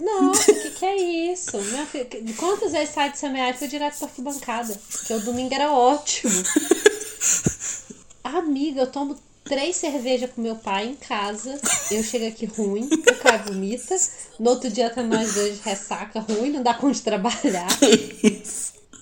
[0.00, 1.56] Nossa, o que, que é isso?
[1.56, 4.76] Minha filha, quantas vezes sai de semear e fui direto pra arquibancada?
[4.90, 6.32] Porque o domingo era ótimo.
[8.24, 11.60] Amiga, eu tomo três cervejas com meu pai em casa.
[11.90, 13.94] Eu chego aqui ruim, o cara vomita.
[14.38, 17.68] No outro dia tá nós dois de ressaca ruim, não dá conta de trabalhar.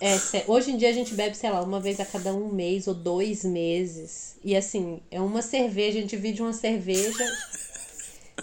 [0.05, 2.89] É, hoje em dia a gente bebe, sei lá, uma vez a cada um mês
[2.89, 4.35] ou dois meses.
[4.45, 7.25] E assim, é uma cerveja, a gente divide uma cerveja.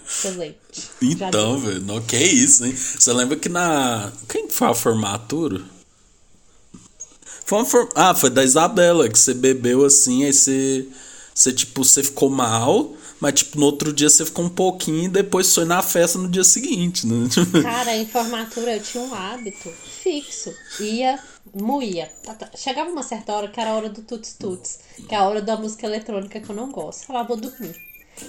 [0.08, 0.56] Excelente.
[1.02, 2.74] Então, velho, não, que isso, hein?
[2.74, 4.10] Você lembra que na.
[4.26, 5.60] Quem foi a formatura?
[7.44, 7.90] Foi uma for...
[7.94, 10.88] Ah, foi da Isabela, que você bebeu assim, aí você.
[11.34, 15.08] Você, tipo, você ficou mal, mas, tipo, no outro dia você ficou um pouquinho e
[15.08, 17.28] depois foi na festa no dia seguinte, né?
[17.62, 19.70] Cara, em formatura eu tinha um hábito
[20.02, 20.54] fixo.
[20.80, 21.18] Ia,
[21.54, 22.10] moía.
[22.56, 25.40] Chegava uma certa hora que era a hora do tuts tuts, que é a hora
[25.40, 27.06] da música eletrônica que eu não gosto.
[27.06, 27.74] Falava, vou dormir.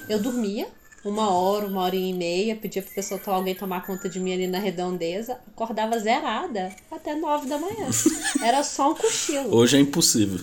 [0.07, 0.67] Eu dormia
[1.03, 4.47] uma hora, uma hora e meia, pedia pra pessoa, alguém tomar conta de mim ali
[4.47, 7.89] na redondeza, acordava zerada até nove da manhã.
[8.43, 9.55] Era só um cochilo.
[9.55, 10.39] Hoje é impossível.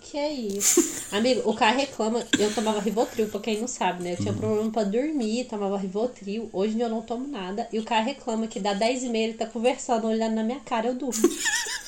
[0.00, 1.04] Que é isso?
[1.12, 2.26] Amigo, o cara reclama.
[2.36, 4.14] Eu tomava Rivotril, pra quem não sabe, né?
[4.14, 6.50] Eu tinha problema pra dormir, tomava Rivotril.
[6.52, 7.68] Hoje eu não tomo nada.
[7.72, 10.58] E o cara reclama que dá 10 e meia ele tá conversando, olhando na minha
[10.60, 11.14] cara, eu durmo.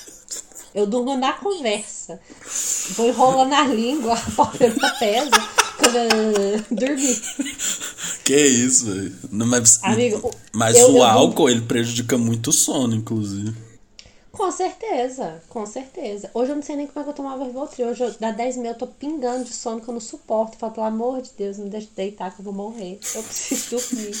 [0.73, 2.19] Eu durmo na conversa.
[2.95, 5.29] Vou enrolando a língua, a pálpebra pesa.
[5.77, 7.21] Quando eu dormi.
[8.23, 9.15] Que isso, velho.
[9.31, 13.53] Mas, Amigo, mas eu- o eu álcool, ele prejudica muito o sono, inclusive.
[14.31, 16.31] Com certeza, com certeza.
[16.33, 17.89] Hoje eu não sei nem como é que eu tomava Rivotril.
[17.89, 20.55] Hoje, eu, dá 10 mil, eu tô pingando de sono que eu não suporto.
[20.55, 22.99] Eu falo, pelo amor de Deus, não deixa de deitar que eu vou morrer.
[23.13, 24.17] Eu preciso dormir.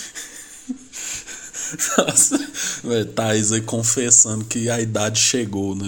[3.15, 5.85] Thaís aí confessando que a idade chegou, né?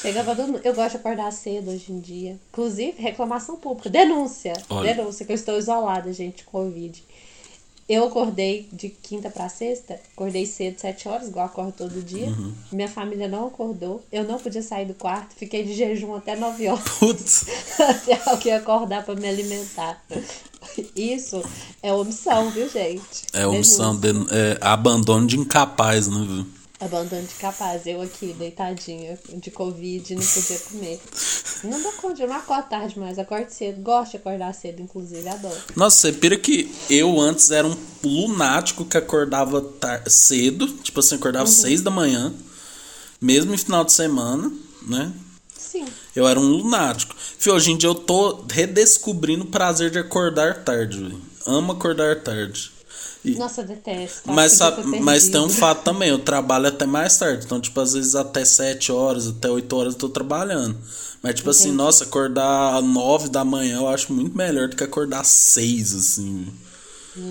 [0.00, 0.58] Chegava do...
[0.64, 2.38] Eu gosto de acordar cedo hoje em dia.
[2.50, 3.88] Inclusive, reclamação pública.
[3.88, 4.52] Denúncia.
[4.68, 4.94] Olha.
[4.94, 7.04] Denúncia, que eu estou isolada, gente, Covid.
[7.88, 12.28] Eu acordei de quinta pra sexta, acordei cedo, sete horas, igual acordo todo dia.
[12.28, 12.52] Uhum.
[12.70, 14.02] Minha família não acordou.
[14.10, 16.88] Eu não podia sair do quarto, fiquei de jejum até nove horas.
[16.98, 17.46] Putz,
[17.80, 20.02] até alguém acordar pra me alimentar.
[20.94, 21.42] Isso
[21.82, 23.26] é omissão, viu, gente?
[23.32, 24.32] é omissão, Denúncia.
[24.32, 26.46] de, é, abandono de incapaz, né, viu?
[26.84, 27.86] Abandono de capaz.
[27.86, 31.00] Eu aqui, deitadinha, de Covid, não podia comer.
[31.62, 33.80] Não dou conta, eu não acordo tarde mais, acordo cedo.
[33.80, 35.60] Gosto de acordar cedo, inclusive, adoro.
[35.76, 39.64] Nossa, você pira que eu antes era um lunático que acordava
[40.08, 42.34] cedo, tipo assim, acordava seis da manhã,
[43.20, 44.52] mesmo em final de semana,
[44.82, 45.12] né?
[45.56, 45.84] Sim.
[46.16, 47.14] Eu era um lunático.
[47.16, 51.22] Fih, hoje em dia eu tô redescobrindo o prazer de acordar tarde, velho.
[51.46, 52.71] Amo acordar tarde.
[53.24, 54.22] E- Nossa, eu detesto.
[54.24, 54.32] tá?
[54.32, 57.44] mas, sabe- mas tem um fato também, eu trabalho até mais tarde.
[57.44, 60.76] Então, tipo, às vezes até 7 horas, até 8 horas eu tô trabalhando.
[61.22, 61.76] Mas, tipo assim, Entendi.
[61.76, 65.94] nossa, acordar às 9 da manhã eu acho muito melhor do que acordar às 6,
[65.94, 66.48] assim.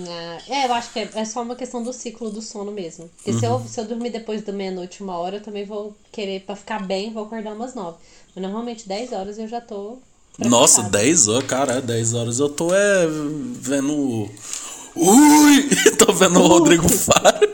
[0.08, 3.08] Ah, É, eu acho que é, é só uma questão do ciclo do sono mesmo.
[3.16, 3.52] Porque se, Uhum.
[3.62, 6.80] eu, se eu dormir depois da meia-noite, uma hora, eu também vou querer, pra ficar
[6.86, 7.98] bem, vou acordar umas nove.
[8.34, 9.98] Mas normalmente 10 horas eu já tô.
[10.38, 10.98] Nossa, preparada.
[10.98, 13.06] 10 horas, cara, 10 horas eu tô é,
[13.60, 14.28] vendo.
[14.94, 15.68] Ui!
[15.98, 17.48] tô vendo o Rodrigo Faro.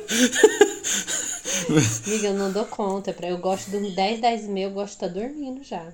[2.07, 3.13] Amiga, eu não dou conta.
[3.13, 5.85] Pra, eu gosto de dormir 10, 10 e meia, eu gosto de estar dormindo já.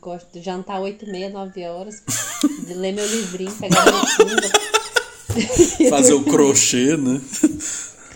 [0.00, 2.02] Gosto de jantar 8 e meia, 9 horas.
[2.66, 5.88] de ler meu livrinho, pegar meu fundo.
[5.88, 7.20] Fazer o crochê, né?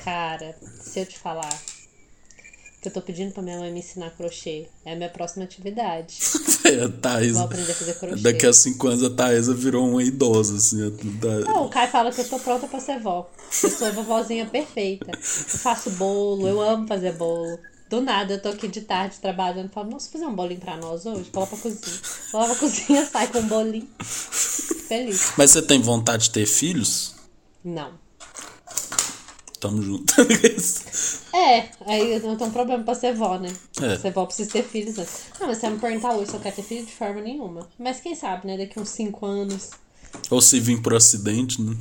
[0.04, 1.48] Cara, se eu te falar
[2.82, 6.18] que eu tô pedindo pra minha mãe me ensinar crochê, é a minha próxima atividade.
[6.64, 7.32] É, a Thaís.
[7.32, 8.22] Vou aprender a fazer crochê.
[8.22, 10.78] Daqui a cinco anos a Thaisa virou uma idosa, assim.
[11.44, 13.28] Não, o Caio fala que eu tô pronta pra ser vó.
[13.64, 15.10] Eu sou a vovozinha perfeita.
[15.10, 17.58] Eu faço bolo, eu amo fazer bolo.
[17.90, 21.04] Do nada, eu tô aqui de tarde trabalhando falo, nossa, fazer um bolinho pra nós
[21.04, 21.28] hoje?
[21.32, 22.00] Vou lá pra cozinha.
[22.30, 23.88] Vou lá pra cozinha, sai com um bolinho.
[23.98, 25.32] Feliz.
[25.36, 27.16] Mas você tem vontade de ter filhos?
[27.64, 28.01] Não.
[29.62, 30.12] Tamo junto.
[31.34, 33.50] É, aí não tem um problema pra ser vó, né?
[33.80, 33.96] É.
[33.96, 35.22] Ser vó precisa ter filhos antes.
[35.40, 37.66] Não, mas você vai me perguntar hoje se eu quero ter filho de forma nenhuma.
[37.78, 38.58] Mas quem sabe, né?
[38.58, 39.70] Daqui uns 5 anos.
[40.30, 41.74] Ou se vir por acidente, né?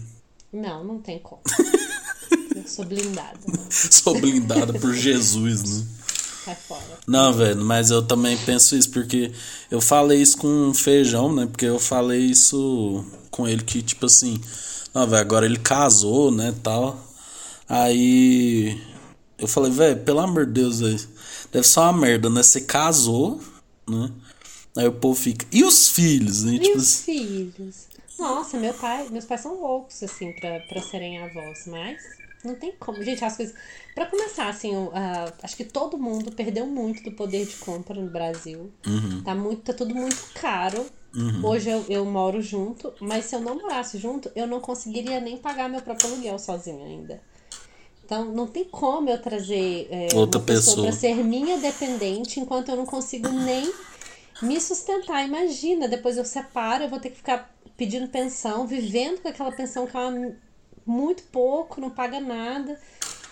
[0.54, 1.42] Não, não tem como.
[2.56, 3.40] eu sou blindada.
[3.70, 5.88] Sou blindada por Jesus, né?
[6.46, 7.00] Sai fora.
[7.06, 9.34] Não, velho, mas eu também penso isso, porque
[9.70, 11.46] eu falei isso com o feijão, né?
[11.46, 14.40] Porque eu falei isso com ele que, tipo assim,
[14.94, 17.11] não, velho, agora ele casou, né, tal.
[17.74, 18.78] Aí
[19.38, 21.00] eu falei, velho, pelo amor de Deus, véio,
[21.54, 22.44] deve ser uma merda, né?
[22.44, 23.40] Você casou,
[23.90, 24.12] né?
[24.78, 26.56] Aí o povo fica, e os filhos, né?
[26.56, 27.88] E Tipo os assim, filhos?
[28.20, 32.04] Nossa, meu pai, meus pais são loucos, assim, pra, pra serem avós, mas
[32.44, 33.02] não tem como.
[33.04, 33.56] Gente, as coisas.
[33.96, 38.10] Pra começar, assim, a- acho que todo mundo perdeu muito do poder de compra no
[38.10, 38.70] Brasil.
[39.24, 40.86] Tá, muito, tá tudo muito caro.
[41.42, 45.38] Hoje eu, eu moro junto, mas se eu não morasse junto, eu não conseguiria nem
[45.38, 47.22] pagar meu próprio aluguel sozinha ainda.
[48.12, 50.88] Então, não tem como eu trazer é, Outra pessoa, pessoa.
[50.88, 53.72] pra ser minha dependente enquanto eu não consigo nem
[54.42, 55.26] me sustentar.
[55.26, 59.88] Imagina, depois eu separo, eu vou ter que ficar pedindo pensão, vivendo com aquela pensão
[59.88, 60.36] que é uma-
[60.86, 62.78] muito pouco, não paga nada.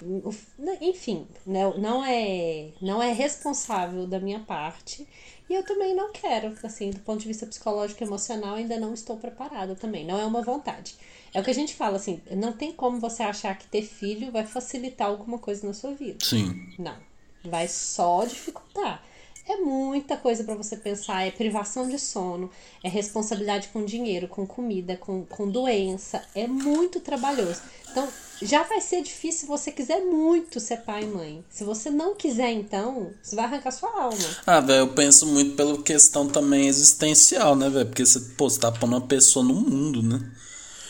[0.01, 0.34] O-
[0.80, 5.06] Enfim, né, não é, não é responsável da minha parte.
[5.49, 8.93] E eu também não quero, assim, do ponto de vista psicológico e emocional, ainda não
[8.93, 10.05] estou preparada também.
[10.05, 10.95] Não é uma vontade.
[11.34, 14.31] É o que a gente fala, assim, não tem como você achar que ter filho
[14.31, 16.23] vai facilitar alguma coisa na sua vida.
[16.23, 16.73] sim.
[16.77, 16.95] Não.
[17.43, 19.03] Vai só dificultar.
[19.49, 21.26] É muita coisa pra você pensar.
[21.26, 22.51] É privação de sono,
[22.84, 26.21] é responsabilidade com dinheiro, com comida, com, com doença.
[26.35, 27.59] É muito trabalhoso.
[27.89, 28.07] Então,
[28.39, 31.43] já vai ser difícil se você quiser muito ser pai e mãe.
[31.49, 34.38] Se você não quiser, então, você vai arrancar sua alma.
[34.45, 37.88] Ah, velho, eu penso muito pela questão também existencial, né, velho?
[37.88, 40.31] Porque você, pô, você tá pondo uma pessoa no mundo, né?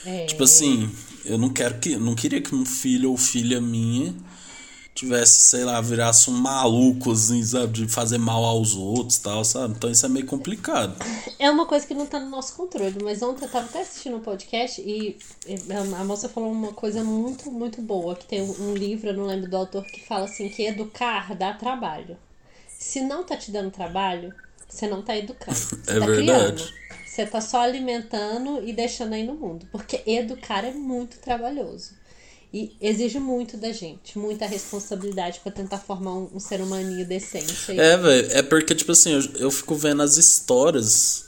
[0.06, 1.96] É, Tipo assim, eu não quero que.
[1.96, 4.14] Não queria que um filho ou filha minha
[5.00, 7.74] tivesse, sei lá, virasse um maluco, assim, sabe?
[7.74, 9.74] De fazer mal aos outros e tal, sabe?
[9.78, 10.96] Então isso é meio complicado.
[11.38, 14.18] É uma coisa que não tá no nosso controle, mas ontem eu tava até assistindo
[14.18, 15.18] um podcast e
[16.00, 19.50] a moça falou uma coisa muito, muito boa, que tem um livro, eu não lembro
[19.50, 22.18] do autor, que fala assim, que educar dá trabalho.
[22.68, 24.34] Se não tá te dando trabalho,
[24.68, 25.58] você não tá educando.
[25.84, 26.64] Você É tá verdade.
[26.64, 26.74] criando.
[27.06, 29.68] Você tá só alimentando e deixando aí no mundo.
[29.72, 31.99] Porque educar é muito trabalhoso.
[32.52, 37.72] E exige muito da gente, muita responsabilidade pra tentar formar um, um ser humaninho decente.
[37.72, 37.80] aí.
[37.80, 41.26] É, velho, é porque, tipo assim, eu, eu fico vendo as histórias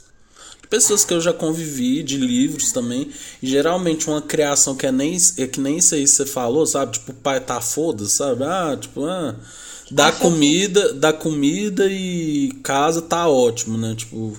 [0.63, 3.11] de pessoas que eu já convivi, de livros também.
[3.41, 6.65] E geralmente uma criação que é, nem, é que nem isso aí que você falou,
[6.65, 6.93] sabe?
[6.93, 8.43] Tipo, o pai tá foda, sabe?
[8.43, 9.35] Ah, tipo, ah,
[9.91, 13.93] dá Acha que- comida, dá comida e casa tá ótimo, né?
[13.95, 14.35] Tipo,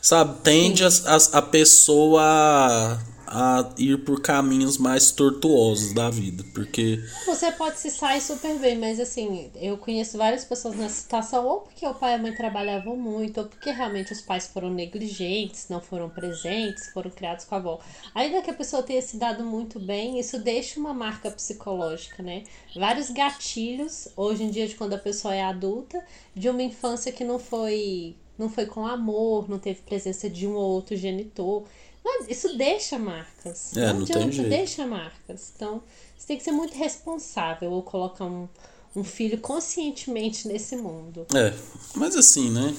[0.00, 0.40] sabe?
[0.44, 2.98] Tende a, a, a pessoa a,
[3.30, 6.44] a ir por caminhos mais tortuosos da vida.
[6.52, 6.98] Porque.
[7.24, 11.60] Você pode se sair super bem, mas assim, eu conheço várias pessoas nessa situação, ou
[11.60, 15.68] porque o pai e a mãe trabalhavam muito, ou porque realmente os pais foram negligentes,
[15.68, 17.80] não foram presentes, foram criados com a avó.
[18.14, 22.42] Ainda que a pessoa tenha se dado muito bem, isso deixa uma marca psicológica, né?
[22.74, 26.04] Vários gatilhos, hoje em dia, de quando a pessoa é adulta,
[26.34, 30.54] de uma infância que não foi, não foi com amor, não teve presença de um
[30.54, 31.64] ou outro genitor.
[32.04, 33.76] Mas isso deixa marcas.
[33.76, 34.48] É, não tem adianta, jeito.
[34.48, 35.52] deixa marcas.
[35.54, 35.82] Então,
[36.16, 38.48] você tem que ser muito responsável ou colocar um,
[38.96, 41.26] um filho conscientemente nesse mundo.
[41.34, 41.52] É,
[41.94, 42.74] mas assim, né?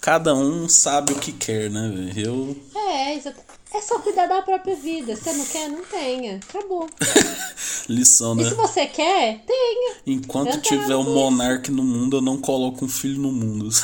[0.00, 2.56] Cada um sabe o que quer, né, velho?
[2.74, 2.80] Eu.
[2.80, 3.40] É, exato.
[3.76, 5.14] É só cuidar da própria vida.
[5.14, 5.68] Você não quer?
[5.68, 6.40] Não tenha.
[6.48, 6.88] Acabou.
[7.88, 8.48] Lição, E né?
[8.48, 9.96] se você quer, tenha.
[10.06, 13.68] Enquanto Eu tiver um monarca no mundo, eu não coloco um filho no mundo.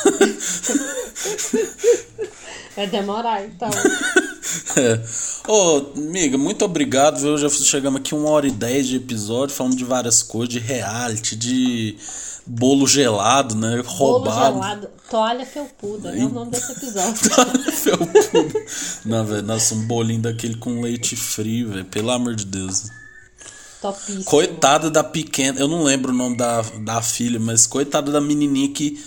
[2.75, 3.69] Vai demorar, então.
[4.77, 5.01] é.
[5.47, 7.37] Ô, amiga, muito obrigado, viu?
[7.37, 11.37] Já chegamos aqui uma hora e dez de episódio, falando de várias coisas, de reality,
[11.37, 11.99] de
[12.47, 13.77] bolo gelado, né?
[13.77, 14.55] Bolo Roubado.
[14.55, 14.91] gelado.
[15.11, 16.17] Toalha felpuda.
[16.17, 17.31] É o nome desse episódio.
[17.73, 18.65] Felpudo.
[19.05, 21.85] não, velho, nossa, um bolinho daquele com leite frio, velho.
[21.85, 22.85] Pelo amor de Deus.
[23.81, 24.25] Topíssimo.
[24.25, 28.73] Coitada da pequena, eu não lembro o nome da, da filha, mas coitada da menininha
[28.73, 29.03] que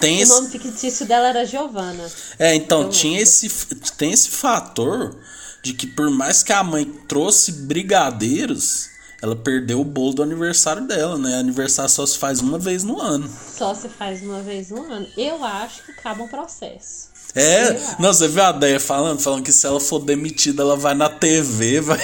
[0.00, 0.32] tem o esse.
[0.32, 2.08] nome fictício dela era Giovanna.
[2.38, 3.50] É, então, tinha esse,
[3.98, 5.14] tem esse fator
[5.62, 8.88] de que por mais que a mãe trouxe brigadeiros,
[9.22, 11.36] ela perdeu o bolo do aniversário dela, né?
[11.36, 13.28] Aniversário só se faz uma vez no ano.
[13.56, 15.06] Só se faz uma vez no ano.
[15.16, 17.10] Eu acho que acaba um processo.
[17.34, 19.20] É, não, você viu a ideia falando?
[19.20, 21.98] Falando que se ela for demitida, ela vai na TV, vai.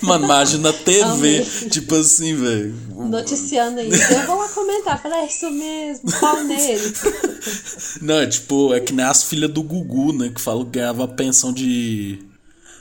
[0.00, 1.44] Mano, imagina a TV.
[1.70, 2.74] Tipo assim, velho.
[2.90, 4.12] Noticiando isso.
[4.12, 5.00] Eu vou lá comentar.
[5.00, 6.94] Falei, é isso mesmo, pau nele.
[8.02, 10.30] Não, é tipo, é que nem as filhas do Gugu, né?
[10.34, 12.18] Que falam que ganhava pensão de,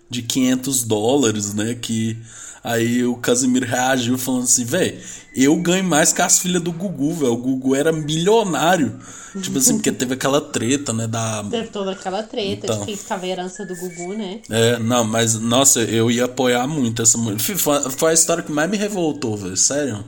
[0.10, 1.76] de 500 dólares, né?
[1.76, 2.18] Que
[2.64, 4.98] aí o Casimiro reagiu falando assim, velho,
[5.36, 7.34] eu ganho mais que as filhas do Gugu, velho.
[7.34, 8.98] O Gugu era milionário.
[9.42, 11.08] Tipo assim, porque teve aquela treta, né?
[11.08, 12.80] Da, Teve toda aquela treta Então.
[12.82, 14.40] de quem ficava a herança do Gugu, né?
[14.48, 17.40] É, não, mas nossa, eu ia apoiar muito essa mulher.
[17.40, 20.04] Foi a história que mais me revoltou, velho, sério.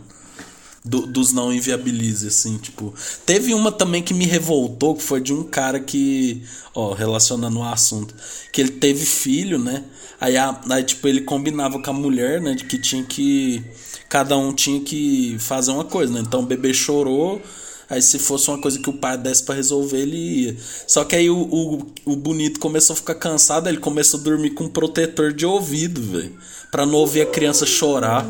[0.88, 2.94] Do- dos não inviabilize, assim, tipo.
[3.26, 6.44] Teve uma também que me revoltou, que foi de um cara que,
[6.76, 8.14] ó, relacionando o assunto,
[8.52, 9.84] que ele teve filho, né?
[10.22, 13.64] Aí, a- aí, tipo, ele combinava com a mulher, né, de que tinha que.
[14.08, 16.20] Cada um tinha que fazer uma coisa, né?
[16.22, 17.42] Então o bebê chorou.
[17.90, 20.58] Aí se fosse uma coisa que o pai desse pra resolver, ele ia.
[20.88, 24.52] Só que aí o, o, o bonito começou a ficar cansado, ele começou a dormir
[24.52, 26.36] com um protetor de ouvido, velho.
[26.72, 28.26] Pra não ouvir a criança chorar.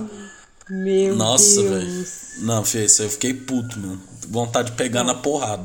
[0.69, 1.69] Meu Nossa, Deus.
[1.69, 2.45] velho.
[2.45, 4.01] Não, filho, isso aí eu fiquei puto, mano.
[4.27, 5.63] Vontade de pegar na porrada.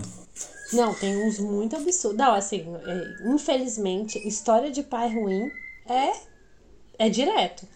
[0.72, 2.18] Não, tem uns muito absurdos.
[2.18, 5.50] Não, assim, é, infelizmente, história de pai ruim
[5.88, 6.12] é,
[6.98, 7.66] é direto.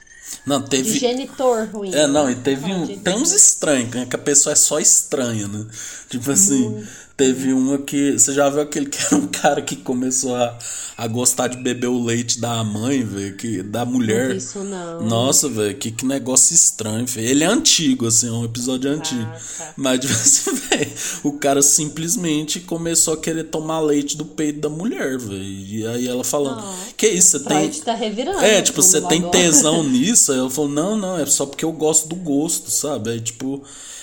[0.46, 0.98] Não, De teve.
[0.98, 1.92] genitor ruim.
[1.94, 2.86] É, não, e teve um.
[2.86, 4.06] de- Tem uns estranhos, né?
[4.06, 5.66] Que a pessoa é só estranha, né?
[6.09, 6.86] Tipo assim,
[7.16, 8.12] teve uma que.
[8.12, 10.59] Você já viu aquele que era um cara que começou a,
[10.97, 13.36] a gostar de beber o leite da mãe, velho?
[13.36, 14.31] Que, da mulher.
[14.31, 15.03] vi isso, não.
[15.03, 17.27] Nossa, velho, que, que negócio estranho, velho.
[17.27, 19.31] Ele é antigo, assim, é um episódio antigo.
[19.59, 19.74] tá.
[19.77, 20.93] Mas, tipo assim, velho,
[21.23, 25.43] o cara simplesmente começou a querer tomar leite do peito da mulher, velho.
[25.43, 26.65] E aí ela falando:
[26.97, 27.70] Que isso, você tem.
[27.70, 28.41] Tá revirando.
[28.41, 29.39] É, tipo, você tem agora.
[29.39, 30.32] tesão nisso?
[30.32, 33.11] Aí ela falou, não, não, é só porque eu gosto do gosto, sabe?
[33.11, 33.62] Aí, tipo,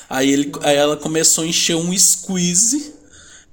[0.09, 3.00] aí, ele, aí ela começou a encher um squeeze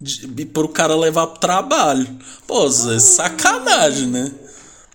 [0.01, 2.09] de, pro cara levar pro trabalho.
[2.47, 4.33] Pô, Zé, sacanagem, né?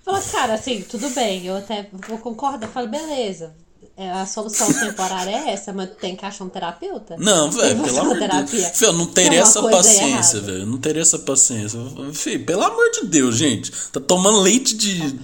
[0.03, 2.67] Fala, cara, assim, tudo bem, eu até vou concordar.
[2.67, 3.53] Falo, beleza.
[3.95, 7.15] é, A solução temporária é essa, mas tu tem que achar um terapeuta?
[7.17, 8.57] Não, velho, pelo amor de.
[8.57, 8.81] Deus.
[8.81, 10.59] Eu não teria essa paciência, velho.
[10.59, 11.79] Eu não teria essa paciência.
[12.13, 13.71] Filho, pelo amor de Deus, gente.
[13.91, 15.17] Tá tomando leite de.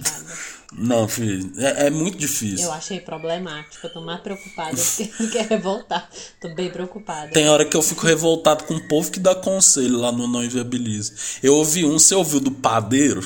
[0.72, 2.66] Não, filho, é, é muito difícil.
[2.66, 3.86] Eu achei problemático.
[3.86, 6.08] Eu tô mais preocupada do que, revoltar.
[6.40, 7.32] Tô bem preocupada.
[7.32, 10.44] Tem hora que eu fico revoltado com o povo que dá conselho lá no Não
[10.44, 11.12] Inviabilize.
[11.42, 13.20] Eu ouvi um, você ouviu do padeiro?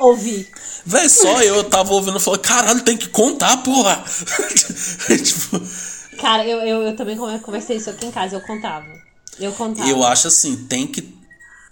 [0.00, 0.48] Ouvi.
[0.84, 4.02] Véi, só eu tava ouvindo e falei, caralho, tem que contar, porra!
[5.22, 5.60] tipo,
[6.20, 8.36] Cara, eu, eu, eu também conversei isso aqui em casa.
[8.36, 8.86] Eu contava.
[9.38, 9.88] Eu contava.
[9.88, 11.19] eu acho assim, tem que.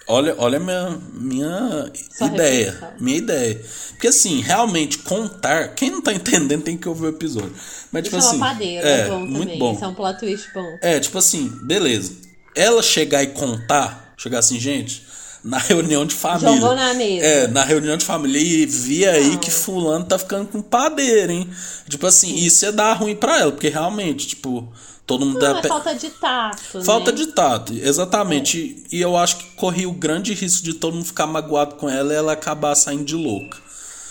[0.09, 2.65] Olha, olha a minha, minha Sua ideia.
[2.71, 2.93] reflexão.
[2.99, 3.61] Minha ideia.
[3.91, 5.75] Porque assim, realmente, contar.
[5.75, 7.53] Quem não tá entendendo tem que ouvir o episódio.
[7.93, 8.37] Mas, tipo é assim.
[8.37, 9.59] uma padeira, é, é bom muito também.
[9.59, 9.75] bom.
[9.75, 10.79] Isso é um plot twist bom.
[10.81, 12.13] É, tipo assim, beleza.
[12.57, 15.07] Ela chegar e contar, chegar assim, gente,
[15.45, 16.55] na reunião de família.
[16.55, 17.27] Jogou na mesa.
[17.27, 21.49] É, na reunião de família e vi aí que fulano tá ficando com padeiro, hein?
[21.89, 24.73] Tipo assim, isso ia dar ruim pra ela, porque realmente, tipo,
[25.09, 26.85] todo mundo Não, dá é falta de tato.
[26.85, 27.17] Falta né?
[27.17, 28.85] de tato, exatamente.
[28.93, 32.13] E eu acho que corria o grande risco de todo mundo ficar magoado com ela
[32.13, 33.59] e ela acabar saindo de louca.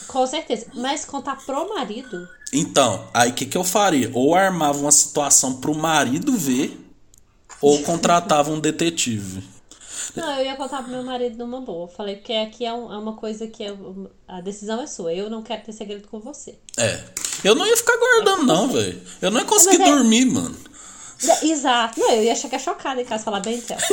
[0.07, 0.65] Com certeza.
[0.73, 2.27] Mas contar pro marido.
[2.51, 4.09] Então, aí o que, que eu faria?
[4.13, 6.75] Ou armava uma situação pro marido ver,
[7.61, 9.43] ou contratava um detetive.
[10.15, 11.87] Não, eu ia contar pro meu marido numa boa.
[11.87, 13.75] Falei, porque aqui é, um- é uma coisa que é-
[14.27, 15.13] a decisão é sua.
[15.13, 16.57] Eu não quero ter segredo com você.
[16.75, 17.03] É.
[17.43, 18.99] Eu não ia ficar guardando, não, velho.
[19.21, 20.57] Eu não ia conseguir é- dormir, mano.
[21.23, 21.99] É, Exato.
[21.99, 23.77] Não, eu ia chegar chocada em casa falar bem céu.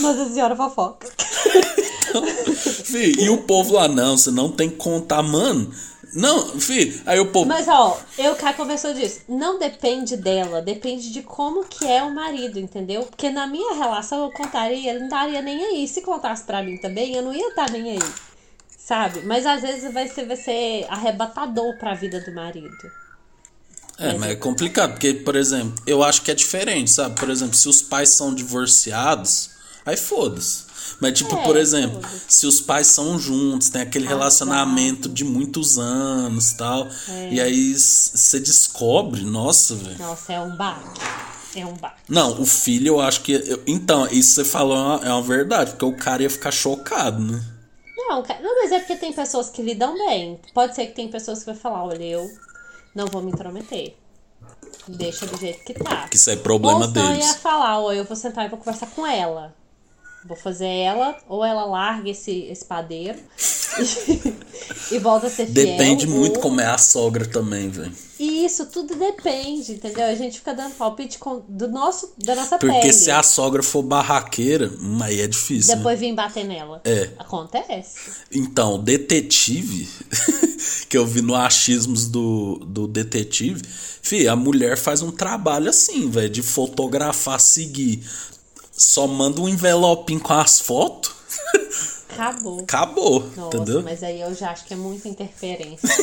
[0.00, 1.08] Mas a senhora fofoca.
[2.84, 5.72] Fih, e o povo lá, não, você não tem que contar, mano.
[6.14, 7.46] Não, fi, aí o povo.
[7.46, 9.20] Mas ó, eu cá começou disso.
[9.28, 13.02] Não depende dela, depende de como que é o marido, entendeu?
[13.02, 15.86] Porque na minha relação eu contaria, ele não estaria nem aí.
[15.86, 18.12] Se contasse pra mim também, eu não ia estar nem aí.
[18.78, 19.20] Sabe?
[19.26, 22.90] Mas às vezes vai ser, vai ser arrebatador pra vida do marido.
[23.98, 27.18] É, mas é complicado, porque, por exemplo, eu acho que é diferente, sabe?
[27.18, 29.50] Por exemplo, se os pais são divorciados,
[29.84, 30.66] aí foda-se.
[31.00, 35.78] Mas, tipo, É, por exemplo, se os pais são juntos, tem aquele relacionamento de muitos
[35.78, 37.32] anos tal, É.
[37.32, 39.98] e aí você descobre, nossa, velho.
[39.98, 41.00] Nossa, é um baque.
[41.56, 42.02] É um baque.
[42.08, 43.32] Não, o filho eu acho que.
[43.32, 46.50] eu- então, isso você falou é uma, é uma verdade, porque o cara ia ficar
[46.50, 47.42] chocado, né?
[47.96, 50.38] Não, não, mas é porque tem pessoas que lidam bem.
[50.54, 52.30] Pode ser que tem pessoas que vai falar, olha, eu
[52.96, 53.94] não vou me intrometer.
[54.88, 56.08] Deixa do jeito que tá.
[56.08, 57.26] Que isso é problema ou deles.
[57.26, 59.54] ia falar, ou eu vou sentar e vou conversar com ela.
[60.24, 63.18] Vou fazer ela, ou ela larga esse, esse padeiro
[64.90, 65.54] e, volta a ser fiel.
[65.66, 67.92] Depende muito ou- como é a sogra também, velho.
[68.18, 70.06] E isso tudo depende, entendeu?
[70.06, 72.92] A gente fica dando palpite com- do nosso, da nossa Porque pele.
[72.92, 74.72] se a sogra for barraqueira,
[75.02, 75.72] aí é difícil.
[75.72, 75.76] né?
[75.76, 76.80] Depois vem bater nela.
[76.84, 77.10] É.
[77.18, 77.94] Acontece.
[78.32, 79.86] Então, detetive,
[80.88, 83.60] que eu vi no achismos do, do detetive,
[84.00, 88.02] fi, a mulher faz um trabalho assim, velho, de fotografar, seguir.
[88.72, 91.12] Só manda um envelopinho com as fotos,
[92.10, 92.60] Acabou.
[92.60, 93.82] acabou, Nossa, entendeu?
[93.82, 95.88] mas aí eu já acho que é muita interferência.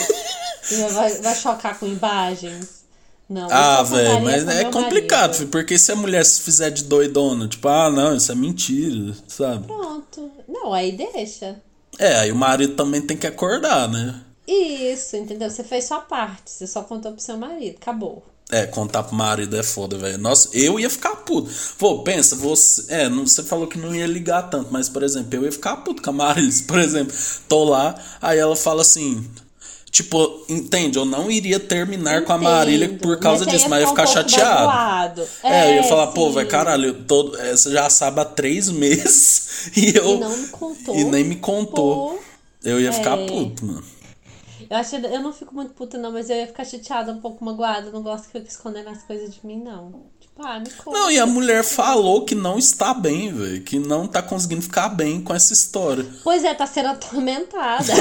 [0.93, 2.84] Vai, vai chocar com imagens.
[3.30, 5.49] Não, Ah, velho, mas é complicado, marido.
[5.51, 9.67] porque se a mulher se fizer de doidona, tipo, ah, não, isso é mentira, sabe?
[9.67, 10.31] Pronto.
[10.47, 11.61] Não, aí deixa.
[11.99, 14.21] É, aí o marido também tem que acordar, né?
[14.47, 15.49] Isso, entendeu?
[15.49, 18.23] Você fez sua parte, você só contou pro seu marido, acabou.
[18.52, 20.18] É, contar pro marido é foda, velho.
[20.20, 21.49] Nossa, eu ia ficar puto.
[21.78, 22.86] Pô, pensa, você.
[22.90, 25.78] É, não, você falou que não ia ligar tanto, mas, por exemplo, eu ia ficar
[25.78, 27.15] puto com a Marilis, por exemplo.
[27.48, 29.26] Tô lá, aí ela fala assim.
[29.90, 30.98] Tipo, entende?
[30.98, 33.88] Eu não iria terminar com a Marília Entendo, por causa você disso, mas eu ia
[33.88, 34.65] um ficar pouco chateado.
[34.65, 35.28] magoado.
[35.44, 36.34] É, eu ia falar, pô, sim.
[36.34, 40.15] velho, caralho, eu tô, é, você já sabe há três meses e eu.
[40.15, 40.95] E não me contou.
[40.95, 42.10] E nem me contou.
[42.10, 42.20] Pô,
[42.64, 43.26] Eu ia ficar É.
[43.28, 43.84] puto, mano.
[44.73, 47.45] Eu, acho, eu não fico muito puta, não, mas eu ia ficar chateada, um pouco
[47.45, 47.89] magoada.
[47.89, 50.05] Eu não gosto que fique escondendo as coisas de mim, não.
[50.19, 50.97] Tipo, ah, me conta.
[50.97, 53.61] Não, e a mulher falou que não está bem, velho.
[53.61, 56.03] Que não tá conseguindo ficar bem com essa história.
[56.23, 57.85] Pois é, tá sendo atormentada.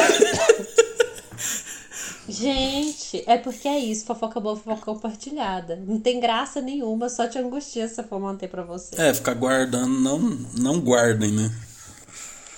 [2.27, 5.77] Gente, é porque é isso, fofoca boa, fofoca compartilhada.
[5.77, 8.99] Não tem graça nenhuma, só te angustia se eu for manter pra você.
[8.99, 10.19] É, ficar guardando, não,
[10.57, 11.51] não guardem, né?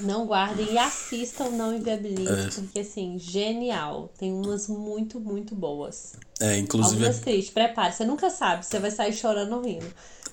[0.01, 2.51] Não guardem e assistam, não inviabilizem, É.
[2.51, 4.13] porque assim, genial.
[4.19, 6.15] Tem umas muito, muito boas.
[6.41, 6.97] É, inclusive.
[7.05, 7.93] Algumas tristes, prepare.
[7.95, 9.87] Você nunca sabe, você vai sair chorando ou rindo.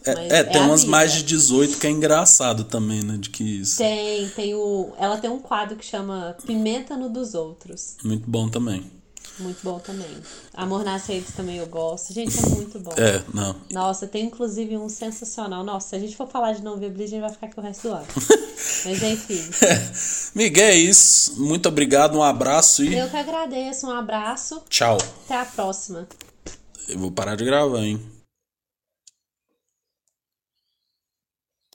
[0.06, 0.90] Mas É, é, tem a umas vida.
[0.92, 3.18] mais de 18 que é engraçado também, né?
[3.20, 3.78] De que isso.
[3.78, 4.94] Tem, tem o.
[4.98, 7.98] Ela tem um quadro que chama Pimenta no dos Outros.
[8.04, 8.90] Muito bom também.
[9.40, 10.08] Muito bom também.
[10.54, 12.14] Amor nas redes também eu gosto.
[12.14, 12.92] Gente, é muito bom.
[12.98, 13.56] É, não.
[13.72, 15.64] Nossa, tem inclusive um sensacional.
[15.64, 17.64] Nossa, se a gente for falar de não viabilizar, a gente vai ficar aqui o
[17.64, 18.08] resto do ano.
[18.86, 19.42] Mas enfim.
[20.36, 21.42] Miguel, é isso.
[21.42, 23.88] Muito obrigado, um abraço e Eu que agradeço.
[23.88, 24.62] Um abraço.
[24.70, 24.98] tchau.
[25.26, 26.08] Até a próxima.
[26.88, 28.00] Eu vou parar de gravar, hein?